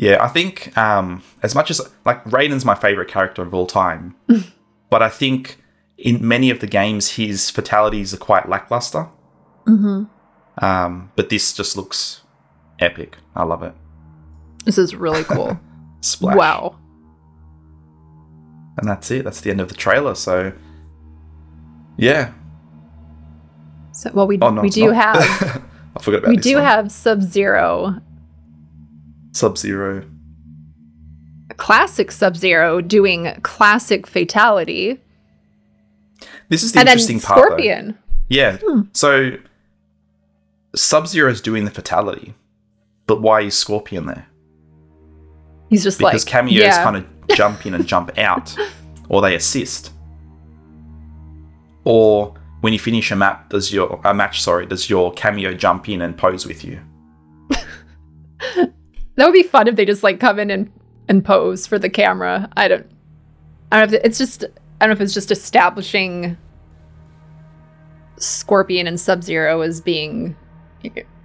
Yeah, 0.02 0.18
I 0.20 0.26
think 0.26 0.76
um, 0.76 1.22
as 1.44 1.54
much 1.54 1.70
as 1.70 1.80
like 2.04 2.24
Raiden's 2.24 2.64
my 2.64 2.74
favorite 2.74 3.06
character 3.08 3.40
of 3.42 3.54
all 3.54 3.68
time, 3.68 4.16
but 4.90 5.00
I 5.00 5.08
think 5.08 5.58
in 5.96 6.26
many 6.26 6.50
of 6.50 6.58
the 6.58 6.66
games 6.66 7.12
his 7.12 7.50
fatalities 7.50 8.12
are 8.12 8.16
quite 8.16 8.48
lackluster. 8.48 9.08
Mm-hmm. 9.64 10.64
Um, 10.64 11.12
but 11.14 11.28
this 11.28 11.52
just 11.52 11.76
looks 11.76 12.22
epic. 12.80 13.16
I 13.36 13.44
love 13.44 13.62
it. 13.62 13.74
This 14.64 14.76
is 14.76 14.96
really 14.96 15.22
cool. 15.22 15.60
Splash. 16.00 16.36
wow. 16.36 16.76
And 18.78 18.88
that's 18.88 19.08
it. 19.12 19.22
That's 19.24 19.40
the 19.40 19.50
end 19.50 19.60
of 19.60 19.68
the 19.68 19.76
trailer. 19.76 20.16
So, 20.16 20.52
yeah. 21.96 22.32
So, 23.92 24.10
well, 24.12 24.26
we 24.26 24.36
Oh 24.40 24.50
no, 24.50 24.62
we 24.62 24.68
do 24.68 24.92
not. 24.92 24.96
have 24.96 25.62
I 25.96 26.02
forgot 26.02 26.18
about 26.24 26.30
we 26.30 26.38
do 26.38 26.56
one. 26.56 26.64
have 26.64 26.90
Sub 26.90 27.22
Zero, 27.22 28.00
Sub 29.32 29.56
Zero. 29.58 30.04
classic 31.56 32.10
Sub 32.12 32.36
Zero 32.36 32.80
doing 32.80 33.32
classic 33.42 34.06
fatality, 34.06 35.00
This 36.48 36.62
is 36.62 36.72
the 36.72 36.80
and 36.80 36.88
then 36.88 36.92
interesting 36.94 37.20
part. 37.20 37.38
though. 37.38 37.44
Scorpion. 37.48 37.98
Yeah. 38.28 38.58
Hmm. 38.62 38.82
So 38.92 39.36
Sub 40.74 41.06
Zero 41.06 41.30
is 41.30 41.40
doing 41.40 41.64
the 41.64 41.70
fatality, 41.70 42.34
but 43.06 43.20
why 43.20 43.42
is 43.42 43.54
Scorpion 43.56 44.06
there? 44.06 44.26
He's 45.70 45.82
just 45.82 45.98
Because 45.98 46.04
like 46.04 46.12
because 46.12 46.24
cameos 46.24 46.62
yeah. 46.62 46.82
kind 46.82 46.96
of 46.96 47.06
jump 47.36 47.64
in 47.66 47.74
and 47.74 47.86
jump 47.86 48.16
out, 48.18 48.54
or 49.08 49.20
they 49.22 49.34
assist. 49.34 49.92
Or 51.84 52.34
when 52.60 52.72
you 52.72 52.78
finish 52.78 53.10
a 53.10 53.16
map, 53.16 53.48
does 53.50 53.72
your 53.72 54.00
a 54.04 54.14
match? 54.14 54.40
Sorry, 54.42 54.66
does 54.66 54.88
your 54.90 55.12
cameo 55.12 55.52
jump 55.54 55.88
in 55.88 56.02
and 56.02 56.16
pose 56.16 56.46
with 56.46 56.64
you? 56.64 56.80
That 59.16 59.26
would 59.26 59.32
be 59.34 59.42
fun 59.42 59.68
if 59.68 59.76
they 59.76 59.84
just 59.84 60.02
like 60.02 60.20
come 60.20 60.38
in 60.38 60.50
and 60.50 60.70
and 61.08 61.24
pose 61.24 61.66
for 61.66 61.78
the 61.78 61.90
camera. 61.90 62.48
I 62.56 62.68
don't. 62.68 62.86
I 63.70 63.80
don't 63.80 63.90
know 63.92 63.96
if 63.98 64.04
it's 64.04 64.18
just. 64.18 64.44
I 64.44 64.86
don't 64.86 64.90
know 64.90 64.92
if 64.94 65.00
it's 65.00 65.14
just 65.14 65.30
establishing 65.30 66.36
Scorpion 68.18 68.86
and 68.86 68.98
Sub 69.00 69.22
Zero 69.22 69.60
as 69.62 69.80
being 69.80 70.36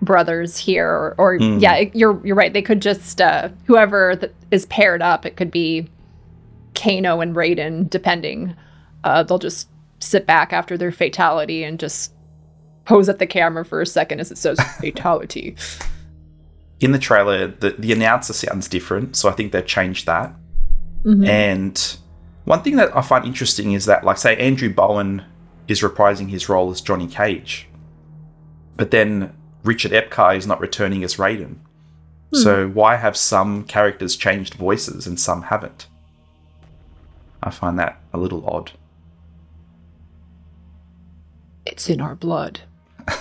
brothers 0.01 0.57
here, 0.57 0.87
or, 0.89 1.15
or 1.17 1.37
Mm. 1.39 1.61
yeah, 1.61 1.75
it- 1.75 1.95
you're 1.95 2.19
you're 2.25 2.35
right. 2.35 2.53
They 2.53 2.61
could 2.61 2.81
just 2.81 3.21
uh, 3.21 3.49
whoever 3.65 4.15
that 4.15 4.33
is 4.51 4.65
paired 4.67 5.01
up. 5.01 5.25
It 5.25 5.35
could 5.35 5.51
be 5.51 5.89
Kano 6.75 7.21
and 7.21 7.35
Raiden, 7.35 7.89
depending. 7.89 8.55
Uh, 9.03 9.23
they'll 9.23 9.39
just 9.39 9.69
sit 9.99 10.25
back 10.27 10.53
after 10.53 10.77
their 10.77 10.91
fatality 10.91 11.63
and 11.63 11.79
just 11.79 12.13
pose 12.85 13.09
at 13.09 13.19
the 13.19 13.27
camera 13.27 13.65
for 13.65 13.81
a 13.81 13.85
second 13.85 14.19
as 14.19 14.31
it 14.31 14.37
says 14.37 14.59
fatality. 14.81 15.55
In 16.79 16.91
the 16.91 16.99
trailer, 16.99 17.47
the, 17.47 17.71
the 17.71 17.91
announcer 17.91 18.33
sounds 18.33 18.67
different, 18.67 19.15
so 19.15 19.29
I 19.29 19.31
think 19.31 19.51
they've 19.51 19.65
changed 19.65 20.05
that. 20.05 20.33
Mhm. 21.03 21.27
And 21.27 21.97
one 22.45 22.61
thing 22.61 22.75
that 22.75 22.95
I 22.95 23.01
find 23.01 23.25
interesting 23.25 23.73
is 23.73 23.85
that, 23.85 24.03
like, 24.03 24.17
say, 24.17 24.35
Andrew 24.37 24.71
Bowen 24.71 25.23
is 25.67 25.81
reprising 25.81 26.29
his 26.29 26.47
role 26.49 26.69
as 26.71 26.79
Johnny 26.81 27.07
Cage, 27.07 27.67
but 28.75 28.91
then 28.91 29.33
Richard 29.63 29.91
Epcar 29.91 30.37
is 30.37 30.45
not 30.47 30.59
returning 30.61 31.03
as 31.03 31.15
Raiden. 31.15 31.57
So 32.33 32.67
why 32.67 32.97
have 32.97 33.15
some 33.15 33.63
characters 33.63 34.15
changed 34.17 34.53
voices 34.55 35.07
and 35.07 35.17
some 35.19 35.43
haven't? 35.43 35.87
I 37.41 37.49
find 37.49 37.79
that 37.79 38.01
a 38.13 38.17
little 38.17 38.45
odd. 38.47 38.73
It's 41.65 41.89
in 41.89 42.01
our 42.01 42.15
blood. 42.15 42.61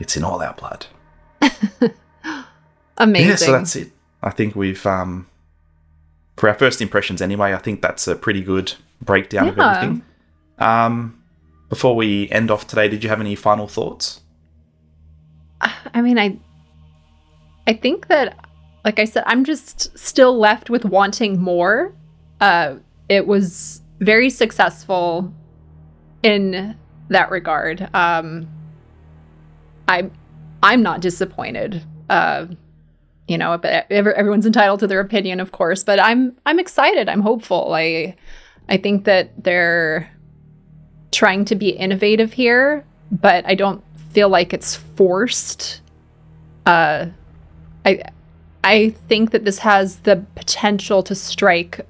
It's 0.00 0.16
in 0.16 0.24
all 0.24 0.40
our 0.40 0.54
blood. 0.54 0.86
Amazing. 2.98 3.28
Yeah, 3.28 3.36
so 3.36 3.52
that's 3.52 3.76
it. 3.76 3.92
I 4.22 4.30
think 4.30 4.56
we've, 4.56 4.84
um, 4.86 5.28
for 6.36 6.48
our 6.48 6.54
first 6.54 6.80
impressions 6.80 7.22
anyway, 7.22 7.52
I 7.52 7.58
think 7.58 7.82
that's 7.82 8.08
a 8.08 8.16
pretty 8.16 8.42
good 8.42 8.74
breakdown 9.00 9.48
of 9.48 9.58
everything. 9.58 10.02
Um, 10.58 11.22
before 11.68 11.94
we 11.94 12.28
end 12.30 12.50
off 12.50 12.66
today, 12.66 12.88
did 12.88 13.02
you 13.02 13.10
have 13.10 13.20
any 13.20 13.34
final 13.34 13.68
thoughts? 13.68 14.22
I 15.94 16.00
mean, 16.00 16.18
I 16.18 16.38
I 17.66 17.74
think 17.74 18.08
that 18.08 18.48
like 18.84 18.98
I 18.98 19.04
said, 19.04 19.24
I'm 19.26 19.44
just 19.44 19.96
still 19.98 20.38
left 20.38 20.70
with 20.70 20.84
wanting 20.84 21.40
more. 21.40 21.92
Uh 22.40 22.76
it 23.08 23.26
was 23.26 23.82
very 24.00 24.30
successful 24.30 25.32
in 26.22 26.76
that 27.08 27.30
regard. 27.30 27.88
Um 27.94 28.48
I'm 29.86 30.10
I'm 30.62 30.82
not 30.82 31.00
disappointed. 31.00 31.82
Uh 32.08 32.46
you 33.28 33.36
know, 33.36 33.58
but 33.58 33.86
everyone's 33.90 34.46
entitled 34.46 34.80
to 34.80 34.86
their 34.86 35.00
opinion, 35.00 35.38
of 35.38 35.52
course, 35.52 35.84
but 35.84 36.00
I'm 36.00 36.34
I'm 36.46 36.58
excited. 36.58 37.08
I'm 37.08 37.20
hopeful. 37.20 37.74
I 37.74 38.16
I 38.68 38.78
think 38.78 39.04
that 39.04 39.44
they're 39.44 40.10
trying 41.12 41.44
to 41.46 41.54
be 41.54 41.70
innovative 41.70 42.32
here, 42.32 42.84
but 43.12 43.46
I 43.46 43.54
don't 43.54 43.82
feel 44.10 44.28
like 44.28 44.52
it's 44.52 44.76
forced. 44.76 45.82
Uh, 46.66 47.06
I 47.84 48.02
I 48.64 48.90
think 49.08 49.30
that 49.32 49.44
this 49.44 49.58
has 49.58 49.98
the 50.00 50.24
potential 50.34 51.02
to 51.04 51.14
strike 51.14 51.86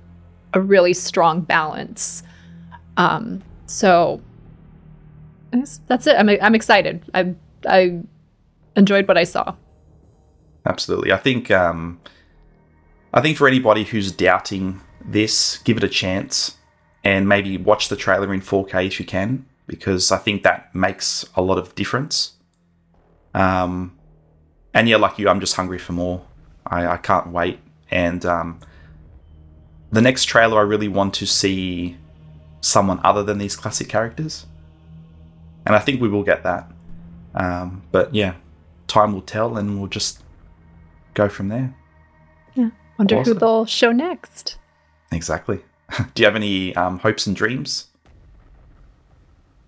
a 0.54 0.60
really 0.60 0.92
strong 0.92 1.40
balance. 1.40 2.22
Um, 2.96 3.42
so 3.66 4.20
that's 5.86 6.06
it. 6.06 6.16
I'm 6.18 6.28
I'm 6.42 6.54
excited. 6.54 7.02
I 7.14 7.34
I 7.66 8.00
enjoyed 8.79 9.07
what 9.07 9.18
I 9.18 9.24
saw. 9.24 9.55
Absolutely. 10.64 11.12
I 11.12 11.16
think 11.16 11.51
um, 11.51 12.01
I 13.12 13.20
think 13.20 13.37
for 13.37 13.49
anybody 13.49 13.85
who's 13.85 14.12
doubting 14.12 14.81
this, 15.05 15.59
give 15.59 15.76
it 15.76 15.85
a 15.85 15.89
chance 15.89 16.57
and 17.05 17.29
maybe 17.29 17.57
watch 17.57 17.89
the 17.89 17.97
trailer 17.97 18.33
in 18.35 18.41
4K 18.41 18.87
if 18.87 19.01
you 19.01 19.07
can, 19.07 19.47
because 19.66 20.12
I 20.12 20.18
think 20.18 20.43
that 20.43 20.74
makes 20.74 21.24
a 21.35 21.43
lot 21.43 21.59
of 21.59 21.74
difference. 21.74 22.33
Um, 23.35 23.97
and 24.74 24.89
yeah, 24.89 24.97
like 24.97 25.18
you, 25.18 25.29
I'm 25.29 25.41
just 25.41 25.55
hungry 25.55 25.79
for 25.79 25.93
more. 25.93 26.24
I, 26.66 26.87
I 26.87 26.97
can't 26.97 27.29
wait. 27.29 27.61
And 27.91 28.24
um, 28.26 28.61
the 29.91 30.03
next 30.03 30.26
trailer, 30.26 30.59
I 30.59 30.62
really 30.62 30.89
want 30.89 31.14
to 31.14 31.26
see 31.26 31.97
someone 32.61 33.01
other 33.05 33.22
than 33.22 33.39
these 33.39 33.57
classic 33.57 33.89
characters. 33.89 34.47
And 35.64 35.74
I 35.74 35.79
think 35.79 36.01
we 36.01 36.09
will 36.09 36.24
get 36.24 36.43
that. 36.43 36.70
Um, 37.35 37.83
but 37.93 38.14
yeah, 38.14 38.35
time 38.89 39.12
will 39.12 39.22
tell, 39.22 39.57
and 39.57 39.78
we'll 39.78 39.89
just 39.89 40.22
go 41.14 41.28
from 41.28 41.49
there. 41.49 41.74
Yeah. 42.55 42.70
Wonder 42.99 43.18
Awesome. 43.18 43.34
who 43.34 43.39
they'll 43.39 43.66
show 43.66 43.93
next. 43.93 44.59
Exactly. 45.12 45.61
Do 46.14 46.22
you 46.22 46.26
have 46.26 46.36
any 46.36 46.74
um, 46.74 46.99
hopes 46.99 47.26
and 47.26 47.36
dreams? 47.36 47.86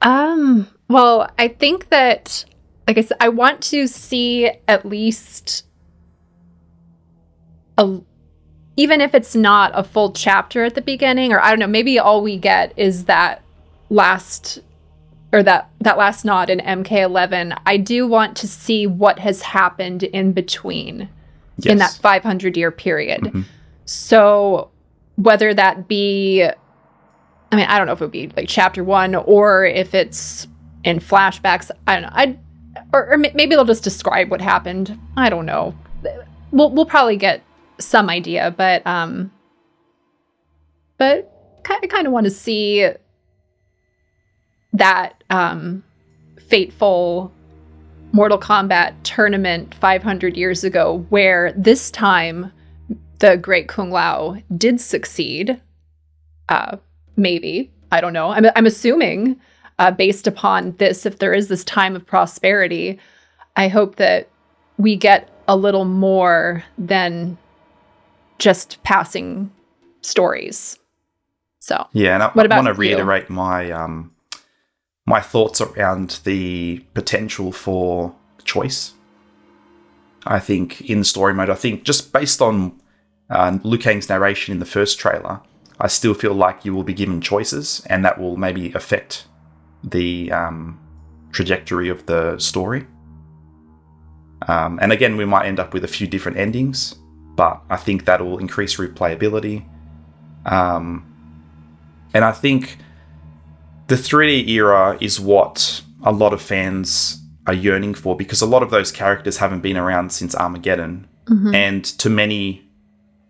Um, 0.03 0.67
well, 0.89 1.31
I 1.39 1.49
think 1.49 1.91
that 1.91 2.45
like 2.91 2.99
I 2.99 3.03
said, 3.03 3.19
I 3.21 3.29
want 3.29 3.63
to 3.65 3.87
see 3.87 4.51
at 4.67 4.85
least 4.85 5.65
a 7.79 8.01
even 8.77 9.01
if 9.01 9.15
it's 9.15 9.37
not 9.37 9.71
a 9.75 9.85
full 9.85 10.13
chapter 10.13 10.65
at 10.65 10.75
the 10.75 10.81
beginning, 10.81 11.33
or 11.33 11.41
I 11.41 11.51
don't 11.51 11.59
know, 11.61 11.67
maybe 11.67 11.99
all 12.01 12.23
we 12.23 12.37
get 12.37 12.73
is 12.77 13.05
that 13.05 13.43
last 13.91 14.59
or 15.33 15.43
that 15.43 15.71
that 15.81 15.97
last 15.97 16.25
nod 16.25 16.51
in 16.51 16.59
MK11. 16.59 17.57
I 17.67 17.77
do 17.77 18.07
want 18.07 18.37
to 18.39 18.49
see 18.49 18.87
what 18.87 19.19
has 19.19 19.43
happened 19.43 20.03
in 20.03 20.33
between 20.33 21.09
in 21.65 21.79
that 21.79 21.93
500 21.93 22.57
year 22.57 22.71
period. 22.71 23.21
Mhm. 23.23 23.45
So 23.85 24.71
whether 25.17 25.53
that 25.55 25.89
be 25.89 26.43
I 27.53 27.57
mean, 27.57 27.67
I 27.67 27.79
don't 27.79 27.87
know 27.87 27.93
if 27.93 28.01
it 28.01 28.05
would 28.05 28.13
be 28.13 28.31
like 28.37 28.49
chapter 28.49 28.85
1 28.85 29.15
or 29.17 29.65
if 29.65 29.93
it's 29.95 30.47
in 30.85 31.01
flashbacks. 31.01 31.71
I 31.87 31.95
don't 31.95 32.03
know. 32.03 32.11
I 32.13 32.39
or, 32.93 33.13
or 33.13 33.19
maybe 33.19 33.49
they'll 33.55 33.65
just 33.65 33.85
describe 33.85 34.31
what 34.31 34.41
happened. 34.41 34.99
I 35.17 35.29
don't 35.29 35.47
know. 35.47 35.75
We'll 36.53 36.71
we'll 36.71 36.87
probably 36.87 37.17
get 37.17 37.43
some 37.79 38.09
idea, 38.09 38.55
but 38.57 38.87
um 38.87 39.31
but 40.99 41.33
I 41.69 41.87
kind 41.87 42.07
of 42.07 42.13
want 42.13 42.25
to 42.25 42.31
see 42.31 42.89
that 44.73 45.23
um 45.31 45.83
fateful 46.49 47.33
Mortal 48.13 48.39
Kombat 48.39 48.95
tournament 49.05 49.75
500 49.75 50.37
years 50.37 50.65
ago, 50.65 51.07
where 51.11 51.53
this 51.53 51.91
time 51.91 52.53
the 53.21 53.37
great 53.37 53.69
Kung 53.69 53.91
Lao 53.91 54.37
did 54.57 54.81
succeed. 54.81 55.61
Uh, 56.49 56.77
maybe 57.17 57.71
I 57.93 58.01
don't 58.01 58.13
know. 58.13 58.31
I'm 58.31 58.47
I'm 58.57 58.67
assuming 58.67 59.41
uh, 59.79 59.91
based 59.91 60.27
upon 60.27 60.73
this, 60.77 61.07
if 61.07 61.19
there 61.19 61.33
is 61.33 61.49
this 61.49 61.65
time 61.65 61.97
of 61.97 62.07
prosperity, 62.07 62.99
I 63.57 63.69
hope 63.69 63.97
that 63.97 64.29
we 64.77 64.95
get 64.95 65.31
a 65.49 65.57
little 65.57 65.87
more 65.87 66.63
than 66.77 67.39
just 68.39 68.83
passing 68.83 69.51
stories. 70.03 70.79
So 71.61 71.87
Yeah, 71.93 72.15
and 72.15 72.23
I, 72.23 72.27
I 72.27 72.57
want 72.57 72.67
to 72.67 72.75
reiterate 72.75 73.31
my 73.31 73.71
um, 73.71 74.13
my 75.11 75.21
thoughts 75.21 75.61
around 75.61 76.21
the 76.25 76.79
potential 76.95 77.51
for 77.51 78.15
choice. 78.45 78.95
I 80.25 80.39
think 80.39 80.69
in 80.83 81.03
story 81.05 81.35
mode, 81.35 81.51
I 81.51 81.57
think 81.57 81.83
just 81.83 82.13
based 82.13 82.41
on 82.41 82.81
uh, 83.29 83.59
Liu 83.65 83.79
Kang's 83.79 84.09
narration 84.09 84.53
in 84.53 84.61
the 84.61 84.73
first 84.77 85.01
trailer, 85.01 85.41
I 85.81 85.89
still 85.89 86.15
feel 86.15 86.35
like 86.35 86.65
you 86.65 86.75
will 86.75 86.85
be 86.85 86.95
given 86.95 87.21
choices, 87.21 87.85
and 87.87 88.05
that 88.05 88.21
will 88.21 88.37
maybe 88.37 88.73
affect 88.73 89.27
the 89.83 90.31
um, 90.31 90.79
trajectory 91.33 91.89
of 91.89 92.07
the 92.07 92.39
story. 92.39 92.87
Um, 94.47 94.79
and 94.81 94.93
again, 94.93 95.17
we 95.17 95.25
might 95.25 95.47
end 95.47 95.59
up 95.59 95.75
with 95.75 95.85
a 95.85 95.89
few 95.89 96.07
different 96.07 96.39
endings, 96.39 96.95
but 97.35 97.61
I 97.69 97.77
think 97.77 98.05
that'll 98.05 98.39
increase 98.39 98.77
replayability. 98.77 99.67
Um, 100.47 101.07
and 102.15 102.25
I 102.25 102.33
think 102.33 102.79
the 103.91 103.97
3D 103.97 104.47
era 104.51 104.97
is 105.01 105.19
what 105.19 105.83
a 106.05 106.13
lot 106.13 106.33
of 106.33 106.41
fans 106.41 107.21
are 107.49 107.53
yearning 107.53 107.93
for 107.93 108.17
because 108.17 108.41
a 108.41 108.47
lot 108.47 108.63
of 108.63 108.71
those 108.71 108.93
characters 108.93 109.39
haven't 109.39 109.63
been 109.63 109.77
around 109.77 110.13
since 110.13 110.33
Armageddon. 110.37 111.09
And 111.55 111.85
to 111.85 112.09
many, 112.09 112.65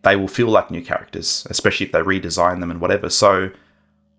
they 0.02 0.16
will 0.16 0.28
feel 0.28 0.48
like 0.48 0.70
new 0.70 0.82
characters, 0.82 1.46
especially 1.48 1.86
if 1.86 1.92
they 1.92 2.00
redesign 2.00 2.60
them 2.60 2.70
and 2.70 2.78
whatever. 2.78 3.08
So 3.08 3.50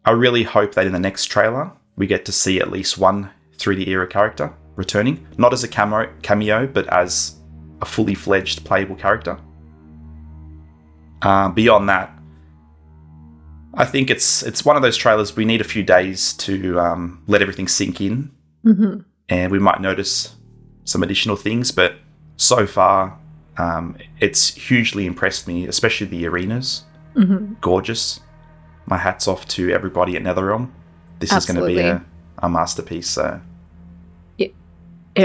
I 0.03 0.11
really 0.11 0.41
hope 0.41 0.73
that 0.73 0.87
in 0.87 0.93
the 0.93 0.99
next 0.99 1.25
trailer, 1.25 1.71
we 1.95 2.07
get 2.07 2.25
to 2.25 2.31
see 2.31 2.59
at 2.59 2.71
least 2.71 2.97
one 2.97 3.29
3D 3.59 3.87
era 3.87 4.07
character 4.07 4.51
returning, 4.75 5.27
not 5.37 5.53
as 5.53 5.63
a 5.63 5.67
cameo, 5.67 6.11
cameo 6.23 6.65
but 6.65 6.87
as 6.87 7.35
a 7.83 7.85
fully 7.85 8.15
fledged 8.15 8.65
playable 8.65 8.95
character. 8.95 9.37
Uh, 11.21 11.49
beyond 11.49 11.87
that, 11.87 12.17
I 13.73 13.85
think 13.85 14.09
it's 14.09 14.43
it's 14.43 14.65
one 14.65 14.75
of 14.75 14.81
those 14.81 14.97
trailers 14.97 15.35
we 15.35 15.45
need 15.45 15.61
a 15.61 15.65
few 15.65 15.83
days 15.83 16.33
to 16.33 16.79
um, 16.79 17.23
let 17.27 17.41
everything 17.41 17.67
sink 17.67 18.01
in, 18.01 18.31
and 19.29 19.51
we 19.51 19.59
might 19.59 19.79
notice 19.81 20.35
some 20.83 21.03
additional 21.03 21.35
things. 21.37 21.71
But 21.71 21.95
so 22.37 22.67
far, 22.67 23.17
um, 23.57 23.97
it's 24.19 24.53
hugely 24.55 25.05
impressed 25.05 25.47
me, 25.47 25.67
especially 25.67 26.07
the 26.07 26.27
arenas. 26.27 26.83
Gorgeous. 27.61 28.19
My 28.87 28.97
hats 28.97 29.27
off 29.27 29.47
to 29.49 29.69
everybody 29.71 30.15
at 30.17 30.23
NetherRealm. 30.23 30.69
This 31.19 31.31
is 31.31 31.45
going 31.45 31.59
to 31.59 31.65
be 31.65 31.79
a, 31.79 32.03
a 32.39 32.49
masterpiece. 32.49 33.09
So 33.09 33.39
it 34.37 34.53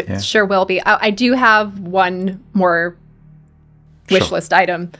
Yeah. 0.08 0.18
sure 0.18 0.44
will 0.44 0.64
be. 0.64 0.80
I, 0.82 1.06
I 1.06 1.10
do 1.10 1.32
have 1.34 1.78
one 1.80 2.42
more 2.54 2.96
wish 4.10 4.24
Sure. 4.24 4.36
list 4.36 4.52
item. 4.52 4.90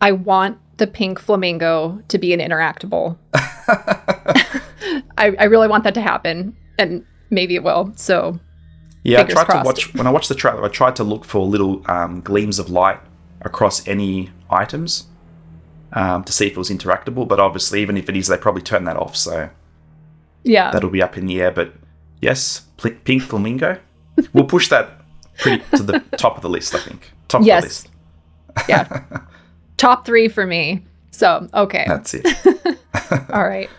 I 0.00 0.12
want 0.12 0.58
the 0.80 0.86
pink 0.88 1.20
flamingo 1.20 2.02
to 2.08 2.18
be 2.18 2.32
an 2.34 2.40
interactable. 2.40 3.16
I, 5.16 5.34
I 5.38 5.44
really 5.44 5.68
want 5.68 5.84
that 5.84 5.94
to 5.94 6.00
happen, 6.00 6.56
and 6.78 7.04
maybe 7.30 7.54
it 7.54 7.62
will. 7.62 7.92
So 7.96 8.38
Yeah, 9.04 9.20
I 9.20 9.24
tried 9.24 9.44
crossed. 9.46 9.62
to 9.62 9.66
watch 9.66 9.94
when 9.94 10.06
I 10.06 10.10
watched 10.10 10.28
the 10.28 10.34
trailer. 10.34 10.64
I 10.64 10.68
tried 10.68 10.96
to 10.96 11.04
look 11.04 11.24
for 11.24 11.46
little 11.46 11.82
um, 11.90 12.20
gleams 12.22 12.58
of 12.58 12.70
light 12.70 12.98
across 13.42 13.86
any 13.86 14.30
items 14.50 15.06
um, 15.92 16.24
to 16.24 16.32
see 16.32 16.46
if 16.46 16.52
it 16.52 16.58
was 16.58 16.70
interactable. 16.70 17.26
But 17.28 17.38
obviously, 17.40 17.80
even 17.82 17.96
if 17.96 18.08
it 18.08 18.16
is, 18.16 18.26
they 18.28 18.36
probably 18.36 18.62
turn 18.62 18.84
that 18.84 18.96
off. 18.96 19.16
So 19.16 19.50
yeah, 20.42 20.70
that'll 20.72 20.90
be 20.90 21.02
up 21.02 21.16
in 21.16 21.26
the 21.26 21.40
air. 21.40 21.50
But 21.50 21.74
yes, 22.20 22.60
pl- 22.76 22.96
pink 23.04 23.22
flamingo. 23.22 23.78
We'll 24.32 24.44
push 24.44 24.68
that 24.70 25.02
pretty 25.38 25.62
to 25.76 25.82
the 25.82 26.00
top 26.16 26.36
of 26.36 26.42
the 26.42 26.48
list. 26.50 26.74
I 26.74 26.78
think 26.80 27.12
top 27.28 27.42
Yes. 27.44 27.84
of 27.84 27.90
the 28.54 28.60
list. 28.60 28.68
yeah. 28.68 29.02
Top 29.80 30.04
three 30.04 30.28
for 30.28 30.46
me. 30.46 30.84
So 31.10 31.48
okay, 31.54 31.86
That's 31.88 32.12
it. 32.12 32.26
all 33.32 33.48
right. 33.48 33.70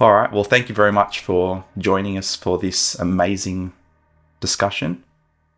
All 0.00 0.12
right. 0.12 0.32
Well, 0.32 0.44
thank 0.44 0.68
you 0.68 0.76
very 0.76 0.92
much 0.92 1.18
for 1.20 1.64
joining 1.76 2.16
us 2.16 2.36
for 2.36 2.56
this 2.56 2.94
amazing 2.94 3.72
discussion. 4.38 5.02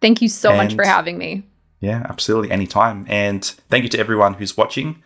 Thank 0.00 0.22
you 0.22 0.30
so 0.30 0.56
much 0.56 0.74
for 0.74 0.84
having 0.86 1.18
me. 1.18 1.44
Yeah, 1.80 2.06
absolutely. 2.08 2.50
Anytime. 2.50 3.04
And 3.06 3.44
thank 3.68 3.82
you 3.82 3.90
to 3.90 3.98
everyone 3.98 4.32
who's 4.32 4.56
watching. 4.56 5.02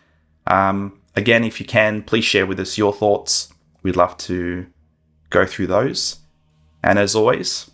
Um, 0.47 1.01
again, 1.17 1.43
if 1.43 1.59
you 1.59 1.65
can, 1.65 2.01
please 2.01 2.23
share 2.23 2.45
with 2.45 2.57
us 2.57 2.77
your 2.77 2.93
thoughts. 2.93 3.53
We'd 3.83 3.97
love 3.97 4.15
to 4.19 4.67
go 5.29 5.45
through 5.45 5.67
those. 5.67 6.19
And 6.81 6.97
as 6.97 7.13
always, 7.13 7.69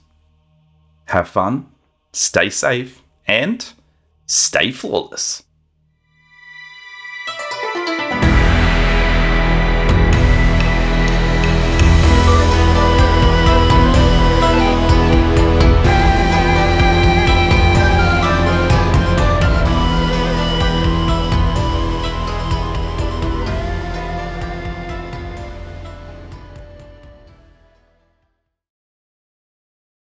have 1.06 1.28
fun, 1.28 1.70
stay 2.12 2.50
safe, 2.50 3.04
and 3.28 3.72
stay 4.26 4.72
flawless. 4.72 5.44